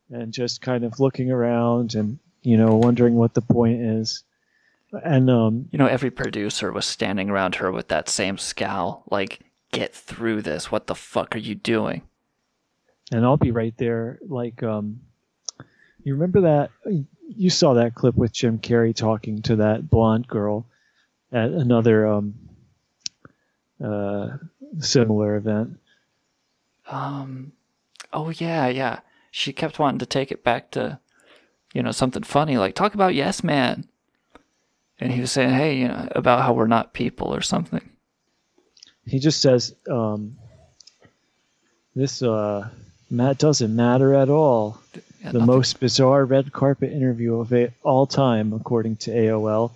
and 0.09 0.33
just 0.33 0.61
kind 0.61 0.83
of 0.83 0.99
looking 0.99 1.29
around 1.31 1.93
and 1.95 2.19
you 2.41 2.57
know, 2.57 2.75
wondering 2.75 3.15
what 3.15 3.33
the 3.33 3.41
point 3.41 3.81
is. 3.81 4.23
And 4.91 5.29
um, 5.29 5.67
You 5.71 5.79
know, 5.79 5.87
every 5.87 6.11
producer 6.11 6.71
was 6.71 6.85
standing 6.85 7.29
around 7.29 7.55
her 7.55 7.71
with 7.71 7.89
that 7.89 8.09
same 8.09 8.37
scowl, 8.37 9.03
like, 9.09 9.41
get 9.71 9.93
through 9.93 10.41
this. 10.43 10.71
What 10.71 10.87
the 10.87 10.95
fuck 10.95 11.35
are 11.35 11.39
you 11.39 11.55
doing? 11.55 12.03
and 13.11 13.25
I'll 13.25 13.37
be 13.37 13.51
right 13.51 13.73
there. 13.77 14.19
Like, 14.27 14.63
um, 14.63 15.01
you 16.03 16.13
remember 16.13 16.41
that? 16.41 16.71
You 17.27 17.49
saw 17.49 17.73
that 17.75 17.95
clip 17.95 18.15
with 18.15 18.33
Jim 18.33 18.59
Carrey 18.59 18.95
talking 18.95 19.41
to 19.43 19.57
that 19.57 19.89
blonde 19.89 20.27
girl 20.27 20.65
at 21.31 21.51
another 21.51 22.07
um, 22.07 22.35
uh, 23.83 24.37
similar 24.79 25.35
event. 25.35 25.79
Um, 26.89 27.51
oh 28.13 28.29
yeah, 28.29 28.67
yeah. 28.67 28.99
She 29.31 29.53
kept 29.53 29.79
wanting 29.79 29.99
to 29.99 30.05
take 30.05 30.31
it 30.31 30.43
back 30.43 30.71
to, 30.71 30.99
you 31.73 31.83
know, 31.83 31.91
something 31.91 32.23
funny, 32.23 32.57
like 32.57 32.75
talk 32.75 32.93
about 32.93 33.13
Yes 33.15 33.43
Man. 33.43 33.87
And 34.99 35.11
he 35.11 35.21
was 35.21 35.31
saying, 35.31 35.51
hey, 35.51 35.77
you 35.77 35.87
know, 35.87 36.07
about 36.11 36.41
how 36.41 36.53
we're 36.53 36.67
not 36.67 36.93
people 36.93 37.33
or 37.33 37.41
something. 37.41 37.87
He 39.05 39.19
just 39.19 39.41
says, 39.41 39.73
um, 39.89 40.37
"This 41.95 42.21
uh, 42.21 42.67
Matt 43.09 43.37
doesn't 43.37 43.73
matter 43.75 44.13
at 44.13 44.29
all." 44.29 44.81
Yeah, 45.21 45.31
the 45.31 45.39
nothing- 45.39 45.45
most 45.45 45.79
bizarre 45.79 46.25
red 46.25 46.51
carpet 46.51 46.91
interview 46.91 47.39
of 47.39 47.53
all 47.83 48.05
time, 48.05 48.53
according 48.53 48.97
to 48.97 49.11
AOL. 49.11 49.71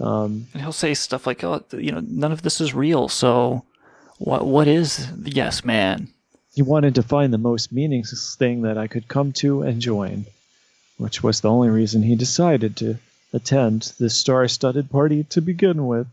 Um, 0.00 0.46
And 0.52 0.62
he'll 0.62 0.72
say 0.72 0.92
stuff 0.94 1.26
like, 1.26 1.42
oh, 1.44 1.64
you 1.72 1.90
know, 1.92 2.00
none 2.06 2.32
of 2.32 2.42
this 2.42 2.60
is 2.60 2.74
real. 2.74 3.08
So, 3.08 3.64
what 4.18 4.46
what 4.46 4.68
is 4.68 5.06
the 5.16 5.30
Yes 5.30 5.64
Man? 5.64 6.08
he 6.54 6.62
wanted 6.62 6.94
to 6.94 7.02
find 7.02 7.34
the 7.34 7.38
most 7.38 7.70
meaningless 7.70 8.34
thing 8.34 8.62
that 8.62 8.78
I 8.78 8.86
could 8.86 9.08
come 9.08 9.30
to 9.34 9.60
and 9.62 9.78
join, 9.80 10.24
which 10.96 11.22
was 11.22 11.40
the 11.42 11.50
only 11.50 11.68
reason 11.68 12.02
he 12.02 12.16
decided 12.16 12.76
to 12.78 12.96
attend 13.36 13.92
the 13.98 14.10
star-studded 14.10 14.90
party 14.90 15.24
to 15.24 15.40
begin 15.40 15.86
with. 15.86 16.08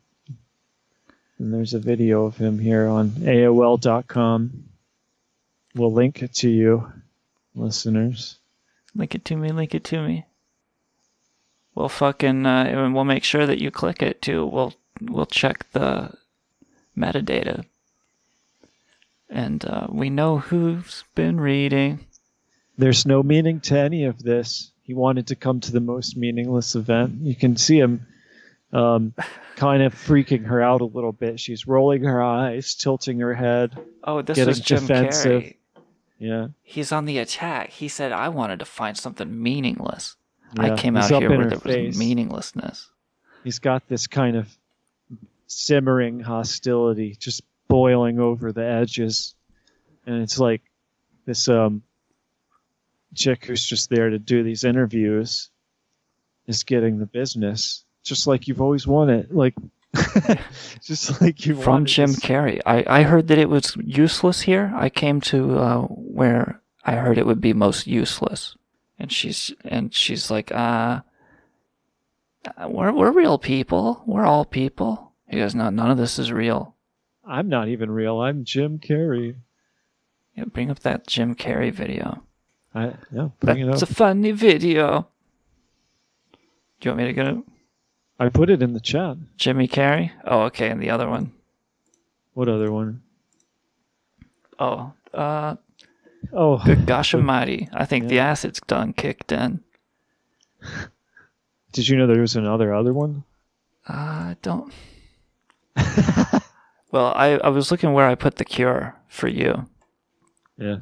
And 1.39 1.53
there's 1.53 1.73
a 1.73 1.79
video 1.79 2.25
of 2.25 2.37
him 2.37 2.59
here 2.59 2.87
on 2.87 3.09
AOL.com. 3.09 4.65
We'll 5.75 5.91
link 5.91 6.21
it 6.21 6.35
to 6.35 6.49
you, 6.49 6.91
listeners. 7.55 8.37
Link 8.93 9.15
it 9.15 9.25
to 9.25 9.35
me. 9.35 9.49
Link 9.49 9.73
it 9.73 9.83
to 9.85 10.05
me. 10.05 10.25
We'll 11.75 11.89
fucking 11.89 12.45
uh, 12.45 12.65
and 12.65 12.93
we'll 12.93 13.03
make 13.03 13.23
sure 13.23 13.47
that 13.47 13.59
you 13.59 13.71
click 13.71 14.03
it 14.03 14.21
too. 14.21 14.45
We'll 14.45 14.73
we'll 15.01 15.25
check 15.25 15.71
the 15.71 16.11
metadata, 16.95 17.65
and 19.27 19.65
uh, 19.65 19.87
we 19.89 20.11
know 20.11 20.37
who's 20.37 21.03
been 21.15 21.41
reading. 21.41 22.05
There's 22.77 23.07
no 23.07 23.23
meaning 23.23 23.59
to 23.61 23.77
any 23.77 24.03
of 24.05 24.21
this. 24.21 24.71
He 24.83 24.93
wanted 24.93 25.27
to 25.27 25.35
come 25.35 25.59
to 25.61 25.71
the 25.71 25.79
most 25.79 26.17
meaningless 26.17 26.75
event. 26.75 27.21
You 27.21 27.35
can 27.35 27.55
see 27.55 27.79
him 27.79 28.05
um, 28.73 29.13
kind 29.55 29.81
of 29.81 29.95
freaking 29.95 30.45
her 30.45 30.61
out 30.61 30.81
a 30.81 30.85
little 30.85 31.13
bit. 31.13 31.39
She's 31.39 31.65
rolling 31.65 32.03
her 32.03 32.21
eyes, 32.21 32.75
tilting 32.75 33.19
her 33.19 33.33
head. 33.33 33.77
Oh, 34.03 34.21
this 34.21 34.35
getting 34.35 34.49
was 34.49 34.59
Jim 34.59 34.81
defensive. 34.81 35.43
Carrey. 35.43 35.55
Yeah. 36.19 36.47
He's 36.63 36.91
on 36.91 37.05
the 37.05 37.17
attack. 37.17 37.69
He 37.69 37.87
said, 37.87 38.11
"I 38.11 38.29
wanted 38.29 38.59
to 38.59 38.65
find 38.65 38.97
something 38.97 39.41
meaningless. 39.41 40.15
I 40.57 40.75
came 40.75 40.95
out 40.97 41.09
here 41.09 41.29
where 41.29 41.49
there 41.49 41.59
face. 41.59 41.87
was 41.87 41.97
meaninglessness." 41.97 42.89
He's 43.43 43.59
got 43.59 43.87
this 43.87 44.07
kind 44.07 44.37
of 44.37 44.55
simmering 45.47 46.19
hostility 46.19 47.15
just 47.19 47.41
boiling 47.67 48.19
over 48.19 48.51
the 48.51 48.65
edges. 48.65 49.35
And 50.05 50.21
it's 50.21 50.39
like 50.39 50.61
this 51.25 51.47
um 51.47 51.83
chick 53.15 53.45
who's 53.45 53.65
just 53.65 53.89
there 53.89 54.09
to 54.09 54.19
do 54.19 54.43
these 54.43 54.63
interviews 54.63 55.49
is 56.47 56.63
getting 56.63 56.99
the 56.99 57.05
business. 57.05 57.85
Just 58.03 58.27
like 58.27 58.47
you've 58.47 58.61
always 58.61 58.85
wanted. 58.85 59.31
Like 59.31 59.55
just 60.81 61.21
like 61.21 61.45
you 61.45 61.55
From 61.55 61.73
wanted 61.73 61.87
Jim 61.87 62.09
Carrey. 62.11 62.59
I, 62.65 62.83
I 62.87 63.03
heard 63.03 63.27
that 63.27 63.37
it 63.37 63.49
was 63.49 63.77
useless 63.83 64.41
here. 64.41 64.73
I 64.75 64.89
came 64.89 65.21
to 65.21 65.57
uh, 65.57 65.81
where 65.81 66.61
I 66.83 66.95
heard 66.95 67.17
it 67.17 67.25
would 67.25 67.41
be 67.41 67.53
most 67.53 67.87
useless. 67.87 68.55
And 68.97 69.11
she's 69.11 69.53
and 69.63 69.93
she's 69.93 70.31
like, 70.31 70.51
uh, 70.51 71.01
uh, 72.45 72.67
we're 72.69 72.91
we're 72.91 73.11
real 73.11 73.37
people. 73.37 74.03
We're 74.05 74.25
all 74.25 74.45
people. 74.45 75.13
He 75.27 75.37
goes, 75.37 75.55
no, 75.55 75.69
none 75.69 75.91
of 75.91 75.97
this 75.97 76.19
is 76.19 76.31
real. 76.31 76.75
I'm 77.25 77.47
not 77.47 77.69
even 77.69 77.89
real. 77.89 78.19
I'm 78.19 78.43
Jim 78.43 78.79
Carrey. 78.79 79.35
Yeah, 80.35 80.45
bring 80.45 80.69
up 80.69 80.79
that 80.79 81.07
Jim 81.07 81.35
Carrey 81.35 81.71
video. 81.71 82.23
I 82.75 82.93
yeah, 83.11 83.29
bring 83.39 83.59
it 83.59 83.65
That's 83.67 83.83
up. 83.83 83.89
a 83.89 83.93
funny 83.93 84.31
video. 84.31 85.07
Do 86.79 86.89
you 86.89 86.91
want 86.91 86.97
me 86.99 87.05
to 87.05 87.13
get 87.13 87.27
it? 87.27 87.37
I 88.19 88.29
put 88.29 88.49
it 88.49 88.61
in 88.63 88.73
the 88.73 88.79
chat. 88.79 89.17
Jimmy 89.37 89.67
Carrey? 89.67 90.11
Oh, 90.25 90.41
okay, 90.43 90.69
and 90.69 90.81
the 90.81 90.89
other 90.89 91.09
one. 91.09 91.31
What 92.33 92.49
other 92.49 92.71
one? 92.71 93.01
Oh, 94.59 94.93
uh, 95.13 95.55
Oh, 96.31 96.57
good 96.65 96.85
gosh 96.85 97.13
almighty. 97.13 97.69
I 97.73 97.85
think 97.85 98.07
the 98.07 98.19
acid's 98.19 98.61
done 98.61 98.93
kicked 98.93 99.31
in. 99.31 99.59
did 101.73 101.87
you 101.87 101.97
know 101.97 102.07
there 102.07 102.21
was 102.21 102.35
another 102.35 102.73
other 102.73 102.93
one? 102.93 103.23
I 103.87 104.37
don't. 104.41 104.71
well, 106.91 107.13
I, 107.15 107.39
I 107.43 107.49
was 107.49 107.71
looking 107.71 107.93
where 107.93 108.07
I 108.07 108.15
put 108.15 108.37
the 108.37 108.45
cure 108.45 108.95
for 109.09 109.27
you, 109.27 109.67
Yeah. 110.57 110.77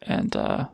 and 0.00 0.34
uh, 0.34 0.68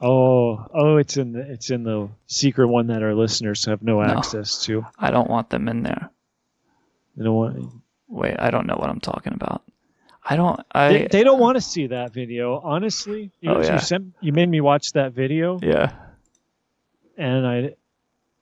Oh, 0.00 0.66
oh, 0.72 0.96
it's 0.96 1.16
in 1.18 1.32
the 1.32 1.40
it's 1.40 1.70
in 1.70 1.82
the 1.84 2.08
secret 2.26 2.68
one 2.68 2.86
that 2.86 3.02
our 3.02 3.14
listeners 3.14 3.64
have 3.66 3.82
no, 3.82 4.00
access 4.02 4.64
to. 4.64 4.86
I 4.98 5.10
don't 5.10 5.28
want 5.28 5.50
them 5.50 5.68
in 5.68 5.82
there. 5.82 6.10
You 7.16 7.24
know 7.24 7.34
what? 7.34 7.56
Wait, 8.08 8.36
I 8.38 8.50
don't 8.50 8.66
know 8.66 8.76
what 8.76 8.88
I'm 8.88 9.00
talking 9.00 9.34
about. 9.34 9.62
I 10.24 10.36
don't. 10.36 10.60
I 10.72 10.88
They, 10.92 11.06
they 11.10 11.24
don't 11.24 11.38
want 11.40 11.56
to 11.56 11.60
see 11.60 11.88
that 11.88 12.12
video. 12.14 12.60
Honestly, 12.60 13.30
you, 13.40 13.50
Oh, 13.50 13.58
you 13.60 13.66
yeah. 13.66 13.78
sent 13.78 14.14
you 14.20 14.32
made 14.32 14.48
me 14.48 14.60
watch 14.60 14.92
that 14.92 15.12
video, 15.12 15.58
yeah. 15.62 15.92
and 17.18 17.46
I 17.46 17.74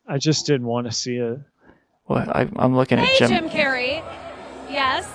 I 0.07 0.19
just 0.19 0.47
didn't 0.47 0.67
want 0.67 0.87
to 0.87 0.93
see 0.93 1.17
it. 1.17 1.41
Well, 2.07 2.31
I, 2.31 2.49
I'm 2.57 2.75
looking 2.77 2.99
at 2.99 3.07
Hey, 3.07 3.19
Jim. 3.19 3.29
Jim 3.31 3.49
Carrey. 3.51 4.03
Yes. 4.71 5.07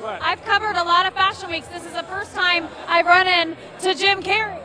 What? 0.00 0.22
I've 0.22 0.42
covered 0.44 0.76
a 0.76 0.84
lot 0.84 1.06
of 1.06 1.12
fashion 1.14 1.50
weeks. 1.50 1.66
This 1.68 1.84
is 1.84 1.92
the 1.92 2.04
first 2.04 2.34
time 2.34 2.68
I've 2.86 3.04
run 3.06 3.26
into 3.26 3.94
Jim 3.94 4.22
Carrey. 4.22 4.60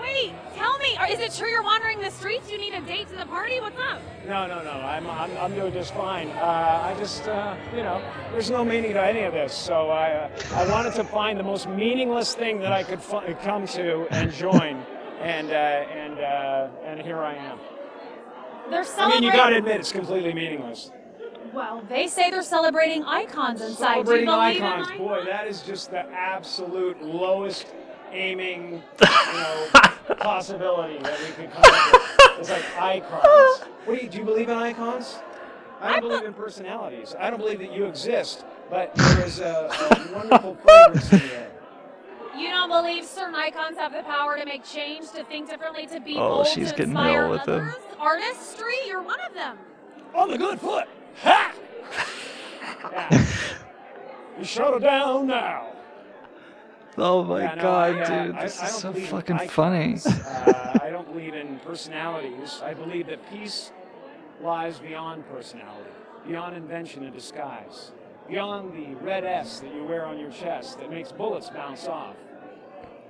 Wait, 0.00 0.32
tell 0.54 0.78
me, 0.78 0.96
is 1.12 1.20
it 1.20 1.32
true 1.38 1.48
you're 1.48 1.62
wandering 1.62 2.00
the 2.00 2.10
streets? 2.10 2.50
You 2.50 2.58
need 2.58 2.74
a 2.74 2.80
date 2.82 3.08
to 3.08 3.16
the 3.16 3.26
party? 3.26 3.60
What's 3.60 3.78
up? 3.78 4.00
No, 4.26 4.46
no, 4.46 4.62
no. 4.62 4.70
I'm, 4.70 5.06
I'm, 5.06 5.36
I'm 5.38 5.54
doing 5.54 5.72
just 5.72 5.94
fine. 5.94 6.28
Uh, 6.30 6.82
I 6.84 6.94
just, 6.98 7.26
uh, 7.28 7.56
you 7.74 7.82
know, 7.82 8.02
there's 8.32 8.50
no 8.50 8.64
meaning 8.64 8.92
to 8.94 9.04
any 9.04 9.22
of 9.22 9.32
this. 9.32 9.52
So 9.52 9.90
I, 9.90 10.10
uh, 10.12 10.30
I 10.54 10.68
wanted 10.70 10.94
to 10.94 11.04
find 11.04 11.38
the 11.38 11.42
most 11.44 11.68
meaningless 11.68 12.34
thing 12.34 12.58
that 12.60 12.72
I 12.72 12.82
could 12.82 13.00
fi- 13.02 13.32
come 13.34 13.66
to 13.68 14.06
and 14.10 14.32
join, 14.32 14.84
and 15.20 15.50
uh, 15.50 15.54
and 15.54 16.18
uh, 16.20 16.68
and 16.84 17.00
here 17.00 17.18
I 17.18 17.34
am. 17.34 17.58
They're 18.70 18.84
celebrating. 18.84 19.04
I 19.04 19.20
mean, 19.20 19.22
you 19.22 19.32
got 19.32 19.50
to 19.50 19.56
admit 19.56 19.80
it's 19.80 19.92
completely 19.92 20.32
meaningless. 20.32 20.90
Well, 21.52 21.84
they 21.88 22.08
say 22.08 22.30
they're 22.30 22.42
celebrating 22.42 23.04
icons 23.04 23.60
inside. 23.60 23.76
Celebrating 23.76 24.26
Do 24.26 24.32
you 24.32 24.38
believe 24.38 24.62
icons, 24.62 24.98
boy, 24.98 25.24
that 25.24 25.46
is 25.46 25.62
just 25.62 25.90
the 25.90 26.00
absolute 26.10 27.00
lowest 27.02 27.66
aiming, 28.14 28.82
you 29.00 29.06
know, 29.06 29.66
possibility 30.18 30.98
that 30.98 31.18
we 31.20 31.26
could 31.34 31.52
come 31.52 31.62
up 31.64 31.92
with. 31.92 32.38
It's 32.40 32.50
like 32.50 32.64
icons. 32.78 33.68
What 33.84 33.98
do 33.98 34.04
you 34.04 34.08
do? 34.08 34.18
You 34.18 34.24
believe 34.24 34.48
in 34.48 34.56
icons? 34.56 35.18
I 35.80 35.92
don't 36.00 36.08
believe 36.08 36.24
in 36.24 36.32
personalities. 36.34 37.14
I 37.18 37.28
don't 37.30 37.38
believe 37.40 37.58
that 37.58 37.72
you 37.72 37.84
exist, 37.84 38.44
but 38.70 38.94
there 38.94 39.26
is 39.26 39.40
a, 39.40 39.68
a 39.70 40.14
wonderful 40.14 40.54
fragrance 40.62 41.12
in 41.12 41.18
the 41.18 41.34
air. 41.34 41.50
You 42.36 42.48
don't 42.48 42.68
believe 42.70 43.04
certain 43.04 43.34
icons 43.34 43.76
have 43.76 43.92
the 43.92 44.02
power 44.02 44.36
to 44.38 44.44
make 44.44 44.64
change, 44.64 45.10
to 45.12 45.24
think 45.24 45.48
differently, 45.50 45.86
to 45.86 46.00
be 46.00 46.14
Oh, 46.16 46.28
bold, 46.36 46.46
she's 46.46 46.70
to 46.70 46.76
getting 46.78 46.92
inspire 46.92 47.22
real 47.22 47.30
with 47.32 47.46
him. 47.46 47.60
others? 47.60 47.74
Artistry, 48.00 48.74
you're 48.86 49.02
one 49.02 49.20
of 49.28 49.34
them. 49.34 49.58
On 50.14 50.30
the 50.30 50.38
good 50.38 50.60
foot. 50.60 50.86
Ha! 51.22 51.52
Yeah. 52.92 53.26
You 54.38 54.44
shut 54.44 54.74
it 54.74 54.80
down 54.80 55.26
now. 55.26 55.68
Oh 56.96 57.24
my 57.24 57.40
Yeah, 57.42 57.54
no, 57.56 57.62
god, 57.62 57.96
I, 57.96 58.00
uh, 58.00 58.24
dude, 58.24 58.36
I- 58.36 58.42
this 58.44 58.60
I 58.62 58.66
is 58.66 58.70
don't 58.72 58.80
so 58.80 58.92
believe 58.92 59.04
in 59.06 59.10
fucking 59.38 59.48
funny. 59.48 59.96
uh, 60.06 60.78
I 60.82 60.90
don't 60.90 61.10
believe 61.12 61.34
in 61.34 61.58
personalities. 61.60 62.60
I 62.64 62.74
believe 62.74 63.06
that 63.08 63.18
peace 63.30 63.72
lies 64.40 64.78
beyond 64.78 65.28
personality, 65.28 65.90
beyond 66.26 66.56
invention 66.56 67.02
and 67.04 67.12
disguise, 67.12 67.92
beyond 68.28 68.72
the 68.74 68.94
red 69.04 69.24
S 69.24 69.60
that 69.60 69.74
you 69.74 69.84
wear 69.84 70.04
on 70.06 70.18
your 70.18 70.30
chest 70.30 70.78
that 70.78 70.90
makes 70.90 71.10
bullets 71.10 71.50
bounce 71.50 71.86
off. 71.88 72.14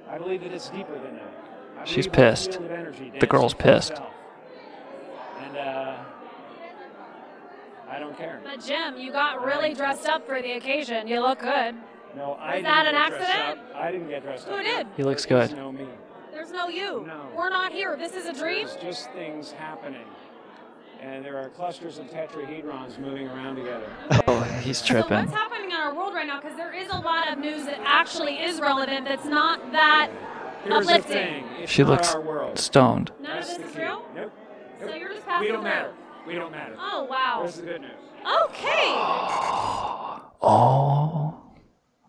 I 0.08 0.16
believe 0.18 0.42
that 0.42 0.52
it's 0.52 0.68
deeper 0.70 0.94
than 0.98 1.16
that. 1.16 1.88
She's 1.88 2.06
pissed. 2.06 2.52
field 2.52 2.64
of 2.66 2.70
energy 2.70 3.12
The 3.20 3.26
girl's 3.26 3.52
pissed. 3.54 3.90
itself. 3.92 4.12
And 5.42 5.56
uh, 5.58 5.96
I 7.90 7.98
don't 7.98 8.16
care. 8.16 8.40
But 8.44 8.64
Jim, 8.64 8.96
you 8.96 9.12
got 9.12 9.44
really 9.44 9.74
dressed 9.74 10.06
up 10.08 10.26
for 10.26 10.40
the 10.40 10.52
occasion. 10.52 11.06
You 11.06 11.20
look 11.20 11.40
good. 11.40 11.74
No, 12.16 12.32
I 12.34 12.56
Was 12.56 12.62
that 12.64 12.86
an 12.86 12.94
accident? 12.94 13.60
I 13.74 13.90
didn't 13.90 14.08
get 14.08 14.22
dressed 14.22 14.46
Who 14.46 14.54
up. 14.54 14.62
did? 14.62 14.86
He 14.96 15.02
looks 15.02 15.26
good. 15.26 15.40
There's 15.40 15.50
good. 15.50 15.58
no 15.58 15.72
me. 15.72 15.86
There's 16.32 16.52
no 16.52 16.68
you. 16.68 17.04
No. 17.06 17.28
We're 17.36 17.48
not 17.50 17.72
here. 17.72 17.96
This 17.96 18.14
is 18.14 18.26
a 18.26 18.32
dream. 18.32 18.66
There's 18.66 18.76
just 18.82 19.10
things 19.12 19.52
happening. 19.52 20.06
and 21.00 21.24
there 21.24 21.36
are 21.38 21.48
clusters 21.50 21.98
of 21.98 22.06
tetrahedrons 22.06 22.98
moving 22.98 23.28
around 23.28 23.56
together. 23.56 23.86
Oh, 24.26 24.40
he's 24.62 24.78
So 24.78 24.86
tripping. 24.86 25.18
what's 25.18 25.32
happening 25.32 25.70
in 25.70 25.76
our 25.76 25.94
world 25.94 26.14
right 26.14 26.26
now? 26.26 26.40
Because 26.40 26.56
there 26.56 26.72
is 26.72 26.88
a 26.88 26.96
lot 26.98 27.30
of 27.32 27.38
news 27.38 27.66
that 27.66 27.78
actually 27.84 28.38
is 28.42 28.58
relevant. 28.60 29.04
That's 29.06 29.24
not 29.26 29.60
that 29.72 30.10
Here's 30.64 30.86
the 30.86 30.94
uplifting. 30.94 31.44
thing. 31.44 31.66
She 31.66 31.84
looks 31.84 32.14
world. 32.14 32.58
stoned. 32.58 33.12
None 33.20 33.38
of 33.38 33.46
this 33.46 33.58
is 33.58 33.76
real. 33.76 34.02
Nope. 34.14 34.32
So 34.80 34.94
you're 34.94 35.10
just 35.12 35.26
passing 35.26 35.40
We 35.46 35.48
don't 35.52 35.60
through. 35.62 35.70
matter. 35.70 35.92
We 36.26 36.34
don't 36.36 36.52
matter. 36.52 36.74
Oh 36.78 37.04
wow. 37.04 37.42
This 37.44 37.56
is 37.56 37.60
the 37.60 37.66
good 37.66 37.80
news. 37.82 37.90
Okay. 38.44 38.94
Oh, 40.46 41.23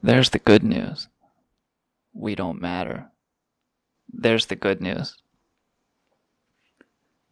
there's 0.05 0.29
the 0.29 0.39
good 0.39 0.63
news. 0.63 1.07
We 2.13 2.35
don't 2.35 2.61
matter. 2.61 3.09
There's 4.11 4.45
the 4.45 4.55
good 4.55 4.81
news. 4.81 5.17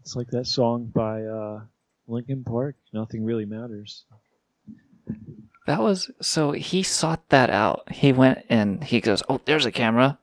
It's 0.02 0.16
like 0.16 0.32
that 0.32 0.48
song 0.48 0.92
by 0.94 1.24
uh, 1.24 1.62
Linkin 2.08 2.44
Park. 2.44 2.76
Nothing 2.92 3.24
really 3.24 3.46
matters. 3.46 4.04
That 5.66 5.80
was 5.80 6.12
so 6.22 6.52
he 6.52 6.84
sought 6.84 7.30
that 7.30 7.50
out. 7.50 7.90
He 7.90 8.12
went 8.12 8.40
and 8.50 8.84
he 8.84 9.00
goes, 9.00 9.24
"Oh, 9.30 9.40
there's 9.46 9.66
a 9.66 9.72
camera. 9.72 10.20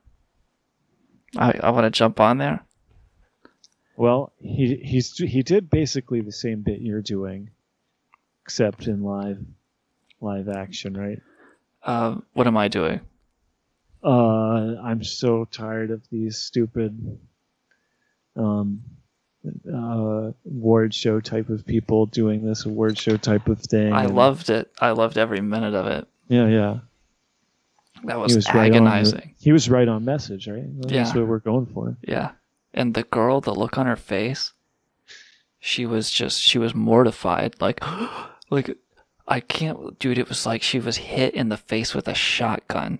I 1.35 1.53
I 1.63 1.71
want 1.71 1.85
to 1.85 1.89
jump 1.89 2.19
on 2.19 2.37
there." 2.37 2.63
Well, 3.97 4.33
he 4.37 4.75
he's 4.75 5.17
he 5.17 5.41
did 5.41 5.69
basically 5.69 6.21
the 6.21 6.31
same 6.31 6.61
bit 6.61 6.81
you're 6.81 7.01
doing, 7.01 7.49
except 8.43 8.87
in 8.87 9.03
live 9.03 9.39
live 10.19 10.47
action, 10.47 10.95
right? 10.95 11.19
Uh, 11.83 12.17
what 12.33 12.47
am 12.47 12.57
I 12.57 12.67
doing? 12.67 13.01
Uh, 14.03 14.75
I'm 14.83 15.03
so 15.03 15.45
tired 15.45 15.91
of 15.91 16.01
these 16.11 16.37
stupid 16.37 17.19
um, 18.35 18.81
uh, 19.71 20.31
award 20.45 20.93
show 20.93 21.19
type 21.19 21.49
of 21.49 21.65
people 21.65 22.05
doing 22.07 22.45
this 22.45 22.65
award 22.65 22.97
show 22.97 23.17
type 23.17 23.47
of 23.47 23.59
thing. 23.59 23.93
I 23.93 24.05
loved 24.05 24.49
it. 24.49 24.71
I 24.79 24.91
loved 24.91 25.17
every 25.17 25.41
minute 25.41 25.73
of 25.75 25.87
it. 25.87 26.07
Yeah, 26.27 26.47
yeah. 26.47 26.77
That 28.05 28.15
He 28.15 28.21
was, 28.21 28.35
was 28.35 28.47
right 28.53 28.71
on 28.71 28.87
agonizing. 28.87 29.35
he 29.39 29.51
was 29.51 29.69
right 29.69 29.87
on 29.87 30.03
message, 30.05 30.47
right? 30.47 30.63
That's 30.81 30.91
Yeah. 30.93 31.13
what 31.15 31.27
we're 31.27 31.39
going 31.39 31.67
for. 31.67 31.97
Yeah. 32.07 32.31
And 32.73 32.93
the 32.93 33.03
girl, 33.03 33.41
the 33.41 33.53
look 33.53 33.77
on 33.77 33.85
her 33.85 33.95
face, 33.95 34.53
she 35.59 35.85
was 35.85 36.09
just 36.09 36.41
she 36.41 36.57
was 36.57 36.73
mortified. 36.73 37.55
Like 37.59 37.79
like 38.49 38.75
I 39.27 39.39
can't 39.39 39.97
dude, 39.99 40.17
it 40.17 40.29
was 40.29 40.45
like 40.45 40.61
she 40.61 40.79
was 40.79 40.97
hit 40.97 41.33
in 41.33 41.49
the 41.49 41.57
face 41.57 41.93
with 41.93 42.07
a 42.07 42.13
shotgun. 42.13 42.99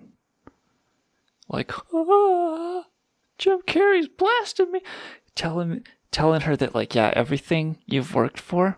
Like 1.50 1.72
ah, 1.94 2.86
Jim 3.38 3.60
Carrey's 3.68 4.08
blasting 4.08 4.72
me. 4.72 4.82
Telling 5.36 5.86
telling 6.12 6.42
her 6.42 6.56
that 6.58 6.76
like, 6.76 6.94
yeah, 6.96 7.12
everything 7.16 7.78
you've 7.86 8.14
worked 8.14 8.40
for 8.40 8.78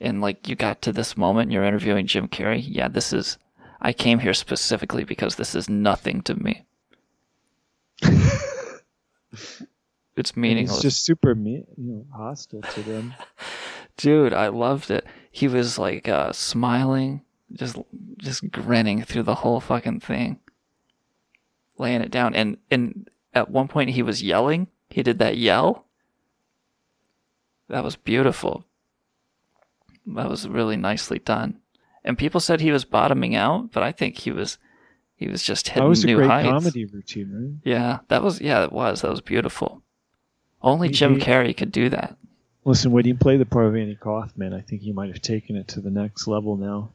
and 0.00 0.20
like 0.20 0.48
you 0.48 0.54
got 0.54 0.82
to 0.82 0.92
this 0.92 1.16
moment 1.16 1.50
you're 1.50 1.64
interviewing 1.64 2.06
Jim 2.06 2.28
Carrey, 2.28 2.62
yeah, 2.66 2.88
this 2.88 3.12
is 3.12 3.38
I 3.80 3.92
came 3.92 4.18
here 4.20 4.34
specifically 4.34 5.04
because 5.04 5.36
this 5.36 5.54
is 5.54 5.68
nothing 5.68 6.22
to 6.22 6.34
me. 6.34 6.64
it's 10.16 10.30
And 10.30 10.36
meaningless. 10.36 10.76
He's 10.76 10.82
just 10.82 11.04
super 11.04 11.34
me- 11.34 11.64
you 11.76 11.92
know, 11.92 12.06
hostile 12.14 12.62
to 12.62 12.82
them. 12.82 13.14
Dude, 13.96 14.32
I 14.32 14.48
loved 14.48 14.90
it. 14.90 15.06
He 15.30 15.48
was 15.48 15.78
like 15.78 16.08
uh, 16.08 16.32
smiling, 16.32 17.22
just 17.52 17.76
just 18.18 18.50
grinning 18.50 19.02
through 19.02 19.22
the 19.24 19.36
whole 19.36 19.60
fucking 19.60 20.00
thing, 20.00 20.40
laying 21.78 22.00
it 22.00 22.10
down. 22.10 22.34
And 22.34 22.58
and 22.70 23.08
at 23.32 23.50
one 23.50 23.68
point 23.68 23.90
he 23.90 24.02
was 24.02 24.22
yelling. 24.22 24.68
He 24.90 25.02
did 25.02 25.18
that 25.18 25.36
yell. 25.36 25.86
That 27.68 27.84
was 27.84 27.96
beautiful. 27.96 28.64
That 30.06 30.28
was 30.28 30.48
really 30.48 30.76
nicely 30.76 31.18
done. 31.18 31.60
And 32.04 32.18
people 32.18 32.40
said 32.40 32.60
he 32.60 32.70
was 32.70 32.84
bottoming 32.84 33.34
out, 33.34 33.72
but 33.72 33.82
I 33.82 33.90
think 33.90 34.18
he 34.18 34.30
was 34.30 34.58
he 35.16 35.28
was 35.28 35.42
just 35.42 35.68
hitting 35.68 35.84
that 35.84 35.88
was 35.88 36.04
a 36.04 36.06
new 36.06 36.16
great 36.16 36.30
heights. 36.30 36.48
comedy 36.48 36.84
routine, 36.84 37.32
right? 37.32 37.70
Yeah, 37.72 38.00
that 38.08 38.22
was 38.22 38.40
yeah, 38.40 38.64
it 38.64 38.72
was. 38.72 39.02
That 39.02 39.10
was 39.10 39.20
beautiful. 39.20 39.82
Only 40.60 40.88
Jim 40.88 41.18
Carrey 41.20 41.56
could 41.56 41.72
do 41.72 41.88
that. 41.90 42.16
Listen, 42.64 42.92
when 42.92 43.06
you 43.06 43.14
play 43.14 43.36
the 43.36 43.44
part 43.46 43.66
of 43.66 43.76
Andy 43.76 43.94
Kaufman, 43.94 44.54
I 44.54 44.60
think 44.60 44.82
you 44.82 44.94
might 44.94 45.10
have 45.10 45.20
taken 45.20 45.54
it 45.56 45.68
to 45.68 45.80
the 45.80 45.90
next 45.90 46.26
level 46.26 46.56
now. 46.56 46.90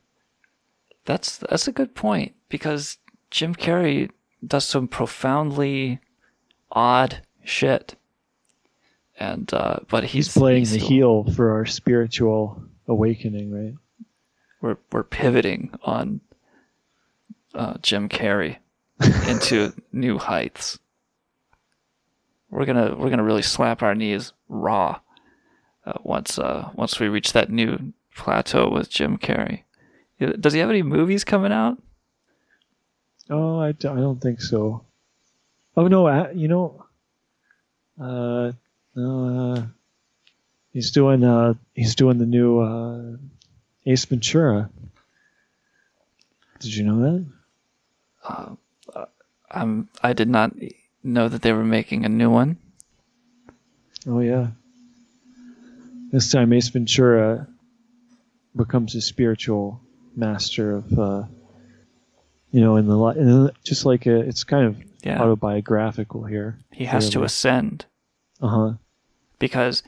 That's 1.06 1.38
that's 1.38 1.68
a 1.68 1.72
good 1.72 1.96
point 1.96 2.34
because 2.50 2.98
Jim 3.32 3.54
Carrey 3.56 4.10
does 4.46 4.66
some 4.66 4.88
profoundly 4.88 6.00
odd 6.72 7.22
shit, 7.44 7.96
and 9.20 9.52
uh, 9.54 9.80
but 9.90 10.06
he's, 10.06 10.28
He's, 10.28 10.34
playing 10.38 10.60
he's 10.60 10.72
the 10.72 10.80
still- 10.80 10.90
heel 10.90 11.24
for 11.36 11.52
our 11.52 11.66
spiritual 11.66 12.64
awakening, 12.88 13.52
right? 13.52 13.76
We're 14.62 14.78
we're 14.92 15.04
pivoting 15.04 15.72
on 15.84 16.20
uh, 17.54 17.76
Jim 17.82 18.10
Carrey 18.10 18.58
into 19.28 19.74
new 19.94 20.18
heights. 20.18 20.80
We're 22.50 22.66
gonna 22.66 22.96
we're 22.96 23.10
gonna 23.12 23.24
really 23.24 23.44
slap 23.44 23.82
our 23.84 23.94
knees 23.96 24.34
raw 24.48 25.00
uh, 25.90 26.00
once 26.04 26.38
uh, 26.38 26.70
once 26.76 27.00
we 27.00 27.08
reach 27.08 27.34
that 27.34 27.50
new 27.50 27.94
plateau 28.16 28.70
with 28.70 28.90
Jim 28.90 29.18
Carrey. 29.18 29.64
Does 30.40 30.54
he 30.54 30.60
have 30.60 30.70
any 30.70 30.84
movies 30.84 31.24
coming 31.24 31.52
out? 31.52 31.78
Oh, 33.30 33.60
I, 33.60 33.72
d- 33.72 33.88
I 33.88 33.96
don't 33.96 34.20
think 34.22 34.42
so. 34.42 34.84
Oh 35.78 35.88
no, 35.88 36.08
uh, 36.08 36.30
you 36.34 36.48
know, 36.48 36.86
uh, 38.00 38.52
no, 38.96 39.54
uh, 39.56 39.62
he's 40.74 40.92
doing 40.92 41.24
uh, 41.24 41.54
he's 41.74 41.96
doing 41.96 42.18
the 42.18 42.26
new 42.26 42.60
uh, 42.60 43.18
Ace 43.86 44.06
Ventura. 44.06 44.70
Did 46.60 46.76
you 46.76 46.84
know 46.84 47.00
that? 47.02 47.26
Uh, 48.28 49.06
I'm 49.50 49.90
I 50.04 50.14
did 50.14 50.28
not 50.28 50.54
know 51.04 51.30
that 51.30 51.42
they 51.42 51.54
were 51.54 51.64
making 51.64 52.06
a 52.06 52.10
new 52.10 52.30
one. 52.30 52.58
Oh 54.06 54.20
yeah. 54.20 54.48
This 56.12 56.32
time, 56.32 56.54
Ace 56.54 56.70
Ventura 56.70 57.48
becomes 58.56 58.96
a 58.96 59.02
spiritual 59.02 59.82
master 60.16 60.76
of, 60.78 61.00
uh, 61.00 61.24
you 62.52 62.62
know, 62.62 62.78
in 62.78 62.88
the 62.88 62.98
in 63.18 63.28
the, 63.46 63.54
just 63.64 63.86
like 63.86 64.06
a, 64.08 64.16
it's 64.22 64.44
kind 64.44 64.66
of 64.66 64.78
Yeah. 65.04 65.22
autobiographical 65.22 66.24
here. 66.26 66.58
He 66.72 66.86
has 66.86 67.10
to 67.12 67.24
ascend 67.24 67.86
Uh 68.42 68.48
huh. 68.48 68.74
because 69.38 69.84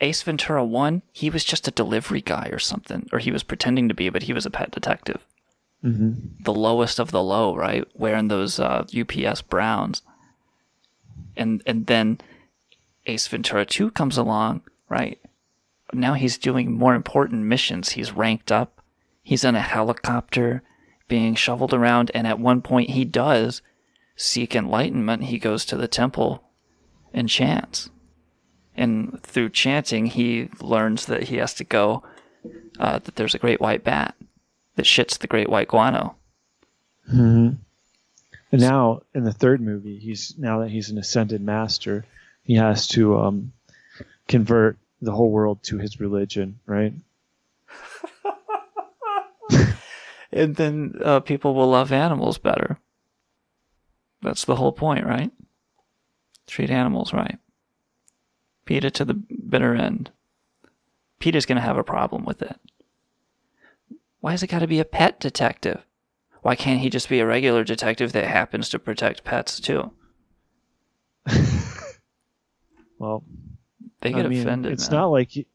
Ace 0.00 0.22
Ventura 0.22 0.64
1, 0.64 1.02
he 1.12 1.30
was 1.30 1.44
just 1.44 1.66
a 1.68 1.70
delivery 1.72 2.20
guy 2.20 2.48
or 2.52 2.58
something, 2.58 3.08
or 3.12 3.18
he 3.18 3.32
was 3.32 3.42
pretending 3.42 3.88
to 3.88 3.94
be, 3.94 4.08
but 4.10 4.24
he 4.24 4.32
was 4.32 4.44
a 4.46 4.50
pet 4.50 4.70
detective. 4.72 5.24
hmm 5.80 6.12
The 6.40 6.52
lowest 6.54 6.98
of 7.00 7.10
the 7.12 7.22
low, 7.22 7.54
right? 7.56 7.84
Wearing 7.94 8.28
those 8.28 8.60
uh, 8.60 8.84
UPS 8.94 9.40
Browns. 9.42 10.02
And 11.36 11.62
and 11.66 11.86
then 11.86 12.18
Ace 13.06 13.26
Ventura 13.26 13.64
2 13.64 13.90
comes 13.92 14.18
along, 14.18 14.62
right? 14.90 15.18
Now 15.92 16.14
he's 16.14 16.38
doing 16.38 16.72
more 16.72 16.94
important 16.94 17.44
missions. 17.44 17.90
He's 17.90 18.12
ranked 18.12 18.50
up. 18.50 18.80
He's 19.22 19.44
in 19.44 19.54
a 19.54 19.60
helicopter 19.60 20.62
being 21.08 21.34
shoveled 21.34 21.74
around 21.74 22.10
and 22.14 22.26
at 22.26 22.38
one 22.38 22.62
point 22.62 22.90
he 22.90 23.04
does 23.04 23.62
seek 24.16 24.54
enlightenment. 24.54 25.24
He 25.24 25.38
goes 25.38 25.64
to 25.66 25.76
the 25.76 25.88
temple 25.88 26.42
and 27.12 27.28
chants. 27.28 27.90
And 28.74 29.22
through 29.22 29.50
chanting, 29.50 30.06
he 30.06 30.48
learns 30.60 31.06
that 31.06 31.24
he 31.24 31.36
has 31.36 31.52
to 31.54 31.64
go, 31.64 32.02
uh, 32.78 32.98
that 33.00 33.16
there's 33.16 33.34
a 33.34 33.38
great 33.38 33.60
white 33.60 33.84
bat 33.84 34.14
that 34.76 34.86
shits 34.86 35.18
the 35.18 35.26
great 35.26 35.48
white 35.48 35.68
guano. 35.68 36.16
hmm 37.06 37.50
And 38.50 38.60
now 38.60 39.02
in 39.14 39.24
the 39.24 39.32
third 39.32 39.60
movie, 39.60 39.98
he's 39.98 40.34
now 40.38 40.60
that 40.60 40.70
he's 40.70 40.88
an 40.88 40.98
ascended 40.98 41.42
master, 41.42 42.06
he 42.44 42.54
has 42.54 42.86
to 42.88 43.18
um, 43.18 43.52
convert 44.26 44.78
the 45.02 45.12
whole 45.12 45.30
world 45.30 45.62
to 45.64 45.78
his 45.78 46.00
religion, 46.00 46.60
right? 46.66 46.94
And 50.34 50.56
then 50.56 50.94
uh, 51.04 51.20
people 51.20 51.54
will 51.54 51.68
love 51.68 51.92
animals 51.92 52.38
better. 52.38 52.78
That's 54.22 54.46
the 54.46 54.56
whole 54.56 54.72
point, 54.72 55.04
right? 55.04 55.30
Treat 56.46 56.70
animals 56.70 57.12
right. 57.12 57.38
PETA 58.64 58.90
to 58.92 59.04
the 59.04 59.12
bitter 59.12 59.74
end. 59.74 60.10
PETA's 61.18 61.44
going 61.44 61.56
to 61.56 61.62
have 61.62 61.76
a 61.76 61.84
problem 61.84 62.24
with 62.24 62.40
it. 62.40 62.58
Why 64.20 64.30
has 64.30 64.42
it 64.42 64.46
got 64.46 64.60
to 64.60 64.66
be 64.66 64.80
a 64.80 64.86
pet 64.86 65.20
detective? 65.20 65.84
Why 66.40 66.56
can't 66.56 66.80
he 66.80 66.88
just 66.88 67.10
be 67.10 67.20
a 67.20 67.26
regular 67.26 67.62
detective 67.62 68.12
that 68.12 68.24
happens 68.24 68.70
to 68.70 68.78
protect 68.78 69.24
pets 69.24 69.60
too? 69.60 69.92
Well, 73.02 73.24
They 74.02 74.12
I 74.14 74.26
mean, 74.28 74.40
offended. 74.42 74.72
It's 74.72 74.90
man. 74.90 75.00
not 75.00 75.06
like 75.06 75.30
he, 75.30 75.46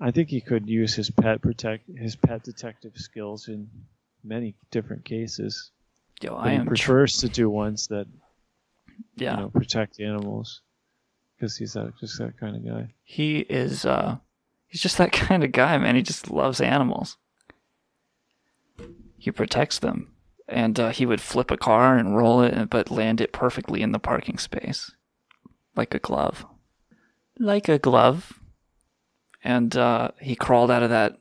I 0.00 0.10
think 0.10 0.28
he 0.30 0.40
could 0.40 0.68
use 0.68 0.94
his 0.94 1.10
pet 1.10 1.42
protect 1.42 1.88
his 1.96 2.16
pet 2.16 2.42
detective 2.42 2.92
skills 2.96 3.48
in 3.48 3.68
many 4.24 4.54
different 4.70 5.04
cases. 5.04 5.70
Yo, 6.22 6.34
I 6.36 6.50
he 6.50 6.56
am 6.56 6.64
tr- 6.64 6.68
prefers 6.68 7.18
to 7.18 7.28
do 7.28 7.50
ones 7.50 7.86
that 7.88 8.06
Yeah. 9.16 9.32
you 9.36 9.36
know 9.42 9.48
protect 9.50 10.00
animals 10.00 10.60
because 11.36 11.56
he's 11.56 11.72
that 11.74 11.92
just 11.98 12.18
that 12.18 12.38
kind 12.38 12.56
of 12.56 12.64
guy. 12.64 12.94
He 13.02 13.40
is 13.40 13.84
uh 13.84 14.16
He's 14.68 14.80
just 14.80 14.98
that 14.98 15.10
kind 15.26 15.42
of 15.44 15.50
guy, 15.52 15.76
man. 15.78 15.96
He 15.96 16.02
just 16.02 16.30
loves 16.30 16.60
animals. 16.60 17.16
He 19.18 19.30
protects 19.30 19.78
them. 19.80 20.12
And 20.48 20.80
uh, 20.80 20.90
he 20.90 21.06
would 21.06 21.20
flip 21.20 21.50
a 21.50 21.56
car 21.56 21.96
and 21.96 22.16
roll 22.16 22.40
it, 22.42 22.70
but 22.70 22.90
land 22.90 23.20
it 23.20 23.32
perfectly 23.32 23.82
in 23.82 23.92
the 23.92 23.98
parking 23.98 24.38
space. 24.38 24.90
Like 25.76 25.94
a 25.94 25.98
glove. 25.98 26.44
Like 27.40 27.70
a 27.70 27.78
glove. 27.78 28.38
And 29.42 29.74
uh, 29.74 30.10
he 30.20 30.36
crawled 30.36 30.70
out 30.70 30.82
of 30.82 30.90
that 30.90 31.16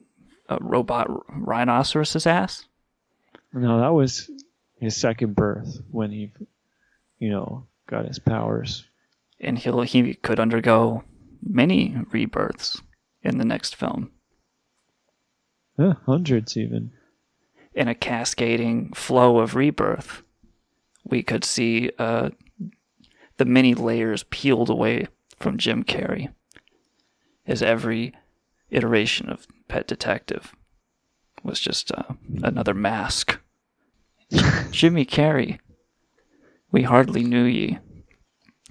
uh, 0.49 0.57
robot 0.59 1.07
rhinoceros's 1.29 2.27
ass. 2.27 2.65
No, 3.53 3.79
that 3.79 3.93
was 3.93 4.29
his 4.75 4.97
second 4.97 5.35
birth 5.35 5.79
when 5.89 6.11
he, 6.11 6.33
you 7.19 7.29
know, 7.29 7.67
got 7.87 8.05
his 8.05 8.19
powers. 8.19 8.85
And 9.39 9.57
he'll, 9.57 9.81
he 9.81 10.13
could 10.15 10.41
undergo 10.41 11.05
many 11.41 11.95
rebirths 12.11 12.81
in 13.23 13.37
the 13.37 13.45
next 13.45 13.77
film. 13.77 14.11
Yeah, 15.77 15.93
hundreds 16.05 16.57
even. 16.57 16.91
In 17.73 17.87
a 17.87 17.95
cascading 17.95 18.91
flow 18.91 19.39
of 19.39 19.55
rebirth, 19.55 20.23
we 21.05 21.23
could 21.23 21.45
see 21.45 21.91
uh, 21.97 22.31
the 23.37 23.45
many 23.45 23.73
layers 23.73 24.23
peeled 24.23 24.69
away 24.69 25.07
from 25.39 25.57
Jim 25.57 25.83
Carrey 25.83 26.33
as 27.47 27.63
every 27.63 28.13
iteration 28.69 29.29
of 29.29 29.47
Pet 29.67 29.87
Detective 29.87 30.53
was 31.43 31.59
just 31.59 31.91
uh, 31.91 32.03
another 32.43 32.73
mask. 32.73 33.39
Jimmy 34.71 35.05
Carrey, 35.05 35.59
we 36.71 36.83
hardly 36.83 37.23
knew 37.23 37.45
ye. 37.45 37.79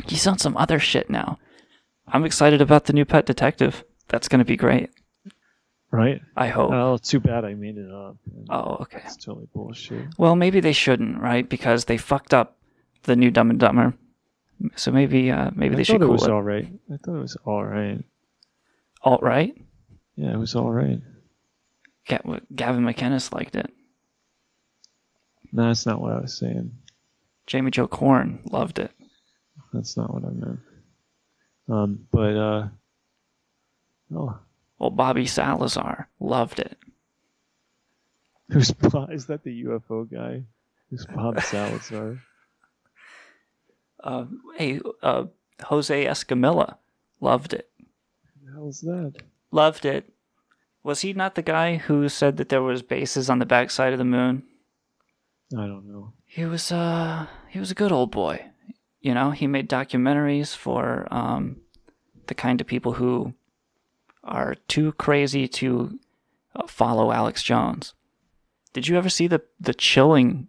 He's 0.06 0.26
on 0.26 0.38
some 0.38 0.56
other 0.56 0.78
shit 0.78 1.10
now. 1.10 1.38
I'm 2.06 2.24
excited 2.24 2.60
about 2.60 2.84
the 2.84 2.92
new 2.92 3.04
Pet 3.04 3.26
Detective. 3.26 3.84
That's 4.08 4.28
going 4.28 4.38
to 4.38 4.44
be 4.44 4.56
great. 4.56 4.90
Right? 5.90 6.20
I 6.36 6.48
hope. 6.48 6.70
Oh, 6.72 6.98
too 6.98 7.18
bad 7.18 7.44
I 7.44 7.54
made 7.54 7.78
it 7.78 7.90
up. 7.90 8.16
Oh, 8.50 8.76
okay. 8.82 9.00
It's 9.04 9.16
totally 9.16 9.48
bullshit. 9.52 10.06
Well, 10.18 10.36
maybe 10.36 10.60
they 10.60 10.72
shouldn't, 10.72 11.20
right? 11.20 11.48
Because 11.48 11.86
they 11.86 11.96
fucked 11.96 12.34
up 12.34 12.58
the 13.04 13.16
new 13.16 13.30
Dumb 13.30 13.50
and 13.50 13.58
Dumber. 13.58 13.94
So 14.76 14.90
maybe, 14.90 15.30
uh, 15.30 15.50
maybe 15.54 15.74
I 15.74 15.78
they 15.78 15.84
thought 15.84 15.92
should 15.94 16.02
it 16.02 16.06
was 16.06 16.24
it. 16.24 16.30
all 16.30 16.42
right. 16.42 16.66
I 16.92 16.96
thought 16.96 17.16
it 17.16 17.20
was 17.20 17.36
all 17.44 17.64
right. 17.64 18.02
All 19.02 19.18
right. 19.22 19.54
Yeah, 20.16 20.32
it 20.32 20.38
was 20.38 20.54
all 20.56 20.70
right. 20.70 21.00
Ga- 22.08 22.40
Gavin 22.54 22.84
McInnes 22.84 23.32
liked 23.32 23.54
it. 23.54 23.70
No, 25.52 25.68
that's 25.68 25.86
not 25.86 26.00
what 26.00 26.12
I 26.12 26.20
was 26.20 26.36
saying. 26.36 26.72
Jamie 27.46 27.70
Joe 27.70 27.86
Corn 27.86 28.40
loved 28.50 28.78
it. 28.78 28.90
That's 29.72 29.96
not 29.96 30.12
what 30.12 30.24
I 30.24 30.30
meant. 30.30 30.58
Um, 31.68 32.06
but 32.10 32.36
uh, 32.36 32.68
oh, 34.14 34.38
Well, 34.78 34.90
Bobby 34.90 35.26
Salazar 35.26 36.08
loved 36.20 36.58
it. 36.58 36.76
who's? 38.50 38.72
Is 39.10 39.26
that 39.26 39.44
the 39.44 39.64
UFO 39.64 40.10
guy? 40.10 40.42
Who's 40.90 41.06
Bob 41.06 41.40
Salazar? 41.42 42.18
Uh, 44.02 44.24
hey, 44.56 44.80
uh, 45.02 45.24
Jose 45.64 46.04
Escamilla 46.06 46.76
loved 47.20 47.52
it. 47.54 47.68
the 48.44 48.52
hell's 48.52 48.80
that? 48.80 49.14
Loved 49.50 49.84
it. 49.84 50.12
Was 50.84 51.00
he 51.00 51.12
not 51.12 51.34
the 51.34 51.42
guy 51.42 51.76
who 51.76 52.08
said 52.08 52.36
that 52.36 52.48
there 52.48 52.62
was 52.62 52.82
bases 52.82 53.28
on 53.28 53.38
the 53.40 53.46
backside 53.46 53.92
of 53.92 53.98
the 53.98 54.04
moon? 54.04 54.44
I 55.52 55.66
don't 55.66 55.86
know. 55.86 56.12
He 56.26 56.44
was 56.44 56.70
uh 56.70 57.26
he 57.48 57.58
was 57.58 57.70
a 57.70 57.74
good 57.74 57.90
old 57.92 58.10
boy. 58.10 58.44
You 59.00 59.14
know, 59.14 59.30
he 59.30 59.46
made 59.46 59.68
documentaries 59.68 60.54
for 60.54 61.08
um 61.10 61.56
the 62.26 62.34
kind 62.34 62.60
of 62.60 62.66
people 62.66 62.92
who 62.92 63.34
are 64.24 64.54
too 64.68 64.92
crazy 64.92 65.48
to 65.48 65.98
uh, 66.54 66.66
follow 66.66 67.10
Alex 67.12 67.42
Jones. 67.42 67.94
Did 68.74 68.86
you 68.88 68.96
ever 68.96 69.08
see 69.08 69.26
the 69.26 69.42
the 69.58 69.74
chilling 69.74 70.48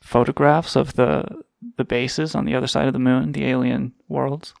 photographs 0.00 0.74
of 0.76 0.94
the 0.94 1.42
the 1.76 1.84
bases 1.84 2.34
on 2.34 2.44
the 2.44 2.54
other 2.54 2.66
side 2.66 2.86
of 2.86 2.92
the 2.92 2.98
moon, 2.98 3.32
the 3.32 3.44
alien 3.46 3.92
worlds? 4.08 4.54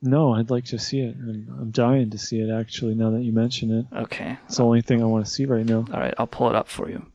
No, 0.00 0.34
I'd 0.34 0.50
like 0.50 0.64
to 0.66 0.78
see 0.78 1.00
it. 1.00 1.14
I'm, 1.16 1.46
I'm 1.60 1.70
dying 1.70 2.10
to 2.10 2.18
see 2.18 2.40
it 2.40 2.50
actually. 2.52 2.94
Now 2.94 3.10
that 3.10 3.22
you 3.22 3.32
mention 3.32 3.70
it, 3.70 3.86
Okay. 3.96 4.36
it's 4.46 4.56
the 4.56 4.64
only 4.64 4.82
thing 4.82 5.00
I 5.02 5.06
want 5.06 5.24
to 5.24 5.30
see 5.30 5.44
right 5.46 5.64
now. 5.64 5.84
All 5.92 6.00
right, 6.00 6.14
I'll 6.18 6.26
pull 6.26 6.48
it 6.48 6.56
up 6.56 6.66
for 6.68 6.88
you. 6.90 7.06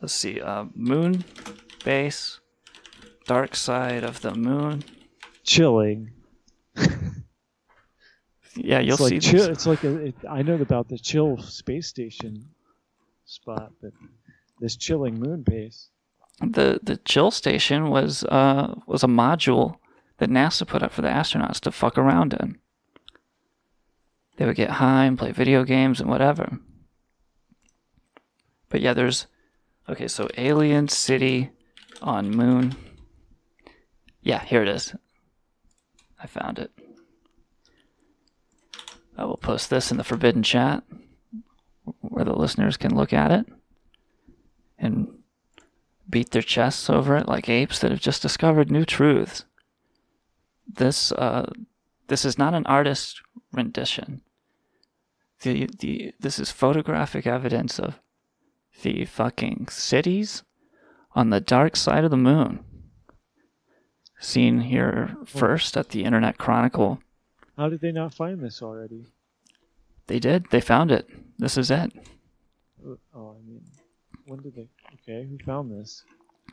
Let's 0.00 0.14
see. 0.14 0.40
Uh, 0.40 0.66
moon 0.74 1.24
base, 1.84 2.40
dark 3.26 3.54
side 3.56 4.04
of 4.04 4.20
the 4.22 4.34
moon. 4.34 4.84
Chilling. 5.44 6.10
Yeah, 8.60 8.80
you'll 8.80 8.94
it's 8.94 9.00
like 9.02 9.10
see 9.10 9.20
chill. 9.20 9.38
this. 9.40 9.48
It's 9.48 9.66
like 9.66 9.84
a, 9.84 10.06
it, 10.06 10.14
I 10.28 10.42
know 10.42 10.54
about 10.54 10.88
the 10.88 10.98
chill 10.98 11.38
space 11.38 11.86
station 11.86 12.44
spot, 13.24 13.70
but 13.80 13.92
this 14.58 14.74
chilling 14.76 15.20
moon 15.20 15.42
base. 15.42 15.90
The 16.40 16.80
the 16.82 16.96
chill 16.98 17.30
station 17.30 17.90
was 17.90 18.24
uh 18.24 18.74
was 18.86 19.02
a 19.02 19.08
module 19.08 19.76
that 20.18 20.30
NASA 20.30 20.66
put 20.66 20.82
up 20.82 20.92
for 20.92 21.02
the 21.02 21.08
astronauts 21.08 21.60
to 21.60 21.72
fuck 21.72 21.98
around 21.98 22.34
in. 22.34 22.58
They 24.36 24.46
would 24.46 24.56
get 24.56 24.70
high 24.70 25.04
and 25.04 25.18
play 25.18 25.32
video 25.32 25.64
games 25.64 26.00
and 26.00 26.08
whatever. 26.08 26.58
But 28.68 28.80
yeah, 28.80 28.92
there's 28.92 29.26
okay, 29.88 30.06
so 30.06 30.28
Alien 30.36 30.88
City 30.88 31.50
on 32.02 32.30
Moon. 32.30 32.76
Yeah, 34.22 34.44
here 34.44 34.62
it 34.62 34.68
is. 34.68 34.94
I 36.20 36.26
found 36.26 36.58
it. 36.58 36.70
I 39.16 39.24
will 39.24 39.36
post 39.36 39.70
this 39.70 39.90
in 39.90 39.96
the 39.96 40.04
forbidden 40.04 40.42
chat 40.42 40.84
where 42.00 42.24
the 42.24 42.34
listeners 42.34 42.76
can 42.76 42.94
look 42.94 43.12
at 43.12 43.32
it 43.32 43.46
and 44.78 45.17
beat 46.08 46.30
their 46.30 46.42
chests 46.42 46.88
over 46.88 47.16
it 47.16 47.28
like 47.28 47.48
apes 47.48 47.78
that 47.80 47.90
have 47.90 48.00
just 48.00 48.22
discovered 48.22 48.70
new 48.70 48.84
truths. 48.84 49.44
This 50.66 51.12
uh, 51.12 51.50
this 52.08 52.24
is 52.24 52.38
not 52.38 52.54
an 52.54 52.66
artist 52.66 53.20
rendition. 53.52 54.22
The 55.42 55.68
the 55.78 56.12
this 56.18 56.38
is 56.38 56.50
photographic 56.50 57.26
evidence 57.26 57.78
of 57.78 58.00
the 58.82 59.04
fucking 59.04 59.68
cities 59.70 60.42
on 61.14 61.30
the 61.30 61.40
dark 61.40 61.76
side 61.76 62.04
of 62.04 62.10
the 62.10 62.16
moon. 62.16 62.64
Seen 64.20 64.60
here 64.62 65.16
first 65.24 65.76
at 65.76 65.90
the 65.90 66.04
Internet 66.04 66.38
Chronicle. 66.38 67.00
How 67.56 67.68
did 67.68 67.80
they 67.80 67.92
not 67.92 68.14
find 68.14 68.42
this 68.42 68.62
already? 68.62 69.06
They 70.06 70.18
did. 70.18 70.46
They 70.50 70.60
found 70.60 70.90
it. 70.90 71.08
This 71.38 71.56
is 71.56 71.70
it. 71.70 71.92
Oh, 73.14 73.36
I 73.38 73.46
mean, 73.46 73.62
when 74.26 74.40
did 74.40 74.54
they? 74.54 74.68
Okay, 75.08 75.26
who 75.26 75.38
found 75.38 75.72
this? 75.72 76.04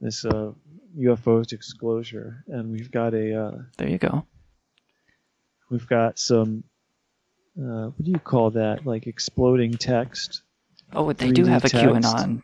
This 0.00 0.24
uh, 0.24 0.52
UFO 0.98 1.46
disclosure, 1.46 2.42
and 2.48 2.72
we've 2.72 2.90
got 2.90 3.12
a 3.12 3.38
uh, 3.38 3.58
there 3.76 3.88
you 3.88 3.98
go. 3.98 4.26
we've 5.68 5.86
got 5.86 6.18
some 6.18 6.64
uh, 7.58 7.88
what 7.88 8.02
do 8.02 8.10
you 8.10 8.18
call 8.18 8.52
that? 8.52 8.86
Like 8.86 9.06
exploding 9.06 9.74
text. 9.74 10.42
Oh, 10.94 11.12
they 11.12 11.30
do 11.30 11.44
3D 11.44 11.48
have 11.48 11.64
a. 11.66 11.68
QAnon 11.68 12.42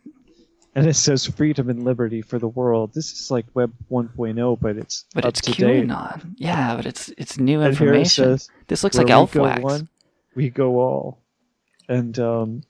and 0.77 0.87
it 0.87 0.95
says 0.95 1.27
freedom 1.27 1.69
and 1.71 1.83
liberty 1.85 2.23
for 2.23 2.39
the 2.39 2.47
world. 2.49 2.93
This 2.95 3.11
is 3.13 3.31
like 3.31 3.47
Web 3.55 3.73
1.0, 3.91 4.61
but 4.61 4.77
it's 4.77 5.05
But 5.15 5.25
up 5.25 5.31
it's 5.31 5.41
to 5.41 5.53
date. 5.53 5.87
QAnon. 5.89 6.35
Yeah, 6.37 6.77
but 6.77 6.87
it's 6.87 7.09
it's 7.19 7.39
new 7.39 7.63
And 7.63 7.77
here 7.77 7.89
it 7.89 7.91
information. 7.97 8.25
says, 8.39 8.51
this 8.69 8.85
looks 8.85 8.97
like 8.99 9.11
elf 9.11 9.35
wax. 9.35 9.63
one, 9.63 9.89
we 10.37 10.51
go 10.51 10.79
all, 10.79 11.19
and 11.89 12.17
um, 12.21 12.63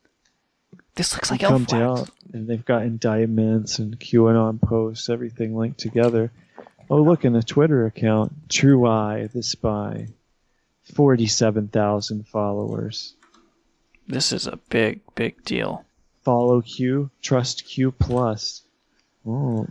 This 0.95 1.13
looks 1.15 1.31
like 1.31 1.43
elf 1.43 1.53
wax. 1.63 1.73
down, 1.73 2.07
and 2.33 2.47
they've 2.49 2.65
got 2.65 2.83
indictments 2.83 3.79
and 3.81 3.99
QAnon 3.99 4.61
posts, 4.63 5.09
everything 5.11 5.57
linked 5.57 5.79
together. 5.81 6.31
Oh, 6.89 7.03
look, 7.03 7.25
in 7.25 7.35
a 7.35 7.43
Twitter 7.43 7.87
account, 7.87 8.49
True 8.49 8.87
Eye 8.87 9.29
the 9.33 9.43
Spy, 9.43 10.07
forty-seven 10.95 11.69
thousand 11.69 12.29
followers. 12.29 13.15
This 14.07 14.33
is 14.33 14.47
a 14.47 14.57
big, 14.71 15.01
big 15.17 15.43
deal. 15.45 15.85
Follow 16.27 16.61
Q, 16.61 17.09
trust 17.22 17.64
Q 17.66 17.93
plus. 17.93 18.62
Oh, 19.24 19.68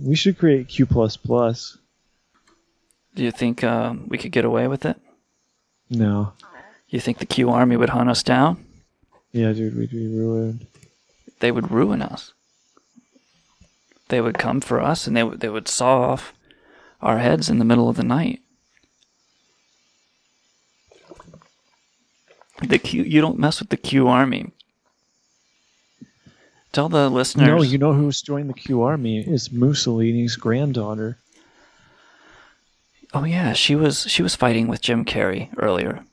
we 0.00 0.16
should 0.16 0.36
create 0.36 0.66
Q 0.66 0.84
plus 0.84 1.16
plus. 1.16 1.78
Do 3.14 3.22
you 3.22 3.30
think 3.30 3.62
uh, 3.62 3.94
we 4.08 4.18
could 4.18 4.32
get 4.32 4.44
away 4.44 4.66
with 4.66 4.84
it? 4.84 4.96
No, 5.88 6.32
You 6.88 6.98
think 6.98 7.18
the 7.18 7.24
Q 7.34 7.50
Army 7.50 7.76
would 7.76 7.90
hunt 7.90 8.10
us 8.10 8.24
down? 8.24 8.64
yeah, 9.30 9.52
dude, 9.52 9.76
we'd 9.76 9.90
be 9.92 10.08
ruined. 10.08 10.66
They 11.38 11.52
would 11.52 11.70
ruin 11.70 12.02
us. 12.02 12.32
They 14.08 14.20
would 14.20 14.38
come 14.38 14.60
for 14.60 14.80
us, 14.80 15.06
and 15.06 15.16
they 15.16 15.22
would 15.22 15.38
they 15.38 15.48
would 15.48 15.68
saw 15.68 16.00
off 16.00 16.32
our 17.00 17.18
heads 17.18 17.48
in 17.48 17.60
the 17.60 17.64
middle 17.64 17.88
of 17.88 17.94
the 17.94 18.02
night. 18.02 18.40
The 22.60 22.78
Q, 22.78 23.04
you 23.04 23.20
don't 23.20 23.38
mess 23.38 23.60
with 23.60 23.68
the 23.70 23.76
Q 23.76 24.08
Army. 24.08 24.50
Tell 26.72 26.88
the 26.88 27.08
listeners. 27.10 27.46
No, 27.46 27.62
you 27.62 27.78
know 27.78 27.92
who's 27.92 28.22
joined 28.22 28.48
the 28.48 28.54
Q 28.54 28.82
army 28.82 29.18
is 29.18 29.50
Mussolini's 29.50 30.36
granddaughter. 30.36 31.18
Oh 33.12 33.24
yeah, 33.24 33.54
she 33.54 33.74
was 33.74 34.02
she 34.08 34.22
was 34.22 34.36
fighting 34.36 34.68
with 34.68 34.80
Jim 34.80 35.04
Carrey 35.04 35.48
earlier. 35.58 36.04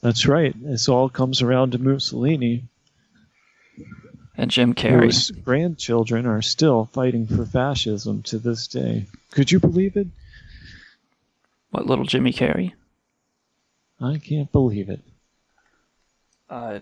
That's 0.00 0.26
right. 0.26 0.54
This 0.62 0.88
all 0.88 1.10
comes 1.10 1.42
around 1.42 1.72
to 1.72 1.78
Mussolini. 1.78 2.64
And 4.36 4.50
Jim 4.50 4.74
Carrey. 4.74 5.04
Whose 5.04 5.30
grandchildren 5.30 6.24
are 6.24 6.40
still 6.40 6.88
fighting 6.94 7.26
for 7.26 7.44
fascism 7.44 8.22
to 8.22 8.38
this 8.38 8.66
day. 8.66 9.04
Could 9.32 9.52
you 9.52 9.60
believe 9.60 9.98
it? 9.98 10.06
What 11.72 11.86
little 11.86 12.06
Jimmy 12.06 12.32
Carrey? 12.32 12.72
I 14.00 14.16
can't 14.16 14.50
believe 14.50 14.88
it. 14.88 15.00
Uh, 16.48 16.78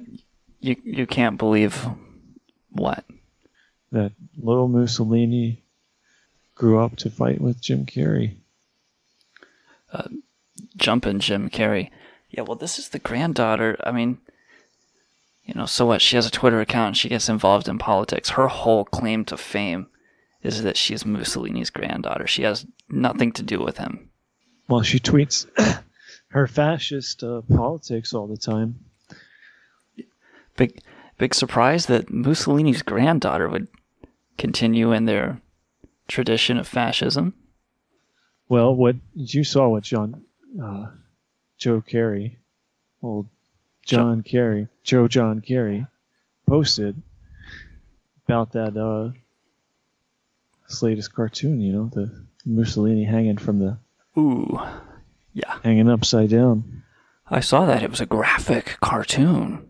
you 0.61 0.77
you 0.85 1.07
can't 1.07 1.37
believe 1.37 1.85
what? 2.71 3.05
That 3.93 4.13
little 4.37 4.69
Mussolini 4.69 5.63
grew 6.55 6.79
up 6.79 6.97
to 6.97 7.11
fight 7.11 7.41
with 7.41 7.61
Jim 7.61 7.87
Carrey. 7.87 8.37
Jumping 10.77 11.19
Jim 11.19 11.51
Carrey. 11.51 11.91
Yeah, 12.31 12.43
well, 12.43 12.57
this 12.57 12.79
is 12.79 12.91
the 12.91 12.99
granddaughter. 12.99 13.77
I 13.85 13.91
mean, 13.91 14.19
you 15.45 15.55
know, 15.55 15.67
so 15.67 15.87
what? 15.87 16.03
She 16.03 16.17
has 16.17 16.27
a 16.27 16.31
Twitter 16.31 16.61
account 16.61 16.89
and 16.89 16.97
she 16.97 17.09
gets 17.09 17.29
involved 17.29 17.69
in 17.69 17.79
politics. 17.79 18.31
Her 18.31 18.49
whole 18.49 18.85
claim 18.85 19.25
to 19.27 19.37
fame 19.37 19.89
is 20.43 20.63
that 20.63 20.77
she's 20.77 21.05
Mussolini's 21.05 21.71
granddaughter. 21.71 22.27
She 22.27 22.43
has 22.43 22.67
nothing 22.89 23.33
to 23.33 23.43
do 23.43 23.61
with 23.61 23.79
him. 23.79 24.11
Well, 24.69 24.83
she 24.83 25.01
tweets 25.01 25.47
her 26.29 26.47
fascist 26.47 27.23
uh, 27.23 27.41
politics 27.43 28.13
all 28.13 28.27
the 28.27 28.37
time. 28.37 28.77
Big, 30.57 30.81
big 31.19 31.35
surprise 31.35 31.87
that 31.87 32.11
Mussolini's 32.11 32.83
granddaughter 32.83 33.49
would 33.49 33.69
continue 34.39 34.93
in 34.93 35.05
their 35.05 35.41
tradition 36.07 36.57
of 36.57 36.67
fascism. 36.67 37.35
Well, 38.49 38.75
what 38.75 38.97
you 39.15 39.45
saw 39.45 39.69
what 39.69 39.83
John, 39.83 40.23
uh, 40.63 40.87
Joe 41.59 41.83
Carey, 41.83 42.39
old 43.03 43.27
John 43.85 44.23
Kerry, 44.23 44.69
Joe 44.85 45.09
John 45.09 45.41
Kerry, 45.41 45.87
posted 46.47 47.03
about 48.27 48.53
that 48.53 48.77
uh, 48.77 49.13
latest 50.81 51.13
cartoon. 51.15 51.61
You 51.61 51.73
know, 51.73 51.91
the 51.93 52.27
Mussolini 52.47 53.05
hanging 53.05 53.37
from 53.37 53.59
the 53.59 53.79
Ooh, 54.17 54.59
yeah, 55.35 55.59
hanging 55.63 55.91
upside 55.91 56.31
down. 56.31 56.85
I 57.31 57.41
saw 57.41 57.67
that. 57.67 57.83
It 57.83 57.91
was 57.91 58.01
a 58.01 58.07
graphic 58.07 58.79
cartoon. 58.81 59.68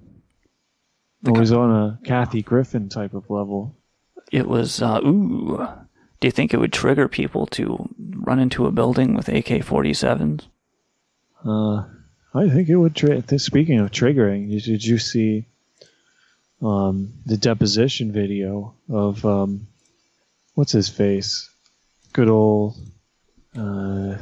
It 1.25 1.37
was 1.37 1.53
on 1.53 1.71
a 1.71 1.99
Kathy 2.05 2.43
Griffin 2.43 2.89
type 2.89 3.15
of 3.15 3.29
level. 3.29 3.77
It 4.31 4.47
was, 4.47 4.81
uh, 4.83 5.01
ooh. 5.03 5.67
Do 6.21 6.27
you 6.27 6.33
think 6.33 6.53
it 6.53 6.59
would 6.59 6.73
trigger 6.73 7.09
people 7.09 7.47
to 7.49 7.89
run 7.99 8.39
into 8.39 8.67
a 8.67 8.73
building 8.73 9.15
with 9.15 9.29
AK 9.29 9.47
47s? 9.47 10.47
Uh, 11.45 11.85
I 12.35 12.49
think 12.49 12.69
it 12.69 12.77
would. 12.77 12.95
Tra- 12.95 13.39
speaking 13.39 13.79
of 13.79 13.91
triggering, 13.91 14.51
did, 14.51 14.65
did 14.65 14.85
you 14.85 14.99
see 14.99 15.47
um, 16.61 17.15
the 17.25 17.37
deposition 17.37 18.13
video 18.13 18.75
of 18.89 19.25
um, 19.25 19.69
what's 20.55 20.73
his 20.73 20.89
face? 20.89 21.49
Good 22.13 22.29
old 22.29 22.77
uh, 23.57 24.17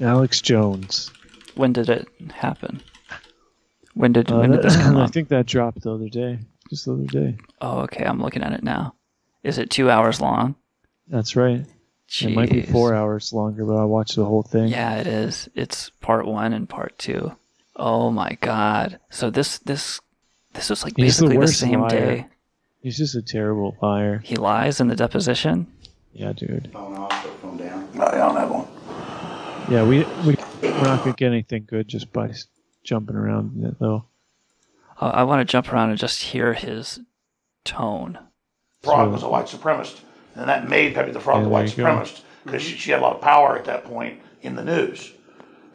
Alex 0.00 0.40
Jones. 0.40 1.10
When 1.54 1.72
did 1.72 1.88
it 1.88 2.08
happen? 2.32 2.80
When 3.98 4.12
did, 4.12 4.30
Uh, 4.30 4.38
when 4.38 4.50
did 4.52 4.62
this 4.62 4.76
come 4.76 4.96
I 5.02 5.04
up? 5.04 5.12
think 5.12 5.28
that 5.28 5.46
dropped 5.46 5.82
the 5.82 5.92
other 5.92 6.08
day. 6.08 6.38
Just 6.70 6.84
the 6.84 6.92
other 6.92 7.04
day. 7.06 7.36
Oh, 7.60 7.80
okay. 7.80 8.04
I'm 8.04 8.20
looking 8.22 8.42
at 8.42 8.52
it 8.52 8.62
now. 8.62 8.94
Is 9.42 9.58
it 9.58 9.70
two 9.70 9.90
hours 9.90 10.20
long? 10.20 10.54
That's 11.08 11.34
right. 11.34 11.64
It 12.22 12.34
might 12.34 12.50
be 12.50 12.62
four 12.62 12.94
hours 12.94 13.32
longer, 13.32 13.64
but 13.64 13.76
I 13.76 13.84
watched 13.84 14.16
the 14.16 14.24
whole 14.24 14.42
thing. 14.42 14.68
Yeah, 14.68 14.96
it 14.96 15.06
is. 15.06 15.48
It's 15.54 15.90
part 16.00 16.26
one 16.26 16.52
and 16.52 16.68
part 16.68 16.96
two. 16.98 17.32
Oh 17.76 18.10
my 18.10 18.38
god. 18.40 18.98
So 19.10 19.30
this 19.30 19.58
this 19.58 20.00
this 20.54 20.70
was 20.70 20.84
like 20.84 20.94
He's 20.96 21.18
the 21.18 21.26
basically 21.26 21.34
the, 21.34 21.38
worst 21.40 21.58
same 21.60 21.80
liar. 21.80 21.90
day. 21.90 22.26
He's 22.80 22.96
just 22.96 23.14
a 23.14 23.22
terrible 23.22 23.76
liar. 23.82 24.20
He 24.24 24.36
lies 24.36 24.80
in 24.80 24.88
the 24.88 24.96
deposition. 24.96 25.66
Yeah, 26.12 26.32
dude. 26.32 26.70
Oh 26.74 26.88
no, 26.88 27.08
I'll 27.10 27.22
put 27.22 27.40
phone 27.40 27.56
down. 27.58 27.88
No, 27.94 28.04
I 28.04 28.12
don't 28.16 28.36
have 28.36 28.50
one. 28.50 28.68
Yeah, 29.70 29.82
we 29.82 29.98
we 30.26 30.36
we're 30.62 30.82
not 30.84 31.00
gonna 31.04 31.12
get 31.12 31.26
anything 31.32 31.66
good 31.68 31.88
just 31.88 32.10
by 32.12 32.28
s- 32.30 32.46
jumping 32.88 33.16
around 33.16 33.54
in 33.54 33.66
it 33.66 33.78
though. 33.78 34.06
Uh, 35.00 35.10
I 35.14 35.22
want 35.24 35.40
to 35.46 35.50
jump 35.50 35.72
around 35.72 35.90
and 35.90 35.98
just 35.98 36.22
hear 36.22 36.54
his 36.54 37.00
tone. 37.64 38.18
Frog 38.82 39.12
was 39.12 39.22
a 39.22 39.28
white 39.28 39.46
supremacist, 39.46 40.00
and 40.34 40.48
that 40.48 40.68
made 40.68 40.94
Pepe 40.94 41.12
the 41.12 41.20
Frog 41.20 41.38
Yeah, 41.38 41.42
the 41.44 41.48
white 41.50 41.68
supremacist 41.68 42.22
because 42.44 42.62
she, 42.62 42.76
she 42.76 42.90
had 42.90 43.00
a 43.00 43.02
lot 43.02 43.16
of 43.16 43.20
power 43.20 43.56
at 43.58 43.66
that 43.66 43.84
point 43.84 44.20
in 44.42 44.56
the 44.56 44.64
news, 44.64 45.12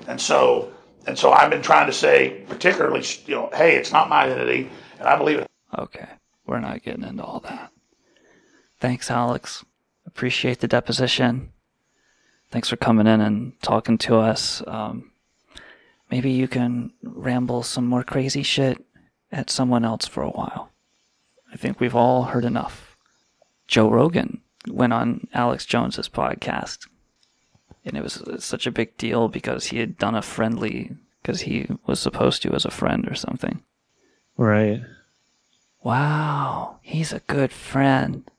and 0.08 0.20
so 0.20 0.74
and 1.06 1.18
so 1.18 1.32
I've 1.32 1.52
been 1.52 1.62
trying 1.62 1.88
to 1.88 1.94
say, 1.94 2.44
particularly, 2.48 3.04
you 3.26 3.36
know, 3.36 3.50
hey, 3.54 3.76
it's 3.76 3.92
not 3.92 4.10
my 4.10 4.24
identity, 4.24 4.70
and 5.00 5.08
I 5.08 5.18
believe 5.18 5.40
it. 5.40 5.52
Okay, 5.78 6.08
we're 6.48 6.60
not 6.60 6.82
getting 6.82 7.04
into 7.04 7.24
all 7.24 7.42
that. 7.42 7.72
Thanks, 8.80 9.12
Alex. 9.12 9.64
Appreciate 10.08 10.60
the 10.60 10.68
deposition. 10.68 11.52
Thanks 12.52 12.70
for 12.70 12.76
coming 12.76 13.08
in 13.08 13.22
and 13.22 13.60
talking 13.62 13.98
to 14.00 14.18
us. 14.18 14.62
Um, 14.68 15.12
maybe 16.14 16.30
you 16.30 16.48
can 16.48 16.94
ramble 17.02 17.64
some 17.64 17.88
more 17.88 18.04
crazy 18.04 18.44
shit 18.44 18.86
at 19.32 19.50
someone 19.50 19.84
else 19.84 20.06
for 20.06 20.22
a 20.22 20.30
while. 20.30 20.70
I 21.52 21.58
think 21.58 21.80
we've 21.80 21.96
all 21.96 22.26
heard 22.26 22.46
enough. 22.46 22.96
Joe 23.68 23.90
Rogan 23.90 24.40
went 24.68 24.94
on 24.94 25.28
Alex 25.34 25.66
Jones's 25.66 26.08
podcast, 26.08 26.88
and 27.84 27.98
it 27.98 28.04
was 28.04 28.22
such 28.38 28.68
a 28.68 28.72
big 28.72 28.96
deal 28.96 29.28
because 29.28 29.66
he 29.66 29.80
had 29.80 29.98
done 29.98 30.14
a 30.14 30.22
friendly, 30.22 30.92
because 31.24 31.42
he 31.42 31.68
was 31.88 32.00
supposed 32.00 32.44
to 32.44 32.54
as 32.54 32.66
a 32.66 32.70
friend 32.70 33.08
or 33.08 33.16
something. 33.16 33.64
Right. 34.38 34.84
Wow, 35.82 36.78
he's 36.84 37.12
a 37.12 37.22
good 37.22 37.52
friend. 37.52 38.30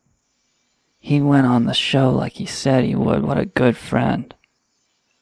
He 1.00 1.20
went 1.20 1.48
on 1.48 1.64
the 1.64 1.74
show 1.74 2.10
like 2.10 2.34
he 2.34 2.46
said 2.46 2.84
he 2.84 2.94
would. 2.94 3.24
What 3.24 3.36
a 3.36 3.46
good 3.46 3.76
friend. 3.76 4.32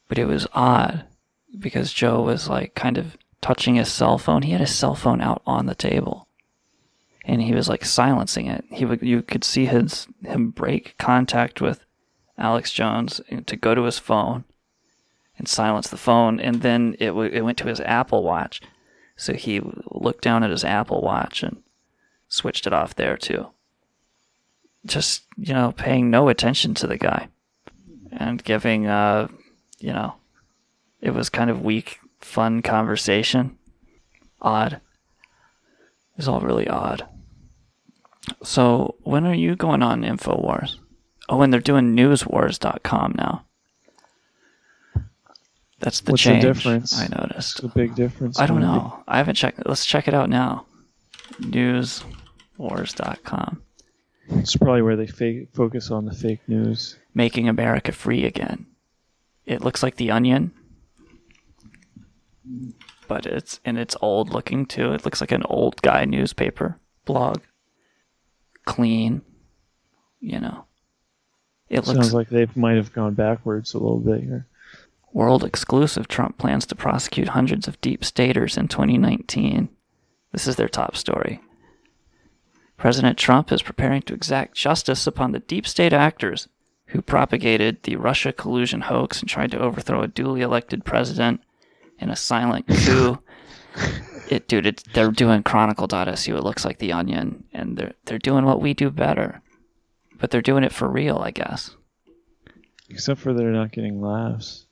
But 0.07 0.19
it 0.19 0.25
was 0.25 0.45
odd 0.53 1.05
because 1.57 1.93
Joe 1.93 2.21
was 2.21 2.49
like 2.49 2.75
kind 2.75 2.97
of 2.97 3.17
touching 3.41 3.75
his 3.75 3.91
cell 3.91 4.17
phone. 4.17 4.41
He 4.41 4.51
had 4.51 4.61
his 4.61 4.73
cell 4.73 4.95
phone 4.95 5.21
out 5.21 5.41
on 5.45 5.65
the 5.65 5.75
table. 5.75 6.27
And 7.25 7.41
he 7.41 7.53
was 7.53 7.69
like 7.69 7.85
silencing 7.85 8.47
it. 8.47 8.65
He 8.69 8.85
would 8.85 9.01
you 9.01 9.21
could 9.21 9.43
see 9.43 9.65
his 9.65 10.07
him 10.23 10.49
break 10.49 10.97
contact 10.97 11.61
with 11.61 11.85
Alex 12.37 12.71
Jones 12.71 13.21
to 13.45 13.55
go 13.55 13.75
to 13.75 13.83
his 13.83 13.99
phone 13.99 14.43
and 15.37 15.47
silence 15.47 15.87
the 15.87 15.97
phone 15.97 16.39
and 16.39 16.61
then 16.61 16.95
it 16.99 17.07
w- 17.07 17.31
it 17.31 17.41
went 17.41 17.57
to 17.59 17.67
his 17.67 17.79
Apple 17.81 18.23
Watch. 18.23 18.61
So 19.15 19.33
he 19.33 19.61
looked 19.91 20.23
down 20.23 20.43
at 20.43 20.51
his 20.51 20.65
Apple 20.65 21.01
Watch 21.01 21.43
and 21.43 21.63
switched 22.27 22.67
it 22.67 22.73
off 22.73 22.95
there 22.95 23.15
too. 23.15 23.47
Just, 24.85 25.23
you 25.37 25.53
know, 25.53 25.71
paying 25.71 26.09
no 26.09 26.27
attention 26.27 26.73
to 26.75 26.87
the 26.87 26.97
guy 26.97 27.29
and 28.11 28.43
giving, 28.43 28.85
uh, 28.85 29.29
you 29.79 29.93
know, 29.93 30.15
it 31.03 31.13
was 31.13 31.29
kind 31.29 31.49
of 31.49 31.61
weak, 31.61 31.99
fun 32.21 32.61
conversation. 32.61 33.57
Odd. 34.41 34.73
It 34.73 34.81
was 36.17 36.29
all 36.29 36.39
really 36.39 36.67
odd. 36.67 37.05
So 38.41 38.95
when 39.01 39.25
are 39.25 39.35
you 39.35 39.57
going 39.57 39.83
on 39.83 40.03
Infowars? 40.03 40.77
Oh, 41.27 41.41
and 41.41 41.51
they're 41.51 41.59
doing 41.59 41.93
newswars.com 41.95 43.15
now. 43.17 43.43
That's 45.79 45.99
the 45.99 46.13
What's 46.13 46.23
change. 46.23 46.41
the 46.41 46.53
difference? 46.53 46.97
I 46.97 47.07
noticed. 47.07 47.59
It's 47.59 47.65
a 47.65 47.75
big 47.75 47.95
difference. 47.95 48.39
I 48.39 48.45
don't 48.45 48.61
maybe. 48.61 48.71
know. 48.71 49.03
I 49.05 49.17
haven't 49.17 49.35
checked. 49.35 49.67
Let's 49.67 49.85
check 49.85 50.07
it 50.07 50.13
out 50.13 50.29
now. 50.29 50.65
Newswars.com. 51.41 53.61
It's 54.29 54.55
probably 54.55 54.81
where 54.81 54.95
they 54.95 55.07
fake, 55.07 55.49
focus 55.53 55.91
on 55.91 56.05
the 56.05 56.13
fake 56.13 56.39
news. 56.47 56.95
Making 57.13 57.49
America 57.49 57.91
free 57.91 58.23
again. 58.23 58.65
It 59.45 59.61
looks 59.61 59.83
like 59.83 59.97
the 59.97 60.11
Onion, 60.11 60.53
but 63.07 63.25
it's 63.25 63.59
and 63.65 63.77
it's 63.77 63.95
old 64.01 64.29
looking 64.29 64.65
too. 64.65 64.93
It 64.93 65.05
looks 65.05 65.21
like 65.21 65.31
an 65.31 65.43
old 65.43 65.81
guy 65.81 66.05
newspaper 66.05 66.79
blog. 67.05 67.41
Clean, 68.65 69.21
you 70.19 70.39
know. 70.39 70.65
It 71.69 71.87
looks 71.87 71.99
Sounds 71.99 72.13
like 72.13 72.29
they 72.29 72.47
might 72.55 72.77
have 72.77 72.93
gone 72.93 73.13
backwards 73.13 73.73
a 73.73 73.79
little 73.79 73.99
bit 73.99 74.21
here. 74.21 74.47
World 75.11 75.43
exclusive. 75.43 76.07
Trump 76.07 76.37
plans 76.37 76.65
to 76.67 76.75
prosecute 76.75 77.29
hundreds 77.29 77.67
of 77.67 77.81
deep 77.81 78.03
staters 78.03 78.57
in 78.57 78.67
2019. 78.67 79.69
This 80.31 80.47
is 80.47 80.55
their 80.55 80.69
top 80.69 80.95
story. 80.95 81.39
President 82.77 83.17
Trump 83.17 83.51
is 83.51 83.61
preparing 83.61 84.01
to 84.03 84.13
exact 84.13 84.55
justice 84.55 85.05
upon 85.07 85.31
the 85.31 85.39
deep 85.39 85.67
state 85.67 85.93
actors 85.93 86.47
who 86.87 87.01
propagated 87.01 87.83
the 87.83 87.95
Russia 87.95 88.33
collusion 88.33 88.81
hoax 88.81 89.19
and 89.19 89.29
tried 89.29 89.51
to 89.51 89.59
overthrow 89.59 90.01
a 90.01 90.07
duly 90.07 90.41
elected 90.41 90.83
president 90.83 91.41
in 91.99 92.09
a 92.09 92.15
silent 92.15 92.67
coup. 92.67 93.19
it, 94.29 94.47
dude, 94.47 94.65
it's, 94.65 94.83
they're 94.93 95.11
doing 95.11 95.43
Chronicle.su. 95.43 96.35
It 96.35 96.43
looks 96.43 96.65
like 96.65 96.79
The 96.79 96.93
Onion, 96.93 97.43
and 97.53 97.77
they're 97.77 97.93
they're 98.05 98.19
doing 98.19 98.45
what 98.45 98.61
we 98.61 98.73
do 98.73 98.89
better, 98.89 99.41
but 100.19 100.31
they're 100.31 100.41
doing 100.41 100.63
it 100.63 100.73
for 100.73 100.87
real, 100.89 101.17
I 101.17 101.31
guess. 101.31 101.75
Except 102.89 103.19
for 103.19 103.33
they're 103.33 103.51
not 103.51 103.71
getting 103.71 104.01
laughs. 104.01 104.67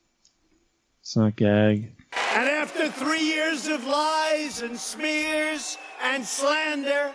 It's 1.02 1.16
not 1.18 1.36
gag. 1.36 1.96
And 2.36 2.48
after 2.48 2.90
three 2.90 3.24
years 3.24 3.68
of 3.68 3.86
lies 3.86 4.62
and 4.62 4.78
smears 4.78 5.78
and 6.04 6.24
slander, 6.24 7.14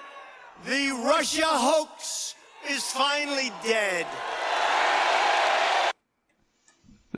the 0.65 0.91
Russia 1.05 1.47
hoax 1.47 2.35
is 2.69 2.83
finally 2.85 3.53
dead. 3.63 4.07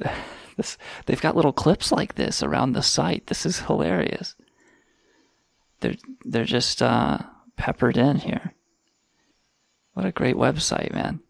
this 0.59 0.76
they've 1.06 1.20
got 1.22 1.34
little 1.36 1.54
clips 1.54 1.90
like 1.90 2.16
this 2.16 2.42
around 2.42 2.72
the 2.72 2.82
site. 2.82 3.28
This 3.28 3.46
is 3.46 3.61
hilarious. 3.61 4.34
They're 5.80 5.94
they're 6.26 6.44
just 6.44 6.82
uh, 6.82 7.18
peppered 7.56 7.96
in 7.96 8.16
here. 8.16 8.52
What 9.94 10.04
a 10.04 10.12
great 10.12 10.36
website, 10.36 10.92
man. 10.92 11.20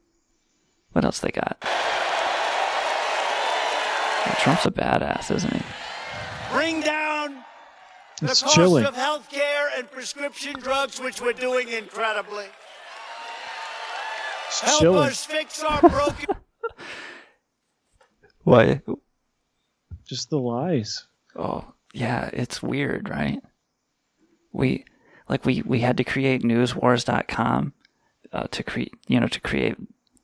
What 0.93 1.05
else 1.05 1.21
they 1.21 1.31
got? 1.31 1.59
Yeah, 4.27 4.35
Trump's 4.41 4.67
a 4.67 4.71
badass, 4.71 5.31
isn't 5.35 5.53
he? 5.55 5.63
Bring 6.53 6.81
down 6.81 7.45
the 8.21 8.31
It's 8.31 8.43
cost 8.43 8.55
chilling. 8.55 8.85
of 8.85 8.95
health 8.97 9.31
care 9.31 9.71
and 9.77 9.91
prescription 9.91 10.59
drugs, 10.59 11.01
which 11.01 11.21
we're 11.21 11.33
doing 11.35 11.69
incredibly. 11.69 12.47
Help 14.63 14.81
chilling. 14.81 15.09
us 15.09 15.25
fix 15.25 15.63
our 15.63 15.81
broken. 15.81 16.37
What? 18.45 18.81
Just 20.09 20.31
the 20.31 20.39
lies. 20.39 21.07
Oh, 21.37 21.73
yeah, 21.93 22.31
it's 22.33 22.63
weird, 22.63 23.09
right? 23.09 23.41
We 24.53 24.85
like 25.29 25.45
we 25.45 25.63
we 25.63 25.81
had 25.81 25.99
to 25.99 26.05
create 26.05 26.43
newswars.com 26.43 27.73
uh, 28.33 28.47
to 28.51 28.63
create, 28.63 28.95
you 29.07 29.21
know, 29.21 29.29
to 29.29 29.41
create 29.41 29.77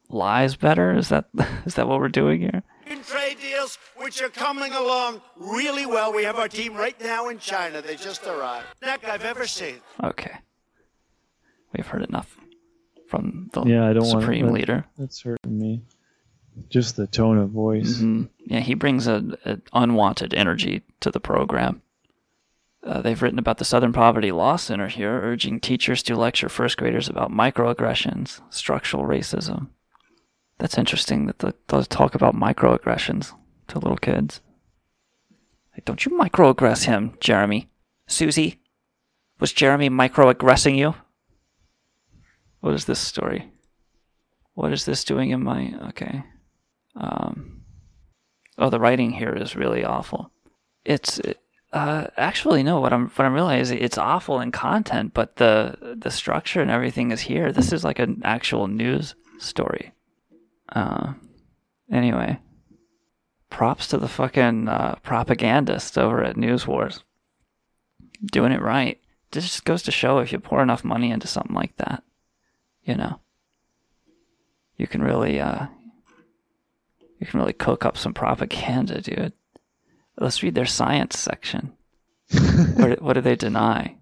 lies 0.09 0.57
better. 0.57 0.97
Is 0.97 1.11
that 1.11 1.27
is 1.67 1.75
that 1.75 1.87
what 1.89 2.01
we're 2.01 2.09
doing 2.09 2.41
here? 2.41 2.63
trade 3.07 3.37
deals, 3.41 3.79
which 3.97 4.23
are 4.23 4.29
coming 4.31 4.73
along 4.73 5.21
really 5.37 5.85
well. 5.87 6.13
We 6.13 6.25
have 6.25 6.37
our 6.39 6.49
team 6.49 6.75
right 6.75 6.99
now 7.03 7.29
in 7.29 7.39
China. 7.39 7.83
They 7.83 7.97
just 7.97 8.27
arrived. 8.27 8.67
Neck 8.83 9.05
I've 9.07 9.25
ever 9.25 9.47
seen. 9.47 9.77
Okay. 10.03 10.33
We've 11.77 11.87
heard 11.87 12.03
enough 12.03 12.39
from 13.09 13.51
the 13.53 13.63
Yeah, 13.65 13.87
I 13.89 13.93
don't 13.93 14.07
want 14.09 14.23
supreme 14.23 14.47
that- 14.47 14.53
leader. 14.53 14.85
That's 14.99 15.21
hurting 15.23 15.59
me. 15.59 15.83
Just 16.69 16.97
the 16.97 17.07
tone 17.07 17.39
of 17.39 17.51
voice. 17.51 17.99
Mhm. 17.99 18.29
Yeah, 18.47 18.61
he 18.61 18.75
brings 18.75 19.07
a, 19.07 19.37
a 19.45 19.59
unwanted 19.73 20.35
energy 20.35 20.83
to 21.01 21.11
the 21.11 21.21
program. 21.21 21.83
Uh, 22.83 23.01
they've 23.01 23.21
written 23.23 23.39
about 23.39 23.59
the 23.59 23.65
Southern 23.65 23.93
Poverty 23.93 24.31
Law 24.31 24.57
Center 24.57 24.89
here, 24.89 25.21
urging 25.23 25.59
teachers 25.59 26.03
to 26.03 26.17
lecture 26.17 26.49
first 26.49 26.77
graders 26.77 27.09
about 27.09 27.31
microaggressions, 27.31 28.41
structural 28.51 29.05
racism. 29.05 29.69
That's 30.59 30.79
interesting 30.79 31.27
that 31.27 31.39
the, 31.39 31.55
they'll 31.69 31.85
talk 31.85 32.15
about 32.15 32.35
microaggressions 32.37 33.33
to 33.69 33.79
little 33.79 33.97
kids. 33.97 34.41
Like, 35.73 35.85
don't 35.87 36.05
you 36.05 36.13
microaggress 36.13 36.85
him, 36.85 37.17
Jeremy. 37.21 37.69
Susie, 38.07 38.61
was 39.41 39.53
Jeremy 39.53 39.89
microaggressing 39.91 40.77
you? 40.77 40.95
What 42.61 42.75
is 42.75 42.85
this 42.85 43.01
story? 43.01 43.51
What 44.55 44.73
is 44.73 44.85
this 44.85 45.05
doing 45.05 45.31
in 45.31 45.43
my. 45.43 45.75
Okay. 45.89 46.23
Um, 46.97 47.63
oh, 48.59 48.71
the 48.71 48.81
writing 48.81 49.13
here 49.13 49.35
is 49.35 49.57
really 49.57 49.85
awful. 49.85 50.31
It's 50.85 51.21
uh, 51.73 52.07
actually 52.17 52.63
no. 52.63 52.81
What 52.81 52.93
I'm 52.93 53.09
what 53.11 53.25
I'm 53.25 53.35
realizing 53.35 53.79
it's 53.79 53.99
awful 53.99 54.41
in 54.41 54.53
content, 54.53 55.13
but 55.13 55.37
the 55.37 55.97
the 55.99 56.11
structure 56.11 56.63
and 56.63 56.71
everything 56.71 57.11
is 57.11 57.21
here. 57.21 57.53
This 57.53 57.73
is 57.73 57.85
like 57.85 57.99
an 57.99 58.23
actual 58.25 58.69
news 58.69 59.15
story. 59.39 59.93
Uh, 60.69 61.15
anyway, 61.91 62.39
props 63.51 63.89
to 63.89 63.99
the 63.99 64.09
fucking 64.09 64.69
uh, 64.69 64.97
propagandists 65.03 65.99
over 65.99 66.23
at 66.23 66.37
News 66.37 66.67
Wars. 66.67 67.03
Doing 68.25 68.53
it 68.53 68.63
right. 68.63 69.01
This 69.33 69.45
just 69.45 69.65
goes 69.65 69.83
to 69.83 69.91
show 69.91 70.19
if 70.19 70.33
you 70.33 70.39
pour 70.39 70.63
enough 70.63 70.85
money 70.85 71.11
into 71.11 71.27
something 71.27 71.55
like 71.55 71.77
that, 71.79 72.05
you 72.85 72.95
know, 72.95 73.19
you 74.77 74.87
can 74.87 75.03
really 75.03 75.41
uh, 75.41 75.67
you 77.25 77.31
can 77.31 77.41
really 77.41 77.55
cook 77.55 77.87
up 77.87 77.97
some 77.97 78.13
propaganda, 78.13 79.01
dude. 79.01 79.33
Let's 80.19 80.43
read 80.43 80.55
their 80.55 80.67
science 80.67 81.19
section. 81.19 81.73
what, 82.31 82.99
do- 82.99 83.05
what 83.05 83.13
do 83.15 83.23
they 83.23 83.35
deny? 83.35 83.97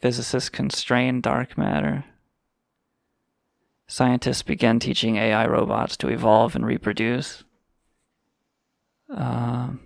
Physicists 0.00 0.48
constrain 0.48 1.20
dark 1.20 1.58
matter. 1.58 2.04
Scientists 3.88 4.42
begin 4.42 4.78
teaching 4.78 5.16
AI 5.16 5.44
robots 5.46 5.96
to 5.96 6.08
evolve 6.08 6.54
and 6.54 6.64
reproduce. 6.64 7.42
Um, 9.12 9.80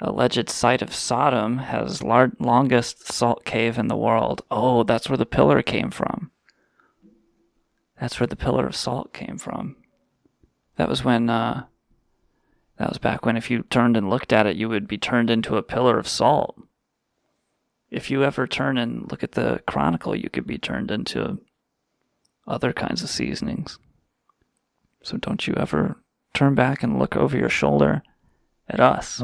alleged 0.00 0.48
site 0.48 0.80
of 0.80 0.94
Sodom 0.94 1.58
has 1.58 2.02
lar- 2.02 2.32
longest 2.38 3.12
salt 3.12 3.44
cave 3.44 3.76
in 3.76 3.88
the 3.88 3.96
world. 3.96 4.40
Oh, 4.50 4.82
that's 4.82 5.10
where 5.10 5.18
the 5.18 5.26
pillar 5.26 5.60
came 5.60 5.90
from. 5.90 6.30
That's 8.00 8.18
where 8.18 8.26
the 8.26 8.34
pillar 8.34 8.66
of 8.66 8.74
salt 8.74 9.12
came 9.12 9.36
from. 9.36 9.76
That 10.78 10.88
was 10.88 11.04
when, 11.04 11.28
uh, 11.28 11.64
that 12.78 12.88
was 12.88 12.98
back 12.98 13.26
when 13.26 13.36
if 13.36 13.50
you 13.50 13.64
turned 13.64 13.96
and 13.96 14.08
looked 14.08 14.32
at 14.32 14.46
it, 14.46 14.56
you 14.56 14.68
would 14.68 14.86
be 14.86 14.96
turned 14.96 15.28
into 15.28 15.56
a 15.56 15.62
pillar 15.62 15.98
of 15.98 16.08
salt. 16.08 16.56
If 17.90 18.10
you 18.10 18.22
ever 18.22 18.46
turn 18.46 18.78
and 18.78 19.10
look 19.10 19.24
at 19.24 19.32
the 19.32 19.60
Chronicle, 19.66 20.14
you 20.14 20.30
could 20.30 20.46
be 20.46 20.56
turned 20.56 20.92
into 20.92 21.40
other 22.46 22.72
kinds 22.72 23.02
of 23.02 23.10
seasonings. 23.10 23.80
So 25.02 25.16
don't 25.16 25.46
you 25.48 25.54
ever 25.54 25.96
turn 26.32 26.54
back 26.54 26.84
and 26.84 26.98
look 26.98 27.16
over 27.16 27.36
your 27.36 27.48
shoulder 27.48 28.02
at 28.68 28.78
us. 28.78 29.20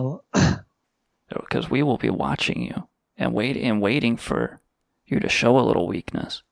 Because 1.29 1.71
we 1.71 1.85
will 1.85 1.99
be 1.99 2.11
watching 2.11 2.63
you 2.63 2.89
and 3.17 3.33
wait 3.33 3.57
and 3.57 3.81
waiting 3.81 4.17
for 4.17 4.61
you 5.07 5.21
to 5.21 5.29
show 5.29 5.57
a 5.57 5.63
little 5.63 5.87
weakness. 5.87 6.43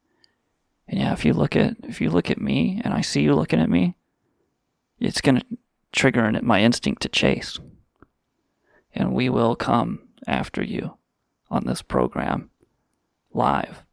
And 0.86 1.00
yeah, 1.00 1.12
if 1.12 1.24
you 1.24 1.32
look 1.32 1.56
at 1.56 1.76
if 1.82 2.00
you 2.00 2.10
look 2.10 2.30
at 2.30 2.40
me 2.40 2.80
and 2.84 2.94
I 2.94 3.00
see 3.00 3.22
you 3.22 3.34
looking 3.34 3.60
at 3.60 3.70
me, 3.70 3.96
it's 5.02 5.20
gonna 5.20 5.42
trigger 5.92 6.24
in 6.24 6.36
it 6.36 6.44
my 6.44 6.62
instinct 6.62 7.02
to 7.02 7.08
chase. 7.08 7.58
And 8.94 9.12
we 9.12 9.28
will 9.28 9.56
come 9.56 10.08
after 10.26 10.62
you 10.62 10.96
on 11.50 11.64
this 11.64 11.82
program 11.82 12.50
live. 13.32 13.84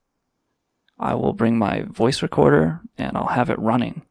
I 0.97 1.15
will 1.15 1.33
bring 1.33 1.57
my 1.57 1.83
voice 1.83 2.21
recorder 2.21 2.81
and 2.97 3.17
I'll 3.17 3.27
have 3.27 3.49
it 3.49 3.59
running 3.59 4.03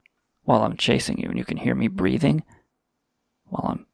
while 0.44 0.62
I'm 0.62 0.78
chasing 0.78 1.18
you, 1.18 1.28
and 1.28 1.36
you 1.36 1.44
can 1.44 1.58
hear 1.58 1.74
me 1.74 1.88
breathing 1.88 2.42
while 3.44 3.66
I'm 3.68 3.86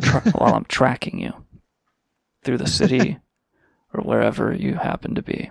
tra- 0.00 0.30
while 0.34 0.54
I'm 0.54 0.66
tracking 0.66 1.18
you 1.18 1.32
through 2.44 2.58
the 2.58 2.66
city 2.66 3.18
or 3.94 4.02
wherever 4.02 4.52
you 4.52 4.74
happen 4.74 5.14
to 5.14 5.22
be. 5.22 5.50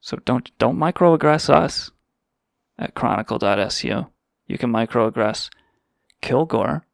So 0.00 0.18
don't 0.26 0.50
don't 0.58 0.78
microaggress 0.78 1.48
us 1.48 1.90
at 2.78 2.94
chronicle.su. 2.94 4.06
You 4.46 4.58
can 4.58 4.70
microaggress 4.70 5.50
Kilgore 6.20 6.86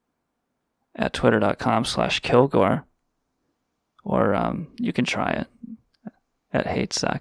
at 0.94 1.12
twitter.com 1.12 1.84
slash 1.84 2.20
Kilgore. 2.20 2.84
Or 4.04 4.34
um, 4.34 4.68
you 4.78 4.92
can 4.92 5.04
try 5.04 5.30
it 5.30 5.46
at 6.52 6.66
HateSec. 6.66 7.20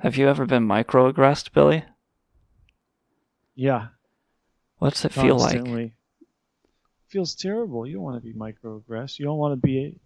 Have 0.00 0.16
you 0.16 0.28
ever 0.28 0.46
been 0.46 0.66
microaggressed, 0.66 1.52
Billy? 1.52 1.84
Yeah. 3.54 3.88
What's 4.78 5.04
it 5.04 5.12
feel 5.12 5.36
like? 5.36 5.56
Constantly. 5.56 5.94
Feels 7.08 7.34
terrible. 7.34 7.86
You 7.86 7.94
don't 7.94 8.02
want 8.02 8.22
to 8.22 8.26
be 8.26 8.34
microaggressed. 8.34 9.18
You 9.18 9.24
don't 9.24 9.38
want 9.38 9.60
to 9.60 9.66
be 9.66 9.98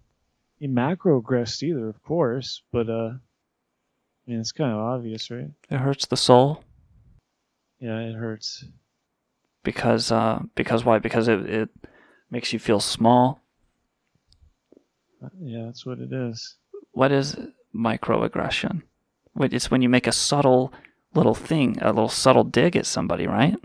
a, 0.61 0.65
a 0.65 0.69
macroaggressed 0.69 1.63
either, 1.63 1.89
of 1.89 2.03
course. 2.03 2.63
But 2.73 2.89
uh, 2.89 3.13
I 3.13 4.31
mean, 4.31 4.41
it's 4.41 4.53
kind 4.53 4.73
of 4.73 4.79
obvious, 4.79 5.31
right? 5.31 5.51
It 5.69 5.79
hurts 5.79 6.07
the 6.07 6.17
soul 6.17 6.65
Yeah, 7.83 7.99
it 7.99 8.15
hurts. 8.15 8.65
because 9.65 10.13
uh 10.13 10.41
because 10.55 10.85
why? 10.85 10.99
Because 10.99 11.27
it 11.29 11.41
it 11.51 11.69
makes 12.31 12.53
you 12.53 12.59
feel 12.59 12.81
small. 12.81 13.43
Yeah, 15.41 15.67
that's 15.67 15.85
what 15.85 15.99
it 15.99 16.13
is. 16.13 16.57
What 16.93 17.13
is 17.13 17.37
microaggression? 17.75 18.83
It's 19.41 19.71
when 19.71 19.83
you 19.83 19.89
make 19.89 20.07
a 20.07 20.13
subtle 20.13 20.73
little 21.15 21.35
thing, 21.35 21.79
a 21.81 21.89
little 21.93 22.09
subtle 22.09 22.45
dig 22.45 22.77
at 22.77 22.87
somebody, 22.87 23.27
right? 23.27 23.57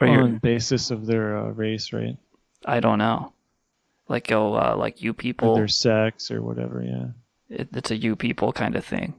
Or 0.00 0.08
On 0.08 0.34
the 0.34 0.40
basis 0.40 0.90
of 0.90 1.06
their 1.06 1.36
uh, 1.36 1.50
race, 1.50 1.92
right? 1.92 2.16
I 2.64 2.80
don't 2.80 2.98
know. 2.98 3.32
Like 4.08 4.32
oh, 4.32 4.54
uh, 4.54 4.74
like 4.76 5.02
you 5.02 5.10
Or 5.10 5.14
people. 5.14 5.54
their 5.54 5.68
sex 5.68 6.30
or 6.30 6.42
whatever. 6.42 6.82
Yeah. 6.82 7.08
It, 7.48 7.68
it's 7.76 7.90
a 7.90 7.96
you 7.96 8.16
people 8.16 8.52
kind 8.52 8.74
of 8.76 8.84
thing. 8.84 9.14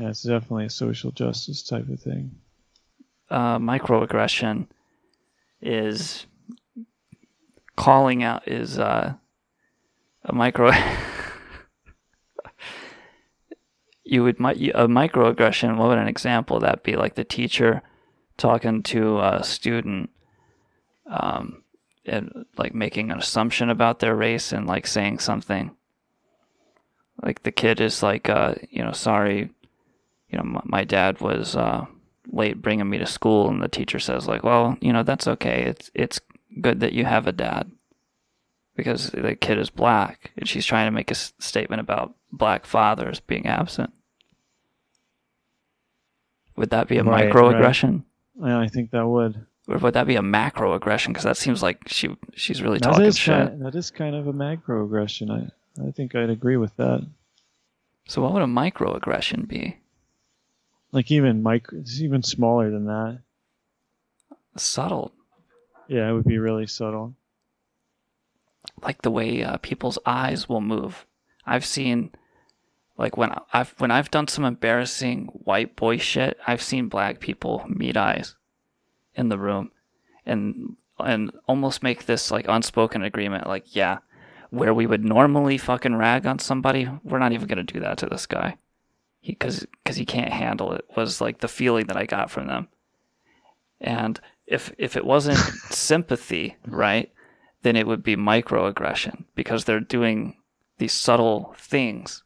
Yeah, 0.00 0.08
it's 0.08 0.22
definitely 0.22 0.64
a 0.64 0.70
social 0.70 1.10
justice 1.10 1.62
type 1.62 1.86
of 1.90 2.00
thing. 2.00 2.30
uh, 3.28 3.58
microaggression 3.58 4.66
is 5.60 6.24
calling 7.76 8.22
out 8.22 8.48
is 8.48 8.78
uh, 8.78 9.12
a 10.24 10.32
micro. 10.32 10.70
you 14.02 14.22
would 14.22 14.40
a 14.40 14.88
microaggression. 14.88 15.76
What 15.76 15.88
would 15.88 15.98
an 15.98 16.08
example 16.08 16.56
of 16.56 16.62
that 16.62 16.82
be? 16.82 16.96
Like 16.96 17.14
the 17.14 17.24
teacher 17.24 17.82
talking 18.38 18.82
to 18.84 19.20
a 19.20 19.44
student, 19.44 20.08
um, 21.08 21.62
and 22.06 22.46
like 22.56 22.74
making 22.74 23.10
an 23.10 23.18
assumption 23.18 23.68
about 23.68 23.98
their 23.98 24.16
race 24.16 24.50
and 24.50 24.66
like 24.66 24.86
saying 24.86 25.18
something. 25.18 25.72
Like 27.22 27.42
the 27.42 27.52
kid 27.52 27.82
is 27.82 28.02
like, 28.02 28.30
uh, 28.30 28.54
you 28.70 28.82
know, 28.82 28.92
sorry, 28.92 29.50
you 30.30 30.38
know, 30.38 30.44
my, 30.44 30.60
my 30.64 30.84
dad 30.84 31.20
was 31.20 31.56
uh, 31.56 31.86
late 32.30 32.60
bringing 32.62 32.88
me 32.88 32.98
to 32.98 33.06
school, 33.06 33.48
and 33.48 33.60
the 33.62 33.68
teacher 33.68 33.98
says 33.98 34.26
like, 34.28 34.42
well, 34.42 34.76
you 34.80 34.92
know, 34.92 35.02
that's 35.02 35.26
okay. 35.28 35.62
It's 35.64 35.90
it's 35.94 36.20
good 36.60 36.80
that 36.80 36.92
you 36.92 37.04
have 37.04 37.26
a 37.26 37.32
dad 37.32 37.70
because 38.76 39.10
the 39.10 39.34
kid 39.36 39.58
is 39.58 39.70
black, 39.70 40.30
and 40.36 40.48
she's 40.48 40.66
trying 40.66 40.86
to 40.86 40.90
make 40.92 41.10
a 41.10 41.14
s- 41.14 41.32
statement 41.38 41.80
about 41.80 42.14
black 42.32 42.64
fathers 42.66 43.20
being 43.20 43.46
absent. 43.46 43.92
Would 46.56 46.70
that 46.70 46.88
be 46.88 46.98
a 46.98 47.04
Right, 47.04 47.30
microaggression, 47.32 48.04
Yeah, 48.40 48.58
I 48.58 48.68
think 48.68 48.90
that 48.90 49.06
would. 49.06 49.46
or 49.68 49.78
would 49.78 49.94
that 49.94 50.06
be 50.06 50.16
a 50.16 50.20
macroaggression? 50.22 51.08
Because 51.08 51.24
that 51.24 51.36
seems 51.36 51.62
like 51.62 51.78
she 51.88 52.16
she's 52.34 52.62
really 52.62 52.78
That 52.78 52.84
talking 52.84 53.12
shit. 53.12 53.34
kind 53.48 53.64
that 53.64 53.74
is 53.74 53.90
kind 53.90 54.14
of 54.14 54.26
a 54.26 54.32
macroaggression. 54.32 55.30
I 55.30 55.50
I 55.86 55.90
think 55.92 56.14
I'd 56.14 56.30
agree 56.30 56.56
with 56.56 56.76
that. 56.76 57.06
So 58.08 58.20
what 58.22 58.32
would 58.32 58.42
a 58.42 58.46
microaggression 58.46 59.46
be? 59.48 59.78
Like 60.92 61.10
even 61.10 61.42
micro, 61.42 61.78
it's 61.78 62.00
even 62.00 62.22
smaller 62.22 62.70
than 62.70 62.86
that. 62.86 63.20
Subtle, 64.56 65.12
Yeah, 65.88 66.08
it 66.10 66.12
would 66.12 66.24
be 66.24 66.38
really 66.38 66.66
subtle. 66.66 67.14
like 68.82 69.02
the 69.02 69.10
way 69.10 69.42
uh, 69.44 69.56
people's 69.58 69.98
eyes 70.04 70.48
will 70.48 70.60
move. 70.60 71.06
I've 71.46 71.64
seen, 71.64 72.10
like 72.98 73.16
when 73.16 73.32
I've 73.52 73.74
when 73.78 73.90
I've 73.90 74.10
done 74.10 74.26
some 74.28 74.44
embarrassing 74.44 75.26
white 75.44 75.76
boy 75.76 75.98
shit, 75.98 76.36
I've 76.46 76.62
seen 76.62 76.88
black 76.88 77.20
people 77.20 77.64
meet 77.68 77.96
eyes 77.96 78.34
in 79.14 79.28
the 79.28 79.38
room, 79.38 79.70
and 80.26 80.76
and 80.98 81.30
almost 81.46 81.82
make 81.82 82.06
this 82.06 82.30
like 82.30 82.46
unspoken 82.48 83.02
agreement, 83.02 83.46
like 83.46 83.74
yeah, 83.76 83.98
where 84.50 84.74
we 84.74 84.86
would 84.86 85.04
normally 85.04 85.56
fucking 85.58 85.94
rag 85.96 86.26
on 86.26 86.38
somebody, 86.40 86.88
we're 87.04 87.18
not 87.20 87.32
even 87.32 87.46
gonna 87.48 87.62
do 87.62 87.80
that 87.80 87.98
to 87.98 88.06
this 88.06 88.26
guy, 88.26 88.56
because 89.24 89.66
because 89.82 89.96
he 89.96 90.04
can't 90.04 90.32
handle 90.32 90.72
it. 90.72 90.84
Was 90.96 91.20
like 91.20 91.40
the 91.40 91.48
feeling 91.48 91.86
that 91.86 91.96
I 91.96 92.06
got 92.06 92.30
from 92.30 92.46
them, 92.46 92.68
and 93.80 94.20
if 94.46 94.72
if 94.78 94.96
it 94.96 95.04
wasn't 95.04 95.38
sympathy, 95.70 96.56
right? 96.66 97.12
then 97.62 97.76
it 97.76 97.86
would 97.86 98.02
be 98.02 98.16
microaggression 98.16 99.24
because 99.34 99.66
they're 99.66 99.80
doing 99.80 100.34
these 100.78 100.94
subtle 100.94 101.54
things 101.58 102.22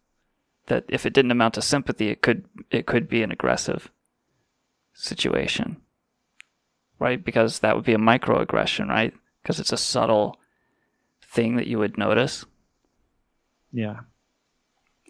that 0.66 0.84
if 0.88 1.04
it 1.04 1.12
didn't 1.12 1.32
amount 1.32 1.54
to 1.54 1.60
sympathy 1.60 2.08
it 2.08 2.22
could 2.22 2.44
it 2.70 2.86
could 2.86 3.08
be 3.08 3.20
an 3.20 3.32
aggressive 3.32 3.90
situation 4.92 5.76
right 7.00 7.24
because 7.24 7.58
that 7.58 7.74
would 7.74 7.84
be 7.84 7.94
a 7.94 7.98
microaggression 7.98 8.86
right 8.88 9.12
because 9.42 9.58
it's 9.58 9.72
a 9.72 9.76
subtle 9.76 10.38
thing 11.20 11.56
that 11.56 11.66
you 11.66 11.78
would 11.80 11.98
notice 11.98 12.46
Yeah. 13.72 14.02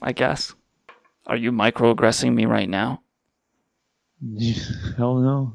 i 0.03 0.13
guess 0.13 0.55
are 1.27 1.37
you 1.37 1.51
microaggressing 1.53 2.35
me 2.35 2.45
right 2.47 2.69
now 2.69 3.01
Hell 4.97 5.17
no. 5.17 5.55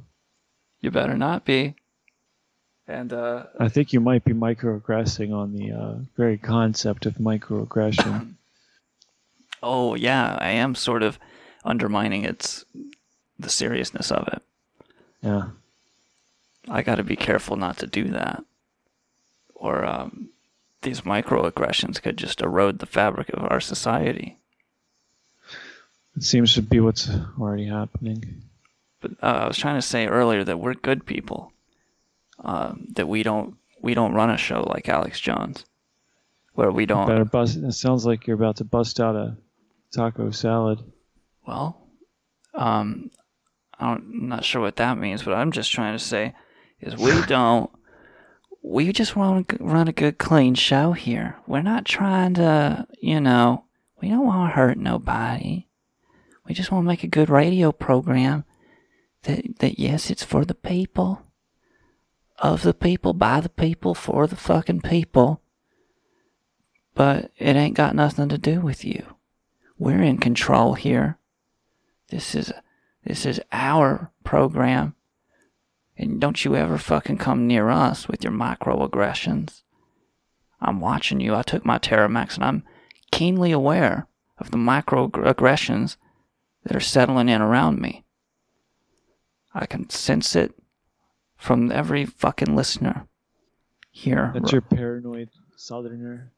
you 0.81 0.91
better 0.91 1.17
not 1.17 1.45
be 1.45 1.75
and 2.87 3.13
uh 3.13 3.45
I 3.59 3.69
think 3.69 3.93
you 3.93 3.99
might 3.99 4.23
be 4.23 4.33
microaggressing 4.33 5.33
on 5.33 5.53
the 5.53 5.71
uh, 5.71 5.95
very 6.17 6.37
concept 6.37 7.05
of 7.05 7.15
microaggression. 7.15 8.35
oh 9.63 9.95
yeah 9.95 10.37
i 10.39 10.49
am 10.51 10.73
sort 10.75 11.03
of 11.03 11.19
undermining 11.65 12.23
its 12.23 12.65
the 13.37 13.49
seriousness 13.49 14.11
of 14.11 14.27
it 14.29 14.41
yeah. 15.21 15.49
I 16.69 16.81
got 16.81 16.95
to 16.95 17.03
be 17.03 17.15
careful 17.15 17.55
not 17.57 17.77
to 17.79 17.87
do 17.87 18.05
that, 18.09 18.43
or 19.55 19.83
um, 19.85 20.29
these 20.81 21.01
microaggressions 21.01 22.01
could 22.01 22.17
just 22.17 22.41
erode 22.41 22.79
the 22.79 22.85
fabric 22.85 23.29
of 23.29 23.43
our 23.51 23.59
society. 23.59 24.38
It 26.19 26.23
seems 26.23 26.53
to 26.55 26.61
be 26.61 26.81
what's 26.81 27.09
already 27.39 27.65
happening. 27.65 28.41
But 28.99 29.11
uh, 29.23 29.25
I 29.25 29.47
was 29.47 29.57
trying 29.57 29.77
to 29.77 29.81
say 29.81 30.05
earlier 30.05 30.43
that 30.43 30.59
we're 30.59 30.73
good 30.73 31.05
people, 31.05 31.53
um, 32.43 32.87
that 32.95 33.07
we 33.07 33.23
don't 33.23 33.55
we 33.81 33.93
don't 33.93 34.13
run 34.13 34.29
a 34.29 34.35
show 34.35 34.63
like 34.63 34.89
Alex 34.89 35.17
Jones, 35.21 35.63
where 36.55 36.71
we 36.71 36.85
don't. 36.85 37.07
Better 37.07 37.23
bust. 37.23 37.55
It 37.55 37.71
sounds 37.71 38.05
like 38.05 38.27
you're 38.27 38.35
about 38.35 38.57
to 38.57 38.65
bust 38.65 38.99
out 38.99 39.15
a 39.15 39.37
taco 39.93 40.31
salad. 40.31 40.83
Well, 41.47 41.87
um, 42.53 43.11
I 43.79 43.87
don't, 43.87 44.03
I'm 44.03 44.27
not 44.27 44.43
sure 44.43 44.61
what 44.61 44.75
that 44.75 44.97
means, 44.97 45.23
but 45.23 45.35
I'm 45.35 45.53
just 45.53 45.71
trying 45.71 45.97
to 45.97 46.03
say 46.03 46.35
is 46.81 46.97
we 46.97 47.21
don't. 47.27 47.71
We 48.61 48.91
just 48.91 49.15
want 49.15 49.47
to 49.47 49.57
run 49.61 49.87
a 49.87 49.93
good, 49.93 50.17
clean 50.17 50.53
show 50.55 50.91
here. 50.91 51.37
We're 51.47 51.61
not 51.61 51.85
trying 51.85 52.33
to, 52.33 52.85
you 52.99 53.21
know, 53.21 53.63
we 54.01 54.09
don't 54.09 54.25
want 54.25 54.51
to 54.51 54.55
hurt 54.57 54.77
nobody. 54.77 55.68
We 56.49 56.55
just 56.55 56.71
want 56.71 56.83
to 56.83 56.87
make 56.87 57.03
a 57.03 57.07
good 57.07 57.29
radio 57.29 57.71
program 57.71 58.43
that, 59.21 59.59
that 59.59 59.77
yes, 59.77 60.09
it's 60.09 60.23
for 60.23 60.43
the 60.43 60.55
people, 60.55 61.21
of 62.39 62.63
the 62.63 62.73
people, 62.73 63.13
by 63.13 63.39
the 63.39 63.49
people, 63.49 63.93
for 63.93 64.25
the 64.25 64.35
fucking 64.35 64.81
people. 64.81 65.41
But 66.95 67.31
it 67.37 67.55
ain't 67.55 67.77
got 67.77 67.95
nothing 67.95 68.29
to 68.29 68.39
do 68.39 68.61
with 68.61 68.83
you. 68.83 69.05
We're 69.77 70.01
in 70.01 70.17
control 70.17 70.73
here. 70.73 71.19
This 72.09 72.33
is 72.33 72.51
this 73.05 73.27
is 73.27 73.39
our 73.51 74.11
program. 74.23 74.95
And 75.97 76.19
don't 76.19 76.43
you 76.43 76.55
ever 76.55 76.79
fucking 76.79 77.17
come 77.17 77.45
near 77.45 77.69
us 77.69 78.07
with 78.07 78.23
your 78.23 78.33
microaggressions. 78.33 79.61
I'm 80.59 80.81
watching 80.81 81.19
you. 81.19 81.35
I 81.35 81.43
took 81.43 81.63
my 81.63 81.77
Terramax 81.77 82.35
and 82.35 82.43
I'm 82.43 82.63
keenly 83.11 83.51
aware 83.51 84.07
of 84.39 84.49
the 84.49 84.57
microaggressions 84.57 85.95
that 86.63 86.75
are 86.75 86.81
settling 86.81 87.29
in 87.29 87.41
around 87.41 87.79
me. 87.79 88.05
I 89.53 89.65
can 89.65 89.89
sense 89.89 90.35
it 90.35 90.53
from 91.37 91.71
every 91.71 92.05
fucking 92.05 92.55
listener 92.55 93.07
here. 93.91 94.31
That's 94.33 94.51
your 94.51 94.61
paranoid 94.61 95.29
southerner. 95.55 96.31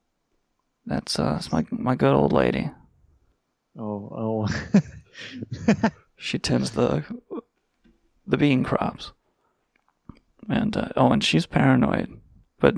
That's 0.86 1.18
uh, 1.18 1.34
that's 1.34 1.52
my 1.52 1.66
my 1.70 1.94
good 1.94 2.14
old 2.14 2.32
lady. 2.32 2.70
Oh, 3.78 4.48
oh. 4.50 5.90
She 6.22 6.38
tends 6.38 6.70
the 6.70 7.04
the 8.28 8.36
bean 8.36 8.62
crops, 8.62 9.12
and 10.48 10.76
uh, 10.76 10.90
oh, 10.94 11.10
and 11.10 11.22
she's 11.22 11.46
paranoid. 11.46 12.20
But 12.60 12.76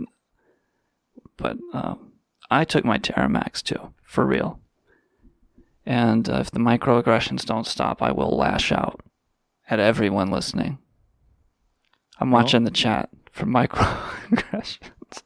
but 1.37 1.59
um, 1.75 2.13
I 2.51 2.65
took 2.65 2.87
my 2.87 2.97
Terramax 2.97 3.63
too, 3.63 3.93
for 4.03 4.25
real. 4.25 4.61
And 5.87 6.29
uh, 6.29 6.39
if 6.39 6.51
the 6.51 6.61
microaggressions 6.61 7.45
don't 7.45 7.67
stop, 7.67 8.03
I 8.03 8.11
will 8.11 8.37
lash 8.37 8.73
out 8.73 9.01
at 9.69 9.81
everyone 9.81 10.31
listening. 10.31 10.79
I'm 12.19 12.31
watching 12.31 12.65
the 12.65 12.71
chat 12.71 13.11
for 13.33 13.45
microaggressions. 13.45 15.23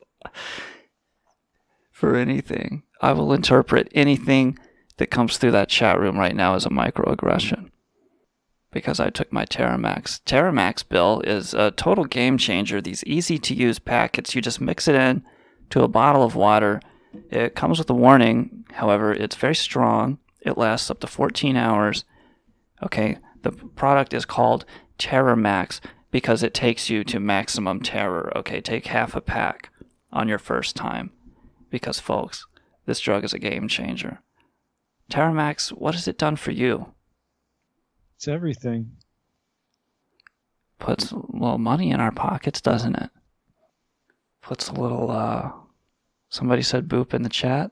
for 1.99 2.15
anything. 2.15 2.85
I 3.01 3.13
will 3.13 3.33
interpret 3.33 3.91
anything 3.93 4.57
that 4.99 5.11
comes 5.11 5.37
through 5.37 5.51
that 5.53 5.69
chat 5.69 5.99
room 5.99 6.17
right 6.17 6.35
now 6.35 6.55
as 6.55 6.65
a 6.65 6.71
microaggression. 6.71 7.71
Because 8.71 9.01
I 9.01 9.11
took 9.11 9.33
my 9.33 9.45
Terramax. 9.45 10.21
Terramax, 10.25 10.89
Bill, 10.89 11.21
is 11.23 11.55
a 11.55 11.71
total 11.73 12.05
game 12.05 12.39
changer. 12.39 12.81
These 12.81 13.03
easy 13.05 13.39
to 13.39 13.55
use 13.55 13.79
packets, 13.79 14.35
you 14.35 14.43
just 14.43 14.61
mix 14.61 14.87
it 14.87 14.95
in 14.95 15.25
to 15.71 15.83
a 15.83 15.89
bottle 15.89 16.23
of 16.23 16.37
water. 16.37 16.81
It 17.31 17.57
comes 17.57 17.79
with 17.79 17.91
a 17.91 17.95
warning, 17.95 18.65
however, 18.73 19.13
it's 19.13 19.37
very 19.37 19.55
strong. 19.57 20.19
It 20.41 20.59
lasts 20.59 20.91
up 20.91 21.01
to 21.01 21.07
14 21.07 21.57
hours. 21.57 22.05
Okay, 22.83 23.19
the 23.43 23.53
product 23.53 24.15
is 24.15 24.25
called 24.25 24.65
Terramax 24.99 25.81
because 26.11 26.43
it 26.43 26.55
takes 26.55 26.89
you 26.89 27.05
to 27.05 27.21
maximum 27.21 27.81
terror. 27.81 28.33
Okay, 28.37 28.61
take 28.61 28.87
half 28.87 29.15
a 29.15 29.21
pack 29.21 29.71
on 30.13 30.29
your 30.29 30.39
first 30.39 30.77
time. 30.77 31.11
Because, 31.71 32.01
folks, 32.01 32.47
this 32.87 33.01
drug 33.01 33.25
is 33.25 33.35
a 33.35 33.39
game 33.39 33.69
changer. 33.69 34.21
Terramax, 35.11 35.71
what 35.71 35.95
has 35.95 36.09
it 36.09 36.19
done 36.19 36.37
for 36.37 36.51
you? 36.51 36.93
It's 38.17 38.29
everything. 38.29 38.93
Puts 40.79 41.13
a 41.13 41.17
little 41.17 41.59
money 41.59 41.91
in 41.91 42.01
our 42.01 42.13
pockets, 42.13 42.61
doesn't 42.61 42.97
it? 42.97 43.11
Puts 44.43 44.69
a 44.69 44.73
little, 44.73 45.11
uh, 45.11 45.51
somebody 46.29 46.63
said 46.63 46.89
boop 46.89 47.13
in 47.13 47.23
the 47.23 47.29
chat. 47.29 47.71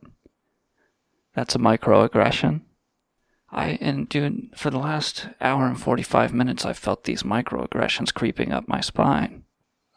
That's 1.37 1.55
a 1.55 1.59
microaggression. 1.59 2.63
I, 3.53 3.79
and 3.83 4.09
dude, 4.09 4.51
for 4.57 4.71
the 4.71 4.79
last 4.79 5.29
hour 5.39 5.67
and 5.67 5.79
45 5.79 6.33
minutes, 6.33 6.65
I 6.65 6.73
felt 6.73 7.05
these 7.05 7.23
microaggressions 7.23 8.13
creeping 8.13 8.53
up 8.53 8.67
my 8.67 8.81
spine. 8.81 9.45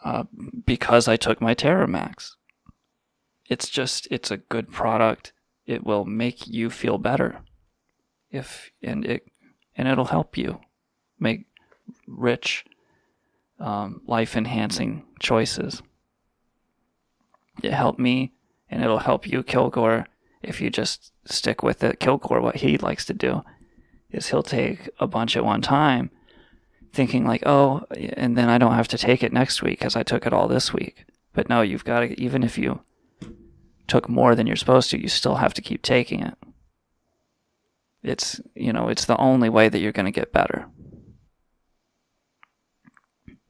Uh, 0.03 0.25
because 0.65 1.07
I 1.07 1.15
took 1.15 1.41
my 1.41 1.55
Terramax. 1.55 2.31
It's 3.45 3.69
just, 3.69 4.07
it's 4.11 4.29
a 4.31 4.37
good 4.37 4.69
product. 4.69 5.31
It 5.65 5.85
will 5.85 6.05
make 6.05 6.45
you 6.45 6.69
feel 6.69 6.97
better. 6.97 7.39
If, 8.29 8.71
and 8.83 9.05
it, 9.05 9.23
and 9.75 9.87
it'll 9.87 10.05
help 10.05 10.37
you 10.37 10.59
make 11.19 11.47
rich, 12.05 12.65
um, 13.59 14.01
life 14.05 14.35
enhancing 14.35 15.05
choices. 15.19 15.81
It 17.63 17.73
helped 17.73 17.99
me, 17.99 18.33
and 18.69 18.83
it'll 18.83 18.99
help 18.99 19.25
you, 19.25 19.41
Kilgore, 19.41 20.07
if 20.41 20.61
you 20.61 20.69
just 20.69 21.11
stick 21.33 21.63
with 21.63 21.83
it. 21.83 21.99
Kilgore, 21.99 22.41
what 22.41 22.57
he 22.57 22.77
likes 22.77 23.05
to 23.05 23.13
do 23.13 23.43
is 24.11 24.27
he'll 24.27 24.43
take 24.43 24.89
a 24.99 25.07
bunch 25.07 25.37
at 25.37 25.45
one 25.45 25.61
time, 25.61 26.09
thinking 26.93 27.25
like, 27.25 27.43
oh, 27.45 27.85
and 27.91 28.37
then 28.37 28.49
I 28.49 28.57
don't 28.57 28.73
have 28.73 28.87
to 28.89 28.97
take 28.97 29.23
it 29.23 29.33
next 29.33 29.61
week 29.61 29.79
because 29.79 29.95
I 29.95 30.03
took 30.03 30.25
it 30.25 30.33
all 30.33 30.47
this 30.47 30.73
week. 30.73 31.05
But 31.33 31.49
no, 31.49 31.61
you've 31.61 31.85
got 31.85 32.01
to, 32.01 32.19
even 32.19 32.43
if 32.43 32.57
you 32.57 32.81
took 33.87 34.09
more 34.09 34.35
than 34.35 34.47
you're 34.47 34.55
supposed 34.55 34.89
to, 34.91 35.01
you 35.01 35.07
still 35.07 35.35
have 35.35 35.53
to 35.55 35.61
keep 35.61 35.81
taking 35.81 36.21
it. 36.21 36.35
It's, 38.01 38.39
you 38.55 38.71
know, 38.71 38.87
it's 38.87 39.05
the 39.05 39.17
only 39.17 39.49
way 39.49 39.69
that 39.69 39.79
you're 39.79 39.91
going 39.91 40.05
to 40.05 40.11
get 40.11 40.31
better. 40.31 40.67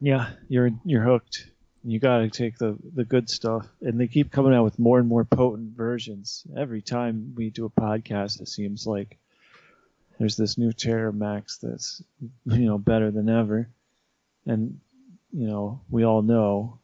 Yeah, 0.01 0.29
you're 0.47 0.71
you're 0.85 1.03
hooked. 1.03 1.48
You 1.83 1.99
got 1.99 2.19
to 2.19 2.29
take 2.29 2.57
the 2.57 2.77
the 2.93 3.05
good 3.05 3.29
stuff, 3.29 3.67
and 3.81 3.99
they 3.99 4.07
keep 4.07 4.31
coming 4.31 4.53
out 4.53 4.65
with 4.65 4.79
more 4.79 4.99
and 4.99 5.07
more 5.07 5.23
potent 5.23 5.75
versions 5.77 6.45
every 6.57 6.81
time 6.81 7.33
we 7.35 7.49
do 7.49 7.65
a 7.65 7.69
podcast. 7.69 8.41
It 8.41 8.49
seems 8.49 8.85
like 8.85 9.17
there's 10.17 10.35
this 10.35 10.57
new 10.57 10.73
Terror 10.73 11.13
Terramax 11.13 11.59
that's 11.61 12.03
you 12.45 12.65
know 12.65 12.77
better 12.77 13.11
than 13.11 13.29
ever, 13.29 13.69
and 14.45 14.79
you 15.31 15.47
know 15.47 15.79
we 15.89 16.03
all 16.03 16.21
know 16.21 16.79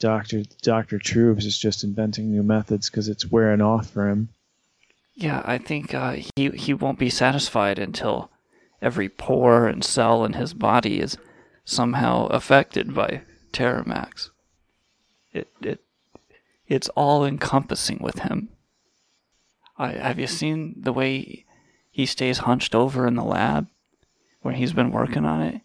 Doctor 0.00 0.42
Doctor 0.62 0.98
Trubes 0.98 1.44
is 1.44 1.56
just 1.56 1.84
inventing 1.84 2.30
new 2.30 2.42
methods 2.42 2.90
because 2.90 3.08
it's 3.08 3.30
wearing 3.30 3.60
off 3.60 3.90
for 3.90 4.08
him. 4.08 4.28
Yeah, 5.14 5.42
I 5.44 5.58
think 5.58 5.94
uh, 5.94 6.16
he 6.34 6.50
he 6.50 6.74
won't 6.74 6.98
be 6.98 7.10
satisfied 7.10 7.78
until 7.78 8.30
every 8.82 9.08
pore 9.08 9.68
and 9.68 9.84
cell 9.84 10.24
in 10.24 10.32
his 10.32 10.52
body 10.52 10.98
is 10.98 11.16
somehow 11.64 12.26
affected 12.26 12.94
by 12.94 13.22
Terramax. 13.54 14.30
It 15.32 15.48
it 15.62 15.80
it's 16.66 16.88
all 16.90 17.24
encompassing 17.24 17.98
with 18.00 18.20
him. 18.20 18.48
I, 19.76 19.92
have 19.92 20.18
you 20.18 20.26
seen 20.26 20.74
the 20.76 20.92
way 20.92 21.44
he 21.90 22.06
stays 22.06 22.38
hunched 22.38 22.74
over 22.74 23.06
in 23.06 23.14
the 23.14 23.24
lab 23.24 23.68
when 24.42 24.54
he's 24.54 24.72
been 24.72 24.92
working 24.92 25.24
on 25.24 25.42
it? 25.42 25.60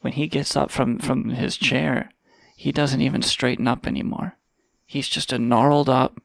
When 0.00 0.12
he 0.12 0.28
gets 0.28 0.54
up 0.56 0.70
from, 0.70 0.98
from 0.98 1.30
his 1.30 1.56
chair, 1.56 2.10
he 2.54 2.70
doesn't 2.70 3.00
even 3.00 3.22
straighten 3.22 3.66
up 3.66 3.86
anymore. 3.86 4.36
He's 4.86 5.08
just 5.08 5.32
a 5.32 5.38
gnarled 5.38 5.88
up, 5.88 6.20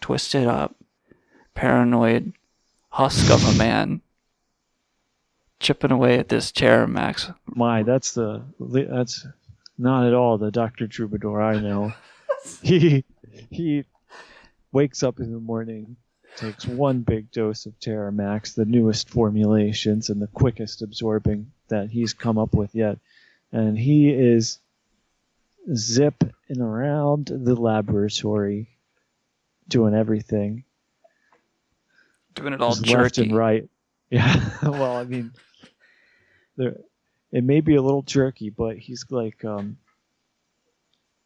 twisted 0.00 0.46
up, 0.46 0.76
paranoid 1.54 2.32
husk 2.90 3.30
of 3.30 3.44
a 3.44 3.58
man 3.58 4.00
chipping 5.60 5.90
away 5.90 6.18
at 6.18 6.28
this 6.28 6.50
Terramax. 6.50 7.34
My, 7.46 7.82
that's 7.82 8.14
the 8.14 8.42
that's 8.58 9.26
not 9.78 10.06
at 10.06 10.14
all 10.14 10.38
the 10.38 10.50
Doctor 10.50 10.86
Troubadour 10.88 11.40
I 11.40 11.60
know. 11.60 11.92
he 12.62 13.04
he 13.50 13.84
wakes 14.72 15.02
up 15.02 15.20
in 15.20 15.32
the 15.32 15.40
morning, 15.40 15.96
takes 16.36 16.66
one 16.66 17.00
big 17.00 17.30
dose 17.30 17.66
of 17.66 17.78
Terramax, 17.80 18.54
the 18.54 18.64
newest 18.64 19.08
formulations 19.10 20.10
and 20.10 20.20
the 20.20 20.26
quickest 20.26 20.82
absorbing 20.82 21.52
that 21.68 21.90
he's 21.90 22.12
come 22.12 22.38
up 22.38 22.54
with 22.54 22.74
yet, 22.74 22.98
and 23.52 23.78
he 23.78 24.10
is 24.10 24.58
zipping 25.74 26.32
around 26.60 27.26
the 27.26 27.54
laboratory, 27.54 28.68
doing 29.68 29.94
everything, 29.94 30.64
doing 32.34 32.52
it 32.54 32.60
all 32.60 32.70
Just 32.70 32.84
jerky. 32.84 33.02
left 33.02 33.18
and 33.18 33.36
right. 33.36 33.68
Yeah, 34.10 34.42
well, 34.62 34.96
I 34.96 35.04
mean, 35.04 35.32
there 36.56 36.78
it 37.32 37.44
may 37.44 37.60
be 37.60 37.74
a 37.76 37.82
little 37.82 38.02
jerky, 38.02 38.50
but 38.50 38.78
he's 38.78 39.04
like 39.10 39.44
um 39.44 39.76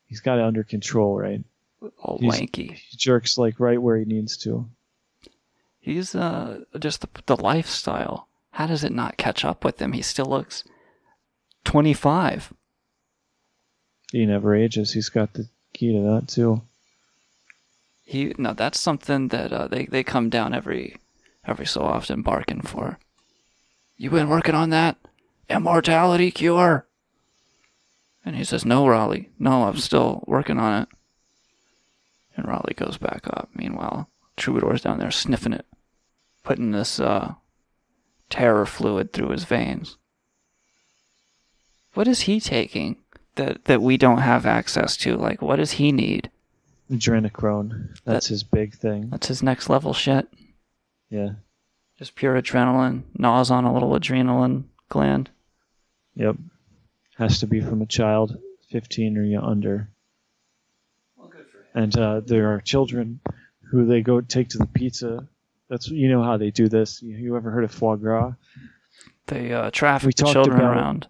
he's 0.07 0.20
got 0.20 0.38
it 0.38 0.44
under 0.44 0.62
control, 0.64 1.16
right? 1.18 1.42
All 2.00 2.18
He's- 2.18 2.32
lanky. 2.38 2.78
He 2.88 2.96
jerks 2.96 3.36
like 3.38 3.59
right 3.59 3.80
where 3.80 3.96
he 3.96 4.05
needs 4.05 4.36
to. 4.38 4.68
He's 5.80 6.14
uh 6.14 6.61
just 6.78 7.00
the, 7.00 7.09
the 7.26 7.36
lifestyle. 7.36 8.28
How 8.53 8.66
does 8.66 8.84
it 8.84 8.92
not 8.92 9.16
catch 9.16 9.44
up 9.44 9.64
with 9.64 9.80
him? 9.80 9.92
He 9.92 10.03
still 10.03 10.26
looks 10.26 10.62
25. 11.64 12.53
He 14.12 14.26
never 14.26 14.55
ages. 14.55 14.92
He's 14.92 15.09
got 15.09 15.32
the 15.32 15.48
key 15.72 15.92
to 15.92 16.00
that 16.03 16.28
too. 16.28 16.61
He 18.05 18.34
no, 18.36 18.53
that's 18.53 18.78
something 18.78 19.28
that 19.28 19.53
uh, 19.53 19.68
they 19.68 19.86
they 19.86 20.03
come 20.05 20.28
down 20.28 20.53
every 20.55 20.96
every 21.46 21.66
so 21.66 21.80
often 21.82 22.20
barking 22.22 22.61
for. 22.61 22.98
You 23.96 24.11
been 24.11 24.28
working 24.28 24.55
on 24.55 24.70
that 24.70 24.96
immortality 25.55 26.30
cure? 26.30 26.87
And 28.24 28.37
he 28.37 28.45
says, 28.45 28.64
"No, 28.64 28.87
Raleigh. 28.87 29.30
No, 29.38 29.64
I'm 29.64 29.79
still 29.79 30.22
working 30.26 30.58
on 30.58 30.83
it." 30.83 30.88
And 32.37 32.46
Raleigh 32.46 32.74
goes 32.74 32.96
back 32.99 33.26
up. 33.26 33.50
Meanwhile, 33.54 34.08
Troubadour's 34.37 34.83
down 34.83 34.99
there 34.99 35.11
sniffing 35.11 35.53
it, 35.53 35.66
putting 36.45 36.70
this 36.70 36.99
uh, 37.00 37.34
terror 38.30 38.64
fluid 38.66 39.12
through 39.12 39.30
his 39.30 39.45
veins. 39.45 39.96
What 41.95 42.08
is 42.08 42.22
he 42.22 42.41
taking 42.41 42.96
that 43.34 43.64
that 43.66 43.83
we 43.83 43.96
don't 43.96 44.18
have 44.18 44.46
access 44.46 44.96
to? 44.99 45.16
Like, 45.16 45.42
what 45.42 45.57
does 45.57 45.72
he 45.72 45.92
need? 45.92 46.30
Adrenochrome. 46.91 47.99
That's 48.04 48.29
his 48.29 48.42
big 48.42 48.74
thing. 48.74 49.11
That's 49.11 49.29
his 49.29 49.42
next 49.42 49.68
level 49.68 49.92
shit. 49.92 50.29
Yeah. 51.11 51.30
Just 51.99 52.14
pure 52.14 52.41
adrenaline, 52.41 53.03
gnaws 53.16 53.50
on 53.50 53.64
a 53.64 53.72
little 53.72 53.91
adrenaline 53.91 54.64
gland. 54.88 55.30
Yep. 56.14 56.37
Has 57.17 57.41
to 57.41 57.47
be 57.47 57.61
from 57.61 57.83
a 57.83 57.87
child 57.87 58.37
15 58.71 59.18
or 59.18 59.25
y- 59.25 59.47
under. 59.51 59.89
And 61.75 61.97
uh, 61.97 62.21
there 62.21 62.53
are 62.55 62.61
children 62.61 63.21
who 63.71 63.87
they 63.87 64.03
go 64.03 64.21
take 64.21 64.49
to 64.51 64.59
the 64.59 64.67
pizza. 64.67 65.26
That's 65.68 65.89
you 65.89 66.09
know 66.11 66.22
how 66.22 66.37
they 66.37 66.51
do 66.51 66.68
this. 66.68 67.03
You, 67.03 67.17
you 67.17 67.37
ever 67.37 67.51
heard 67.51 67.64
of 67.64 67.72
foie 67.72 67.97
gras? 67.97 68.33
They 69.26 69.53
uh, 69.53 69.71
traffic 69.71 70.07
We 70.07 70.13
the 70.13 70.30
children 70.33 70.57
about 70.61 70.72
it. 70.72 70.80
around. 70.80 71.07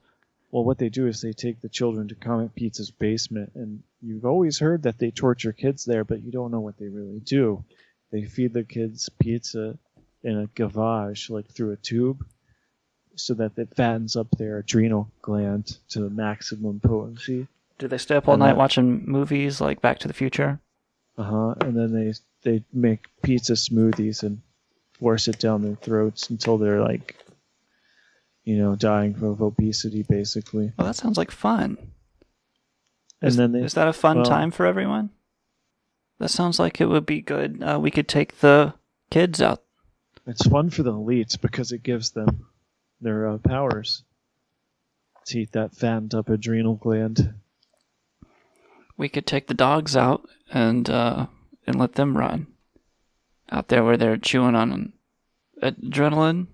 Well, 0.52 0.64
what 0.64 0.78
they 0.78 0.90
do 0.90 1.06
is 1.06 1.20
they 1.20 1.32
take 1.32 1.60
the 1.60 1.68
children 1.68 2.08
to 2.08 2.14
Comet 2.14 2.54
Pizza's 2.54 2.90
basement, 2.90 3.52
and 3.54 3.82
you've 4.02 4.26
always 4.26 4.58
heard 4.58 4.82
that 4.82 4.98
they 4.98 5.10
torture 5.10 5.52
kids 5.52 5.84
there, 5.84 6.04
but 6.04 6.22
you 6.22 6.30
don't 6.30 6.50
know 6.50 6.60
what 6.60 6.76
they 6.78 6.88
really 6.88 7.20
do. 7.20 7.64
They 8.12 8.24
feed 8.26 8.52
the 8.52 8.62
kids 8.62 9.08
pizza 9.18 9.78
in 10.22 10.38
a 10.38 10.46
gavage, 10.48 11.30
like 11.30 11.48
through 11.50 11.72
a 11.72 11.76
tube, 11.76 12.24
so 13.14 13.34
that 13.34 13.58
it 13.58 13.74
fattens 13.76 14.16
up 14.16 14.28
their 14.32 14.58
adrenal 14.58 15.08
gland 15.20 15.78
to 15.90 16.00
the 16.00 16.10
maximum 16.10 16.80
potency. 16.80 17.46
Do 17.78 17.88
they 17.88 17.98
stay 17.98 18.16
up 18.16 18.28
all 18.28 18.34
And 18.34 18.40
night 18.40 18.48
that- 18.52 18.56
watching 18.56 19.04
movies 19.06 19.60
like 19.60 19.80
Back 19.80 19.98
to 20.00 20.08
the 20.08 20.14
Future? 20.14 20.60
Uh 21.18 21.24
huh. 21.24 21.54
And 21.60 21.76
then 21.76 21.92
they 21.92 22.14
they 22.42 22.64
make 22.72 23.06
pizza 23.22 23.52
smoothies 23.52 24.22
and 24.22 24.40
force 24.94 25.28
it 25.28 25.38
down 25.38 25.62
their 25.62 25.74
throats 25.76 26.30
until 26.30 26.58
they're 26.58 26.80
like, 26.80 27.16
you 28.44 28.56
know, 28.56 28.74
dying 28.74 29.14
of 29.22 29.42
obesity, 29.42 30.02
basically. 30.08 30.72
Well, 30.76 30.86
that 30.86 30.96
sounds 30.96 31.18
like 31.18 31.30
fun. 31.30 31.76
And 33.20 33.28
is, 33.28 33.36
then 33.36 33.52
they, 33.52 33.60
is 33.60 33.74
that 33.74 33.88
a 33.88 33.92
fun 33.92 34.16
well, 34.18 34.24
time 34.24 34.50
for 34.50 34.66
everyone? 34.66 35.10
That 36.18 36.30
sounds 36.30 36.58
like 36.58 36.80
it 36.80 36.86
would 36.86 37.06
be 37.06 37.20
good. 37.20 37.62
Uh, 37.62 37.78
we 37.80 37.90
could 37.90 38.08
take 38.08 38.38
the 38.40 38.74
kids 39.10 39.42
out 39.42 39.62
It's 40.26 40.46
fun 40.46 40.70
for 40.70 40.82
the 40.82 40.92
elites 40.92 41.40
because 41.40 41.72
it 41.72 41.82
gives 41.82 42.10
them 42.12 42.46
their 43.02 43.28
uh, 43.28 43.38
powers 43.38 44.04
to 45.26 45.40
eat 45.40 45.52
that 45.52 45.74
fattened 45.74 46.14
up 46.14 46.28
adrenal 46.28 46.76
gland. 46.76 47.34
We 48.96 49.08
could 49.08 49.26
take 49.26 49.46
the 49.46 49.54
dogs 49.54 49.96
out 49.96 50.28
and 50.50 50.88
uh, 50.88 51.26
and 51.66 51.78
let 51.78 51.94
them 51.94 52.16
run 52.16 52.46
out 53.50 53.68
there 53.68 53.84
where 53.84 53.96
they're 53.96 54.16
chewing 54.16 54.54
on 54.54 54.92
adrenaline 55.62 56.46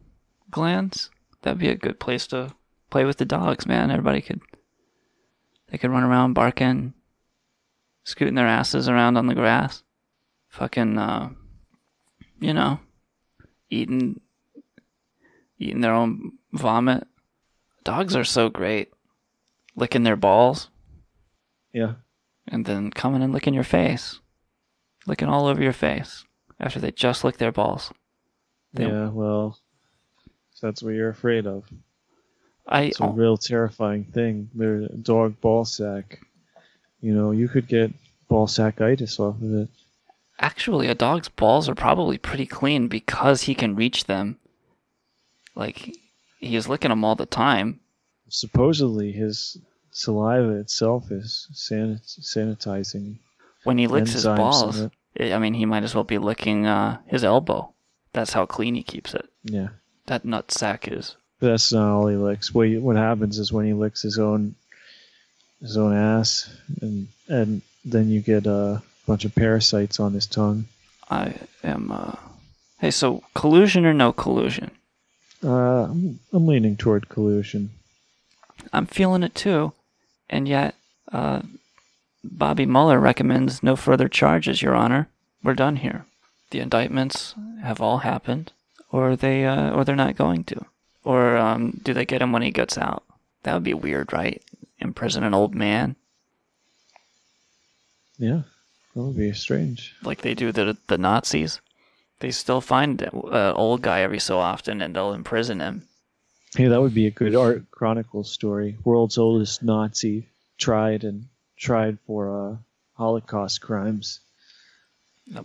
glands. 0.50 1.10
That'd 1.42 1.58
be 1.58 1.68
a 1.68 1.76
good 1.76 2.00
place 2.00 2.26
to 2.28 2.54
play 2.90 3.04
with 3.04 3.18
the 3.18 3.24
dogs, 3.24 3.66
man. 3.66 3.90
Everybody 3.90 4.20
could 4.20 4.40
they 5.70 5.78
could 5.78 5.90
run 5.90 6.02
around 6.02 6.34
barking, 6.34 6.94
scooting 8.04 8.34
their 8.34 8.46
asses 8.46 8.88
around 8.88 9.16
on 9.16 9.26
the 9.26 9.34
grass, 9.34 9.82
fucking, 10.48 10.98
uh, 10.98 11.30
you 12.40 12.54
know, 12.54 12.80
eating 13.70 14.20
eating 15.58 15.80
their 15.80 15.92
own 15.92 16.37
vomit. 16.52 17.06
Dogs 17.84 18.14
are 18.16 18.24
so 18.24 18.48
great, 18.48 18.92
licking 19.76 20.02
their 20.02 20.16
balls 20.16 20.68
Yeah. 21.72 21.94
and 22.46 22.64
then 22.66 22.90
coming 22.90 23.22
and 23.22 23.32
licking 23.32 23.54
your 23.54 23.64
face, 23.64 24.20
licking 25.06 25.28
all 25.28 25.46
over 25.46 25.62
your 25.62 25.72
face 25.72 26.24
after 26.60 26.80
they 26.80 26.90
just 26.90 27.24
lick 27.24 27.38
their 27.38 27.52
balls. 27.52 27.92
They- 28.74 28.86
Yeah, 28.86 29.08
well, 29.08 29.58
that's 30.60 30.82
what 30.82 30.94
you're 30.94 31.08
afraid 31.08 31.46
of. 31.46 31.64
I 32.66 32.82
It's 32.82 33.00
a 33.00 33.08
real 33.08 33.38
terrifying 33.38 34.04
thing. 34.04 34.50
Their 34.54 34.88
dog 34.88 35.40
ball 35.40 35.64
sack. 35.64 36.20
You 37.00 37.14
know, 37.14 37.30
you 37.30 37.48
could 37.48 37.66
get 37.68 37.94
ball 38.28 38.46
sackitis 38.46 39.18
off 39.18 39.40
of 39.40 39.54
it. 39.54 39.68
Actually, 40.40 40.88
a 40.88 40.94
dog's 40.94 41.28
balls 41.28 41.68
are 41.68 41.74
probably 41.74 42.18
pretty 42.18 42.44
clean 42.44 42.88
because 42.88 43.42
he 43.42 43.54
can 43.54 43.74
reach 43.74 44.04
them. 44.04 44.38
Like, 45.54 45.96
he 46.38 46.56
is 46.56 46.68
licking 46.68 46.90
them 46.90 47.04
all 47.04 47.14
the 47.14 47.26
time. 47.26 47.80
Supposedly, 48.28 49.12
his 49.12 49.58
saliva 49.90 50.52
itself 50.58 51.10
is 51.10 51.48
sanit- 51.52 52.20
sanitizing. 52.20 53.16
When 53.64 53.78
he 53.78 53.86
licks 53.86 54.12
his 54.12 54.24
balls, 54.24 54.86
I 55.18 55.38
mean, 55.38 55.54
he 55.54 55.66
might 55.66 55.82
as 55.82 55.94
well 55.94 56.04
be 56.04 56.18
licking 56.18 56.66
uh, 56.66 56.98
his 57.06 57.24
elbow. 57.24 57.72
That's 58.12 58.32
how 58.32 58.46
clean 58.46 58.74
he 58.74 58.82
keeps 58.82 59.14
it. 59.14 59.28
Yeah. 59.42 59.68
That 60.06 60.24
nut 60.24 60.50
sack 60.50 60.88
is. 60.88 61.16
But 61.40 61.48
that's 61.48 61.72
not 61.72 61.92
all 61.92 62.06
he 62.08 62.16
licks. 62.16 62.54
What 62.54 62.68
he, 62.68 62.78
what 62.78 62.96
happens 62.96 63.38
is 63.38 63.52
when 63.52 63.66
he 63.66 63.72
licks 63.72 64.02
his 64.02 64.18
own 64.18 64.54
his 65.60 65.76
own 65.76 65.94
ass, 65.94 66.50
and 66.80 67.08
and 67.28 67.62
then 67.84 68.08
you 68.08 68.20
get 68.20 68.46
a 68.46 68.82
bunch 69.06 69.24
of 69.24 69.34
parasites 69.34 70.00
on 70.00 70.12
his 70.12 70.26
tongue. 70.26 70.66
I 71.10 71.34
am. 71.62 71.90
Uh... 71.90 72.14
Hey, 72.78 72.90
so 72.90 73.22
collusion 73.34 73.84
or 73.86 73.94
no 73.94 74.12
collusion? 74.12 74.70
Uh, 75.44 75.84
I'm, 75.84 76.18
I'm 76.32 76.46
leaning 76.46 76.76
toward 76.76 77.08
collusion. 77.08 77.70
I'm 78.72 78.86
feeling 78.86 79.22
it 79.22 79.34
too, 79.34 79.72
and 80.28 80.48
yet 80.48 80.74
uh, 81.12 81.42
Bobby 82.24 82.66
Mueller 82.66 82.98
recommends 82.98 83.62
no 83.62 83.76
further 83.76 84.08
charges, 84.08 84.62
Your 84.62 84.74
Honor. 84.74 85.08
We're 85.42 85.54
done 85.54 85.76
here. 85.76 86.04
The 86.50 86.58
indictments 86.60 87.34
have 87.62 87.80
all 87.80 87.98
happened, 87.98 88.52
or 88.90 89.14
they, 89.16 89.44
uh, 89.44 89.70
or 89.72 89.84
they're 89.84 89.94
not 89.94 90.16
going 90.16 90.44
to, 90.44 90.64
or 91.04 91.36
um, 91.36 91.80
do 91.82 91.94
they 91.94 92.04
get 92.04 92.20
him 92.22 92.32
when 92.32 92.42
he 92.42 92.50
gets 92.50 92.76
out? 92.76 93.04
That 93.44 93.54
would 93.54 93.64
be 93.64 93.74
weird, 93.74 94.12
right? 94.12 94.42
Imprison 94.80 95.22
an 95.24 95.34
old 95.34 95.54
man 95.54 95.96
Yeah, 98.18 98.42
that 98.94 99.02
would 99.02 99.16
be 99.16 99.32
strange. 99.32 99.94
like 100.02 100.22
they 100.22 100.34
do 100.34 100.50
the 100.52 100.76
the 100.88 100.98
Nazis. 100.98 101.60
They 102.20 102.30
still 102.30 102.60
find 102.60 103.00
an 103.02 103.10
old 103.32 103.82
guy 103.82 104.00
every 104.00 104.18
so 104.18 104.38
often, 104.38 104.82
and 104.82 104.94
they'll 104.94 105.12
imprison 105.12 105.60
him. 105.60 105.86
Yeah, 106.56 106.68
that 106.70 106.80
would 106.80 106.94
be 106.94 107.06
a 107.06 107.10
good 107.10 107.34
art 107.34 107.70
chronicle 107.70 108.24
story. 108.24 108.76
World's 108.84 109.18
oldest 109.18 109.62
Nazi 109.62 110.26
tried 110.56 111.04
and 111.04 111.26
tried 111.56 111.98
for 112.06 112.52
uh, 112.52 112.56
Holocaust 112.94 113.60
crimes, 113.60 114.20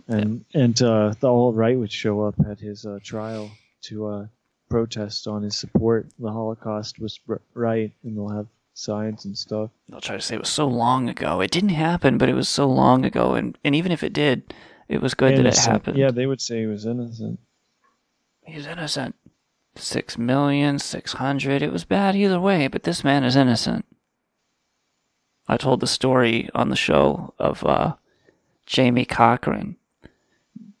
and 0.08 0.44
and 0.54 0.82
uh, 0.82 1.14
the 1.20 1.28
alt 1.28 1.54
right 1.54 1.78
would 1.78 1.92
show 1.92 2.22
up 2.22 2.34
at 2.48 2.58
his 2.58 2.86
uh, 2.86 2.98
trial 3.04 3.50
to 3.82 4.06
uh, 4.06 4.26
protest 4.68 5.28
on 5.28 5.42
his 5.42 5.56
support. 5.56 6.08
The 6.18 6.32
Holocaust 6.32 6.98
was 6.98 7.20
right, 7.52 7.92
and 8.02 8.16
they'll 8.16 8.28
have 8.30 8.46
signs 8.72 9.24
and 9.24 9.36
stuff. 9.38 9.70
They'll 9.88 10.00
try 10.00 10.16
to 10.16 10.22
say 10.22 10.34
it 10.34 10.40
was 10.40 10.48
so 10.48 10.66
long 10.66 11.08
ago. 11.08 11.40
It 11.40 11.50
didn't 11.50 11.68
happen, 11.68 12.18
but 12.18 12.28
it 12.28 12.34
was 12.34 12.48
so 12.48 12.66
long 12.66 13.04
ago, 13.04 13.34
and 13.34 13.56
and 13.62 13.74
even 13.74 13.92
if 13.92 14.02
it 14.02 14.12
did, 14.12 14.54
it 14.88 15.00
was 15.00 15.14
good 15.14 15.36
that 15.36 15.46
it 15.46 15.56
happened. 15.56 15.96
Yeah, 15.96 16.10
they 16.10 16.26
would 16.26 16.40
say 16.40 16.60
he 16.60 16.66
was 16.66 16.86
innocent. 16.86 17.40
He's 18.42 18.66
innocent. 18.66 19.14
Six 19.76 20.16
million, 20.16 20.78
six 20.78 21.14
hundred. 21.14 21.62
It 21.62 21.72
was 21.72 21.84
bad 21.84 22.14
either 22.14 22.40
way, 22.40 22.68
but 22.68 22.84
this 22.84 23.02
man 23.02 23.24
is 23.24 23.36
innocent. 23.36 23.84
I 25.48 25.56
told 25.56 25.80
the 25.80 25.86
story 25.86 26.48
on 26.54 26.68
the 26.68 26.76
show 26.76 27.34
of 27.38 27.64
uh, 27.64 27.94
Jamie 28.66 29.04
Cochran 29.04 29.76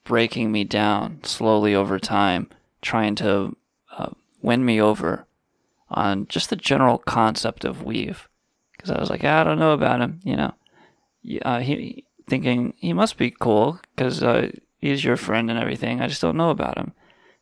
breaking 0.04 0.52
me 0.52 0.64
down 0.64 1.20
slowly 1.24 1.74
over 1.74 1.98
time, 1.98 2.48
trying 2.82 3.14
to 3.16 3.56
uh, 3.96 4.10
win 4.42 4.64
me 4.64 4.80
over 4.80 5.26
on 5.90 6.26
just 6.28 6.50
the 6.50 6.56
general 6.56 6.98
concept 6.98 7.64
of 7.64 7.78
weev. 7.78 8.26
Because 8.72 8.90
I 8.90 9.00
was 9.00 9.10
like, 9.10 9.24
I 9.24 9.44
don't 9.44 9.58
know 9.58 9.72
about 9.72 10.00
him, 10.00 10.20
you 10.22 10.36
know. 10.36 10.54
Uh, 11.42 11.60
he 11.60 12.04
thinking 12.28 12.74
he 12.76 12.92
must 12.92 13.16
be 13.16 13.30
cool 13.30 13.80
because 13.94 14.22
uh, 14.22 14.50
he's 14.78 15.04
your 15.04 15.16
friend 15.16 15.50
and 15.50 15.58
everything. 15.58 16.00
I 16.00 16.08
just 16.08 16.22
don't 16.22 16.36
know 16.36 16.50
about 16.50 16.78
him. 16.78 16.92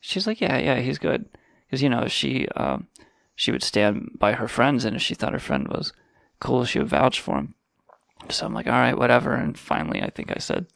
She's 0.01 0.27
like, 0.27 0.41
yeah, 0.41 0.59
yeah, 0.59 0.81
he's 0.81 0.99
good. 0.99 1.27
Because 1.67 1.83
you 1.83 1.89
know, 1.89 2.07
she 2.07 2.49
um, 2.57 2.89
she 3.35 3.53
would 3.53 3.63
stand 3.63 4.11
by 4.19 4.33
her 4.33 4.49
friends, 4.49 4.85
and 4.85 4.97
if 4.97 5.03
she 5.03 5.15
thought 5.15 5.33
her 5.33 5.39
friend 5.39 5.69
was 5.69 5.93
cool, 6.41 6.65
she 6.65 6.79
would 6.79 6.89
vouch 6.89 7.21
for 7.21 7.39
him. 7.39 7.55
So 8.29 8.47
I'm 8.47 8.55
like, 8.55 8.67
all 8.67 8.73
right, 8.73 8.97
whatever. 8.97 9.35
And 9.35 9.59
finally, 9.59 10.03
I 10.03 10.11
think 10.11 10.31
I 10.31 10.39
said 10.39 10.67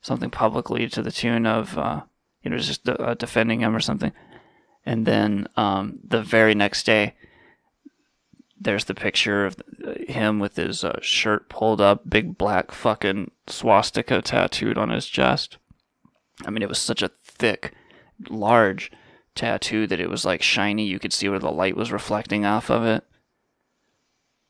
something 0.00 0.30
publicly 0.30 0.88
to 0.88 1.02
the 1.02 1.10
tune 1.10 1.46
of, 1.46 1.76
uh, 1.76 2.02
you 2.42 2.50
know, 2.50 2.58
just 2.58 2.88
uh, 2.88 3.14
defending 3.14 3.60
him 3.60 3.74
or 3.74 3.80
something. 3.80 4.12
And 4.86 5.06
then 5.06 5.48
um, 5.56 5.98
the 6.02 6.22
very 6.22 6.54
next 6.54 6.84
day, 6.86 7.14
there's 8.60 8.86
the 8.86 8.94
picture 8.94 9.46
of 9.46 9.56
him 10.08 10.38
with 10.38 10.56
his 10.56 10.84
uh, 10.84 10.98
shirt 11.00 11.48
pulled 11.48 11.80
up, 11.80 12.08
big 12.08 12.36
black 12.36 12.72
fucking 12.72 13.30
swastika 13.46 14.20
tattooed 14.22 14.76
on 14.76 14.90
his 14.90 15.06
chest. 15.06 15.58
I 16.44 16.50
mean, 16.50 16.62
it 16.62 16.68
was 16.68 16.78
such 16.78 17.02
a 17.02 17.10
thick, 17.24 17.74
large 18.28 18.90
tattoo 19.34 19.86
that 19.86 20.00
it 20.00 20.10
was 20.10 20.24
like 20.24 20.42
shiny. 20.42 20.84
You 20.84 20.98
could 20.98 21.12
see 21.12 21.28
where 21.28 21.38
the 21.38 21.50
light 21.50 21.76
was 21.76 21.92
reflecting 21.92 22.44
off 22.44 22.70
of 22.70 22.84
it. 22.84 23.04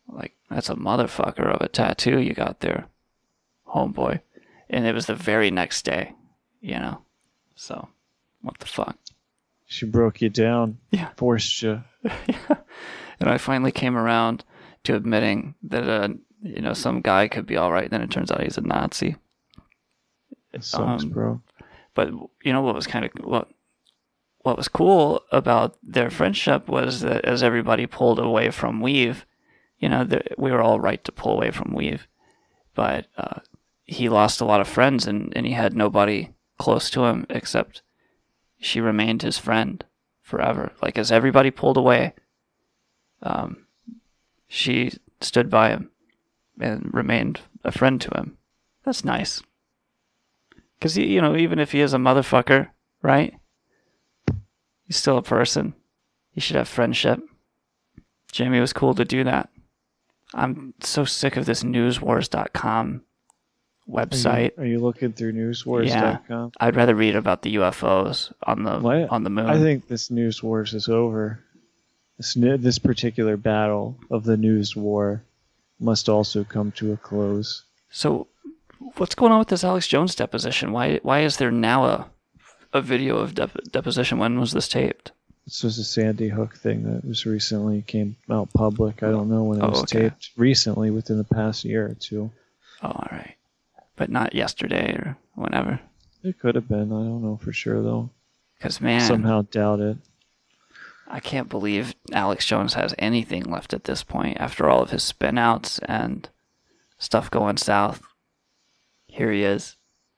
Like, 0.08 0.34
that's 0.50 0.70
a 0.70 0.74
motherfucker 0.74 1.54
of 1.54 1.60
a 1.60 1.68
tattoo 1.68 2.18
you 2.18 2.32
got 2.32 2.60
there, 2.60 2.86
homeboy. 3.66 4.20
And 4.70 4.86
it 4.86 4.94
was 4.94 5.06
the 5.06 5.14
very 5.14 5.50
next 5.50 5.84
day, 5.84 6.14
you 6.60 6.78
know? 6.78 7.02
So, 7.54 7.88
what 8.40 8.58
the 8.58 8.66
fuck? 8.66 8.96
She 9.66 9.84
broke 9.84 10.22
you 10.22 10.30
down. 10.30 10.78
Yeah. 10.90 11.10
Forced 11.16 11.62
you. 11.62 11.82
And 13.20 13.28
I 13.28 13.38
finally 13.38 13.72
came 13.72 13.96
around 13.96 14.44
to 14.84 14.94
admitting 14.94 15.54
that, 15.62 15.88
uh, 15.88 16.08
you 16.42 16.60
know, 16.62 16.72
some 16.72 17.00
guy 17.00 17.28
could 17.28 17.46
be 17.46 17.56
all 17.56 17.72
right. 17.72 17.90
Then 17.90 18.02
it 18.02 18.10
turns 18.10 18.30
out 18.30 18.42
he's 18.42 18.58
a 18.58 18.60
Nazi. 18.62 19.16
It 20.52 20.64
sucks, 20.64 21.02
Um, 21.04 21.10
bro. 21.10 21.42
But 21.94 22.10
you 22.42 22.52
know 22.52 22.62
what 22.62 22.74
was 22.76 22.86
kind 22.86 23.04
of 23.04 23.10
what 23.24 23.48
what 24.42 24.56
was 24.56 24.68
cool 24.68 25.22
about 25.32 25.76
their 25.82 26.10
friendship 26.10 26.68
was 26.68 27.00
that 27.00 27.24
as 27.24 27.42
everybody 27.42 27.86
pulled 27.86 28.20
away 28.20 28.50
from 28.50 28.80
weev, 28.80 29.24
you 29.78 29.88
know, 29.88 30.04
the, 30.04 30.22
we 30.38 30.52
were 30.52 30.62
all 30.62 30.78
right 30.80 31.02
to 31.04 31.12
pull 31.12 31.32
away 31.32 31.50
from 31.50 31.74
weev, 31.74 32.02
but 32.74 33.06
uh, 33.16 33.40
he 33.84 34.08
lost 34.08 34.40
a 34.40 34.44
lot 34.44 34.60
of 34.60 34.68
friends 34.68 35.06
and, 35.08 35.32
and 35.36 35.44
he 35.44 35.52
had 35.52 35.74
nobody 35.74 36.30
close 36.56 36.88
to 36.90 37.04
him 37.04 37.26
except 37.28 37.82
she 38.60 38.80
remained 38.80 39.22
his 39.22 39.38
friend 39.38 39.84
forever. 40.22 40.72
Like 40.80 40.96
as 40.96 41.10
everybody 41.10 41.50
pulled 41.50 41.76
away, 41.76 42.14
um, 43.22 43.66
she 44.46 44.92
stood 45.20 45.50
by 45.50 45.70
him 45.70 45.90
and 46.60 46.90
remained 46.92 47.40
a 47.64 47.72
friend 47.72 48.00
to 48.00 48.10
him. 48.16 48.36
That's 48.84 49.04
nice. 49.04 49.42
Because, 50.78 50.96
you 50.96 51.20
know, 51.20 51.36
even 51.36 51.58
if 51.58 51.72
he 51.72 51.80
is 51.80 51.92
a 51.92 51.98
motherfucker, 51.98 52.68
right? 53.02 53.34
He's 54.84 54.96
still 54.96 55.18
a 55.18 55.22
person. 55.22 55.74
He 56.32 56.40
should 56.40 56.56
have 56.56 56.68
friendship. 56.68 57.20
Jamie 58.30 58.60
was 58.60 58.72
cool 58.72 58.94
to 58.94 59.04
do 59.04 59.24
that. 59.24 59.50
I'm 60.34 60.74
so 60.80 61.04
sick 61.04 61.36
of 61.36 61.46
this 61.46 61.62
newswars.com 61.62 63.02
website. 63.88 64.58
Are 64.58 64.64
you, 64.64 64.64
are 64.64 64.66
you 64.66 64.78
looking 64.78 65.12
through 65.12 65.32
newswars.com? 65.32 66.52
I'd 66.60 66.76
rather 66.76 66.94
read 66.94 67.16
about 67.16 67.42
the 67.42 67.56
UFOs 67.56 68.32
on 68.44 68.62
the 68.62 68.78
What? 68.78 69.10
on 69.10 69.24
the 69.24 69.30
moon. 69.30 69.46
I 69.46 69.58
think 69.58 69.88
this 69.88 70.10
news 70.10 70.42
wars 70.42 70.74
is 70.74 70.88
over. 70.88 71.40
This 72.18 72.34
this 72.36 72.78
particular 72.78 73.36
battle 73.36 73.96
of 74.10 74.24
the 74.24 74.36
news 74.36 74.74
war 74.76 75.22
must 75.80 76.08
also 76.08 76.44
come 76.44 76.72
to 76.72 76.92
a 76.92 76.96
close. 76.96 77.62
So, 77.90 78.26
what's 78.96 79.14
going 79.14 79.32
on 79.32 79.38
with 79.38 79.48
this 79.48 79.64
Alex 79.64 79.86
Jones 79.86 80.14
deposition? 80.14 80.72
Why 80.72 80.98
why 81.02 81.20
is 81.20 81.36
there 81.36 81.50
now 81.52 81.84
a 81.84 82.06
a 82.72 82.80
video 82.82 83.16
of 83.16 83.34
dep- 83.34 83.62
deposition. 83.70 84.18
When 84.18 84.38
was 84.38 84.52
this 84.52 84.68
taped? 84.68 85.12
This 85.46 85.62
was 85.62 85.78
a 85.78 85.84
Sandy 85.84 86.28
Hook 86.28 86.56
thing 86.56 86.82
that 86.92 87.04
was 87.04 87.24
recently 87.24 87.80
came 87.82 88.16
out 88.28 88.52
public. 88.52 89.02
I 89.02 89.10
don't 89.10 89.30
know 89.30 89.44
when 89.44 89.58
it 89.58 89.64
Oh, 89.64 89.70
was 89.70 89.82
okay. 89.84 90.10
taped. 90.10 90.30
Recently, 90.36 90.90
within 90.90 91.16
the 91.16 91.24
past 91.24 91.64
year 91.64 91.86
or 91.86 91.94
two. 91.94 92.30
Oh, 92.82 92.88
all 92.88 93.08
right. 93.10 93.34
But 93.96 94.10
not 94.10 94.34
yesterday 94.34 94.92
or 94.92 95.16
whenever. 95.34 95.80
It 96.22 96.38
could 96.38 96.54
have 96.56 96.68
been. 96.68 96.92
I 96.92 97.04
don't 97.04 97.22
know 97.22 97.38
for 97.42 97.52
sure 97.52 97.82
though. 97.82 98.10
Because 98.58 98.80
man, 98.80 99.00
Somehow 99.00 99.42
doubt 99.42 99.80
it. 99.80 99.96
I 101.10 101.20
can't 101.20 101.48
believe 101.48 101.94
Alex 102.12 102.44
Jones 102.44 102.74
has 102.74 102.94
anything 102.98 103.44
left 103.44 103.72
at 103.72 103.84
this 103.84 104.02
point 104.02 104.36
after 104.38 104.68
all 104.68 104.82
of 104.82 104.90
his 104.90 105.10
spinouts 105.10 105.80
and 105.86 106.28
stuff 106.98 107.30
going 107.30 107.56
south. 107.56 108.02
Here 109.06 109.32
he 109.32 109.42
is, 109.42 109.76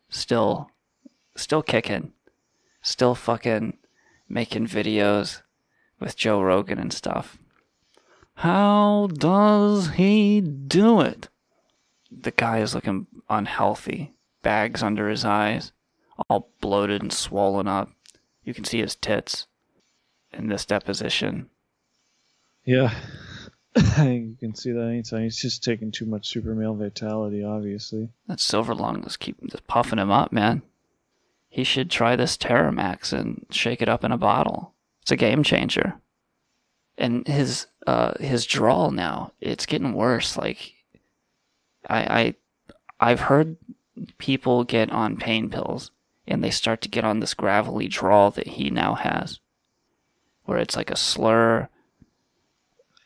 still, 0.08 0.70
still 1.36 1.62
kicking, 1.62 2.12
still 2.82 3.14
fucking 3.14 3.78
making 4.28 4.66
videos 4.66 5.42
with 6.00 6.16
Joe 6.16 6.42
Rogan 6.42 6.78
and 6.78 6.92
stuff. 6.92 7.38
How 8.34 9.08
does 9.12 9.90
he 9.90 10.40
do 10.40 11.00
it? 11.00 11.28
The 12.10 12.32
guy 12.32 12.58
is 12.58 12.74
looking 12.74 13.06
unhealthy, 13.28 14.14
bags 14.42 14.82
under 14.82 15.08
his 15.08 15.24
eyes, 15.24 15.70
all 16.28 16.50
bloated 16.60 17.02
and 17.02 17.12
swollen 17.12 17.68
up. 17.68 17.90
You 18.42 18.54
can 18.54 18.64
see 18.64 18.80
his 18.80 18.96
tits 18.96 19.46
in 20.32 20.48
this 20.48 20.65
deposition. 20.65 21.48
Yeah. 22.65 22.94
you 23.98 24.36
can 24.39 24.55
see 24.55 24.73
that 24.73 24.89
anytime. 24.89 25.23
He's 25.23 25.40
just 25.40 25.62
taking 25.62 25.93
too 25.93 26.07
much 26.07 26.28
super 26.28 26.55
male 26.55 26.74
vitality, 26.74 27.44
obviously. 27.44 28.09
That 28.27 28.39
Silverlung 28.39 29.05
just 29.05 29.20
keep 29.20 29.40
just 29.48 29.66
puffing 29.66 29.98
him 29.98 30.11
up, 30.11 30.32
man. 30.32 30.62
He 31.48 31.65
should 31.65 31.90
try 31.90 32.16
this 32.16 32.36
Terramax 32.36 33.12
and 33.12 33.47
shake 33.51 33.82
it 33.82 33.89
up 33.89 34.05
in 34.05 34.12
a 34.12 34.19
bottle. 34.19 34.74
It's 35.02 35.11
a 35.11 35.16
game 35.16 35.43
changer. 35.43 35.94
And 36.98 37.27
his 37.27 37.66
uh 37.86 38.15
his 38.20 38.44
drawl 38.44 38.90
now, 38.90 39.32
it's 39.40 39.66
getting 39.66 39.94
worse. 39.94 40.36
Like 40.36 40.74
I 41.89 42.35
I 43.01 43.11
I've 43.12 43.20
heard 43.20 43.57
people 44.19 44.65
get 44.65 44.90
on 44.90 45.16
pain 45.16 45.48
pills 45.48 45.90
and 46.27 46.43
they 46.43 46.51
start 46.51 46.81
to 46.82 46.89
get 46.89 47.05
on 47.05 47.20
this 47.20 47.35
gravelly 47.35 47.89
drawl 47.89 48.31
that 48.32 48.47
he 48.47 48.70
now 48.70 48.94
has. 48.94 49.40
Where 50.51 50.59
it's 50.59 50.74
like 50.74 50.90
a 50.90 50.97
slur 50.97 51.68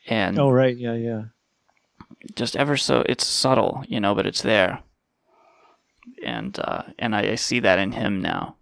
and 0.08 0.38
Oh 0.38 0.48
right, 0.48 0.74
yeah, 0.74 0.94
yeah. 0.94 1.24
just 2.34 2.56
ever 2.56 2.78
so 2.78 3.04
it's 3.06 3.26
subtle, 3.26 3.84
you 3.86 4.00
know, 4.00 4.14
but 4.14 4.24
it's 4.24 4.40
there. 4.40 4.82
And 6.24 6.58
uh, 6.58 6.84
and 6.98 7.14
I, 7.14 7.32
I 7.32 7.34
see 7.34 7.60
that 7.60 7.78
in 7.78 7.92
him 7.92 8.22
now. 8.22 8.56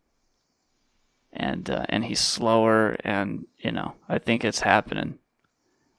And 1.32 1.70
uh, 1.70 1.86
and 1.88 2.04
he's 2.06 2.18
slower, 2.18 2.96
and 3.04 3.46
you 3.58 3.70
know, 3.70 3.94
I 4.08 4.18
think 4.18 4.44
it's 4.44 4.62
happening. 4.62 5.20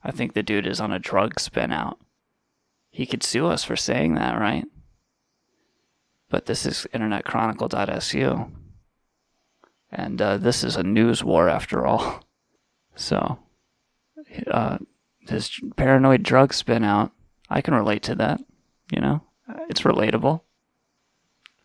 I 0.04 0.12
think 0.12 0.34
the 0.34 0.44
dude 0.44 0.68
is 0.68 0.82
on 0.82 0.92
a 0.92 1.00
drug 1.00 1.40
spin 1.40 1.72
out. 1.72 2.00
He 2.92 3.06
could 3.06 3.24
sue 3.24 3.48
us 3.48 3.64
for 3.64 3.78
saying 3.78 4.16
that, 4.16 4.38
right? 4.38 4.66
But 6.30 6.48
this 6.48 6.66
is 6.66 6.86
internetchronicle.su. 6.94 8.52
And 9.90 10.22
uh, 10.22 10.38
this 10.38 10.66
is 10.66 10.76
a 10.76 10.84
news 10.84 11.24
war 11.24 11.48
after 11.48 11.86
all. 11.86 12.26
So, 12.96 13.40
uh, 14.50 14.78
his 15.28 15.60
paranoid 15.76 16.24
drug 16.24 16.54
spin 16.54 16.84
out. 16.84 17.12
I 17.50 17.62
can 17.62 17.74
relate 17.74 18.04
to 18.04 18.16
that. 18.16 18.42
You 18.92 19.02
know, 19.02 19.24
it's 19.70 19.82
relatable. 19.82 20.42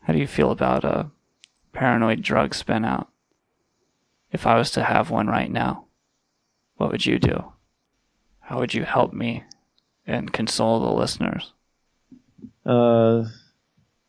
How 0.01 0.13
do 0.13 0.19
you 0.19 0.27
feel 0.27 0.51
about 0.51 0.85
a 0.85 1.11
paranoid 1.73 2.23
drug 2.23 2.55
spin 2.55 2.85
out? 2.85 3.09
If 4.33 4.47
I 4.47 4.57
was 4.57 4.71
to 4.73 4.83
have 4.85 5.11
one 5.11 5.27
right 5.27 5.51
now, 5.51 5.87
what 6.77 6.91
would 6.91 7.07
you 7.07 7.19
do? 7.19 7.53
How 8.41 8.59
would 8.59 8.75
you 8.75 8.85
help 8.85 9.13
me 9.13 9.45
and 10.07 10.33
console 10.33 10.81
the 10.81 10.93
listeners? 10.93 11.53
Uh 12.65 13.21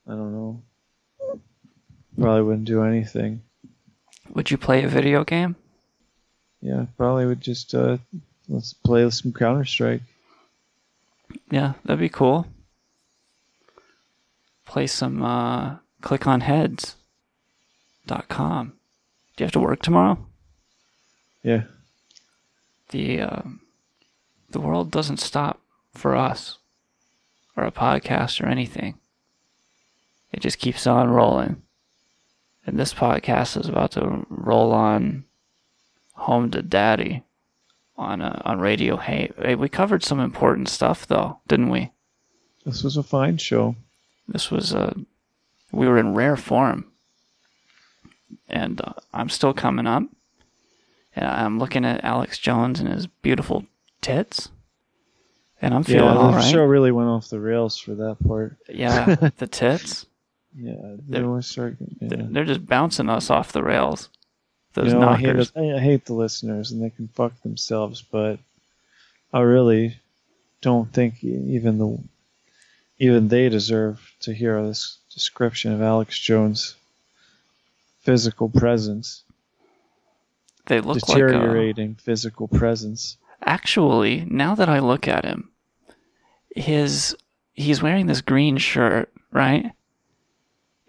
I 0.07 0.11
don't 0.11 0.33
know. 0.33 0.63
Probably 2.17 2.41
wouldn't 2.41 2.65
do 2.65 2.83
anything. 2.83 3.41
Would 4.33 4.51
you 4.51 4.57
play 4.57 4.83
a 4.83 4.87
video 4.87 5.23
game? 5.23 5.55
Yeah, 6.61 6.86
probably 6.98 7.26
would 7.26 7.41
just 7.41 7.73
uh 7.73 7.98
let's 8.48 8.73
play 8.73 9.10
some 9.10 9.34
Counter 9.34 9.65
Strike. 9.65 10.02
Yeah, 11.52 11.73
that'd 11.86 11.99
be 11.99 12.10
cool. 12.10 12.48
Play 14.65 14.88
some 14.88 15.23
uh 15.23 15.77
click 16.02 16.27
on 16.27 16.41
heads 16.41 16.95
dot 18.07 18.27
com. 18.27 18.73
Do 19.36 19.44
you 19.44 19.45
have 19.45 19.53
to 19.53 19.60
work 19.60 19.81
tomorrow? 19.81 20.18
Yeah. 21.44 21.64
The 22.90 23.22
uh, 23.22 23.41
the 24.49 24.60
world 24.60 24.91
doesn't 24.91 25.19
stop 25.19 25.61
for 25.94 26.15
us 26.15 26.57
or 27.56 27.64
a 27.64 27.72
podcast 27.72 28.44
or 28.44 28.48
anything. 28.48 28.95
It 30.31 30.41
just 30.41 30.60
keeps 30.60 30.86
on 30.86 31.10
rolling. 31.10 31.61
And 32.65 32.77
this 32.77 32.94
podcast 32.94 33.60
is 33.60 33.69
about 33.69 33.91
to 33.91 34.26
roll 34.30 34.73
on 34.73 35.23
home 36.19 36.51
to 36.51 36.61
daddy 36.61 37.23
on 37.97 38.21
uh, 38.21 38.41
on 38.45 38.59
radio 38.59 38.97
hey, 38.97 39.31
hey 39.41 39.55
we 39.55 39.67
covered 39.69 40.03
some 40.03 40.19
important 40.19 40.69
stuff 40.69 41.05
though 41.07 41.39
didn't 41.47 41.69
we 41.69 41.91
This 42.65 42.83
was 42.83 42.97
a 42.97 43.03
fine 43.03 43.37
show. 43.37 43.75
this 44.27 44.49
was 44.51 44.73
uh 44.73 44.93
we 45.71 45.87
were 45.87 45.97
in 45.97 46.13
rare 46.13 46.37
form 46.37 46.85
and 48.47 48.79
uh, 48.81 48.93
i'm 49.13 49.29
still 49.29 49.53
coming 49.53 49.87
up 49.87 50.03
and 51.15 51.25
i'm 51.25 51.59
looking 51.59 51.85
at 51.85 52.03
alex 52.03 52.37
jones 52.37 52.79
and 52.79 52.89
his 52.89 53.07
beautiful 53.07 53.65
tits 54.01 54.49
and 55.61 55.73
i'm 55.73 55.83
feeling 55.83 56.05
yeah, 56.05 56.13
the 56.13 56.19
all 56.19 56.31
right 56.33 56.51
show 56.51 56.63
really 56.63 56.91
went 56.91 57.09
off 57.09 57.29
the 57.29 57.39
rails 57.39 57.77
for 57.77 57.95
that 57.95 58.17
part. 58.27 58.57
yeah 58.69 59.15
the 59.37 59.47
tits 59.47 60.05
Yeah, 60.55 60.73
They're- 61.07 61.21
they 61.21 61.27
always 61.27 61.47
start. 61.47 61.77
Yeah. 61.79 62.07
they're, 62.09 62.27
they're 62.29 62.45
just 62.45 62.65
bouncing 62.65 63.09
us 63.09 63.29
off 63.29 63.51
the 63.51 63.63
rails 63.63 64.09
those 64.80 64.93
you 64.93 64.99
know, 64.99 65.10
I 65.10 65.18
hate, 65.18 65.51
I 65.56 65.80
hate 65.80 66.06
the 66.06 66.14
listeners, 66.14 66.72
and 66.72 66.81
they 66.81 66.89
can 66.89 67.07
fuck 67.10 67.39
themselves. 67.41 68.01
But 68.01 68.39
I 69.34 69.41
really 69.41 69.97
don't 70.61 70.91
think 70.91 71.23
even 71.23 71.77
the 71.77 71.97
even 72.97 73.27
they 73.27 73.49
deserve 73.49 74.11
to 74.22 74.34
hear 74.34 74.61
this 74.65 74.97
description 75.14 75.72
of 75.72 75.81
Alex 75.81 76.18
Jones' 76.19 76.76
physical 78.01 78.49
presence, 78.49 79.23
they 80.68 80.81
look 80.81 81.07
like 81.07 81.18
uh, 81.18 81.27
deteriorating 81.27 81.95
physical 81.95 82.47
presence. 82.47 83.18
actually 83.43 84.26
now 84.30 84.53
that 84.56 84.68
i 84.69 84.80
look 84.80 85.07
at 85.07 85.23
him 85.26 85.49
his 86.56 87.15
he's 87.53 87.81
wearing 87.81 88.07
this 88.07 88.22
green 88.22 88.57
shirt 88.57 89.11
right 89.31 89.72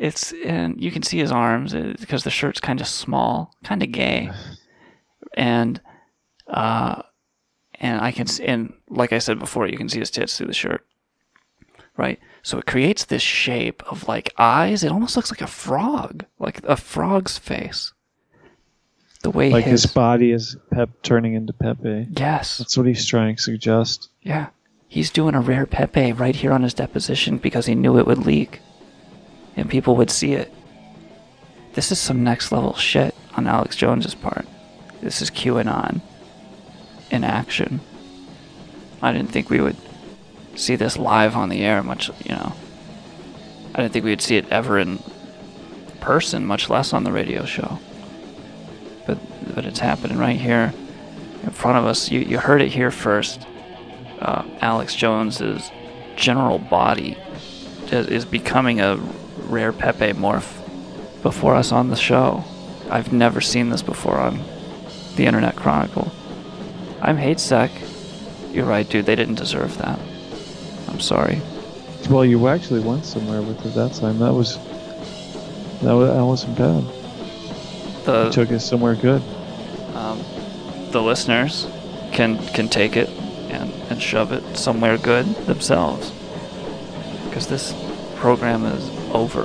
it's 0.01 0.33
and 0.45 0.83
you 0.83 0.91
can 0.91 1.03
see 1.03 1.19
his 1.19 1.31
arms 1.31 1.75
uh, 1.75 1.95
because 2.01 2.25
the 2.25 2.31
shirt's 2.31 2.59
kind 2.61 2.81
of 2.81 2.87
small 2.89 3.55
kind 3.63 3.83
of 3.83 3.93
gay 3.93 4.31
and 5.35 5.81
uh 6.49 7.03
and 7.81 8.01
i 8.01 8.11
can 8.11 8.27
s- 8.27 8.41
and 8.41 8.73
like 8.89 9.13
i 9.13 9.19
said 9.19 9.39
before 9.39 9.69
you 9.69 9.77
can 9.77 9.89
see 9.89 9.99
his 10.01 10.11
tits 10.11 10.37
through 10.37 10.47
the 10.49 10.53
shirt 10.55 10.85
right 11.97 12.19
so 12.43 12.59
it 12.59 12.67
creates 12.67 13.05
this 13.05 13.23
shape 13.23 13.83
of 13.93 14.09
like 14.09 14.33
eyes 14.39 14.83
it 14.83 14.91
almost 14.91 15.17
looks 15.17 15.31
like 15.31 15.43
a 15.43 15.47
frog 15.47 16.25
like 16.39 16.61
a 16.65 16.77
frog's 16.77 17.39
face 17.39 17.93
the 19.23 19.31
way 19.31 19.51
Like 19.51 19.67
his 19.67 19.83
his 19.83 19.93
body 19.93 20.33
is 20.33 20.57
Pep 20.73 20.89
turning 21.03 21.35
into 21.35 21.53
Pepe. 21.53 22.07
yes 22.17 22.57
That's 22.57 22.75
what 22.79 22.87
he's 22.87 23.05
trying 23.05 23.37
to 23.37 23.43
suggest. 23.43 24.09
Yeah. 24.23 24.47
He's 24.89 25.11
doing 25.11 25.35
a 25.35 25.43
rare 25.43 25.67
Pepe 25.67 26.13
right 26.15 26.35
here 26.35 26.53
on 26.53 26.63
his 26.63 26.73
deposition 26.73 27.37
because 27.37 27.67
he 27.67 27.75
knew 27.75 27.99
it 27.99 28.07
would 28.07 28.25
leak. 28.25 28.61
And 29.57 29.69
people 29.69 29.97
would 29.97 30.11
see 30.11 30.33
it. 30.33 30.53
This 31.75 31.93
is 31.93 31.99
some 31.99 32.25
next 32.25 32.53
level 32.53 32.75
shit 32.75 33.15
on 33.37 33.47
Alex 33.47 33.77
Jones's 33.77 34.15
part. 34.15 34.47
This 35.01 35.23
is 35.23 35.31
QAnon 35.31 36.01
in 37.11 37.25
action. 37.25 37.81
I 39.03 39.13
didn't 39.13 39.31
think 39.31 39.51
we 39.51 39.61
would 39.61 39.77
see 40.57 40.77
this 40.77 40.97
live 40.97 41.37
on 41.37 41.49
the 41.49 41.63
air, 41.63 41.83
much, 41.83 42.11
you 42.25 42.35
know. 42.35 42.55
I 43.75 43.83
didn't 43.83 43.93
think 43.93 44.05
we 44.05 44.11
would 44.11 44.21
see 44.21 44.37
it 44.37 44.49
ever 44.51 44.79
in 44.79 45.03
person, 46.01 46.45
much 46.45 46.69
less 46.69 46.93
on 46.93 47.05
the 47.05 47.13
radio 47.13 47.45
show. 47.45 47.79
But 49.07 49.19
but 49.55 49.65
it's 49.65 49.79
happening 49.79 50.19
right 50.19 50.39
here 50.39 50.75
in 51.43 51.51
front 51.51 51.79
of 51.79 51.85
us. 51.85 52.11
You 52.11 52.21
you 52.21 52.39
heard 52.39 52.63
it 52.63 52.69
here 52.69 52.91
first 52.91 53.47
uh, 54.21 54.45
Alex 54.61 54.95
Jones's 54.95 55.71
general 56.17 56.59
body 56.59 57.17
is, 57.91 58.07
is 58.09 58.25
becoming 58.25 58.81
a 58.81 58.97
rare 59.51 59.73
Pepe 59.73 60.13
morph 60.13 60.57
before 61.23 61.55
us 61.55 61.73
on 61.73 61.91
the 61.91 61.97
show. 61.97 62.45
I've 62.89 63.13
never 63.13 63.41
seen 63.41 63.71
this 63.71 63.83
before 63.83 64.19
on 64.19 64.41
the 65.17 65.27
Internet 65.27 65.57
Chronicle. 65.57 66.11
I'm 67.03 67.17
hate 67.17 67.41
sec. 67.41 67.71
You're 68.53 68.65
right, 68.67 68.89
dude. 68.89 69.07
They 69.07 69.15
didn't 69.17 69.37
deserve 69.37 69.77
that. 69.79 69.99
I'm 70.89 71.01
sorry. 71.01 71.41
Well, 72.09 72.25
you 72.25 72.49
actually 72.49 72.81
went 72.81 73.05
somewhere 73.05 73.43
with 73.43 73.65
it 73.65 73.75
that 73.75 73.93
time. 73.95 74.19
That 74.19 74.33
was 74.33 74.57
that 75.83 75.93
was 75.95 76.11
that 76.11 76.25
wasn't 76.25 76.57
bad. 76.59 76.85
the 78.05 78.25
He 78.25 78.31
took 78.33 78.51
us 78.51 78.69
somewhere 78.69 78.95
good. 78.95 79.23
um, 79.95 80.21
the 80.91 81.01
listeners 81.01 81.69
can 82.13 82.39
can 82.49 82.69
take 82.69 82.97
it 82.97 83.09
and, 83.51 83.71
and 83.91 84.03
shove 84.03 84.33
it 84.33 84.57
somewhere 84.57 84.99
good 84.99 85.27
themselves. 85.47 86.11
Because 87.25 87.47
this 87.47 87.73
program 88.17 88.65
is 88.65 88.89
over. 89.12 89.45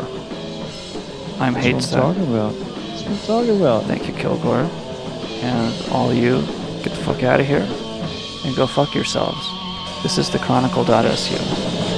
I'm 1.40 1.54
That's 1.54 1.66
Hate 1.66 1.82
Sec. 1.82 2.00
talking 2.02 2.24
about. 2.24 2.54
That's 2.54 3.04
what 3.04 3.12
I'm 3.12 3.18
talking 3.26 3.58
about. 3.62 3.84
Thank 3.84 4.08
you, 4.08 4.14
Kilgore. 4.14 4.70
And 5.42 5.92
all 5.92 6.14
you, 6.14 6.42
get 6.84 6.94
the 6.94 7.04
fuck 7.04 7.24
out 7.24 7.40
of 7.40 7.46
here 7.46 7.68
and 8.46 8.56
go 8.56 8.68
fuck 8.68 8.94
yourselves. 8.96 9.46
This 10.04 10.18
is 10.18 10.30
the 10.30 10.40
Chronicle.su. 10.40 11.95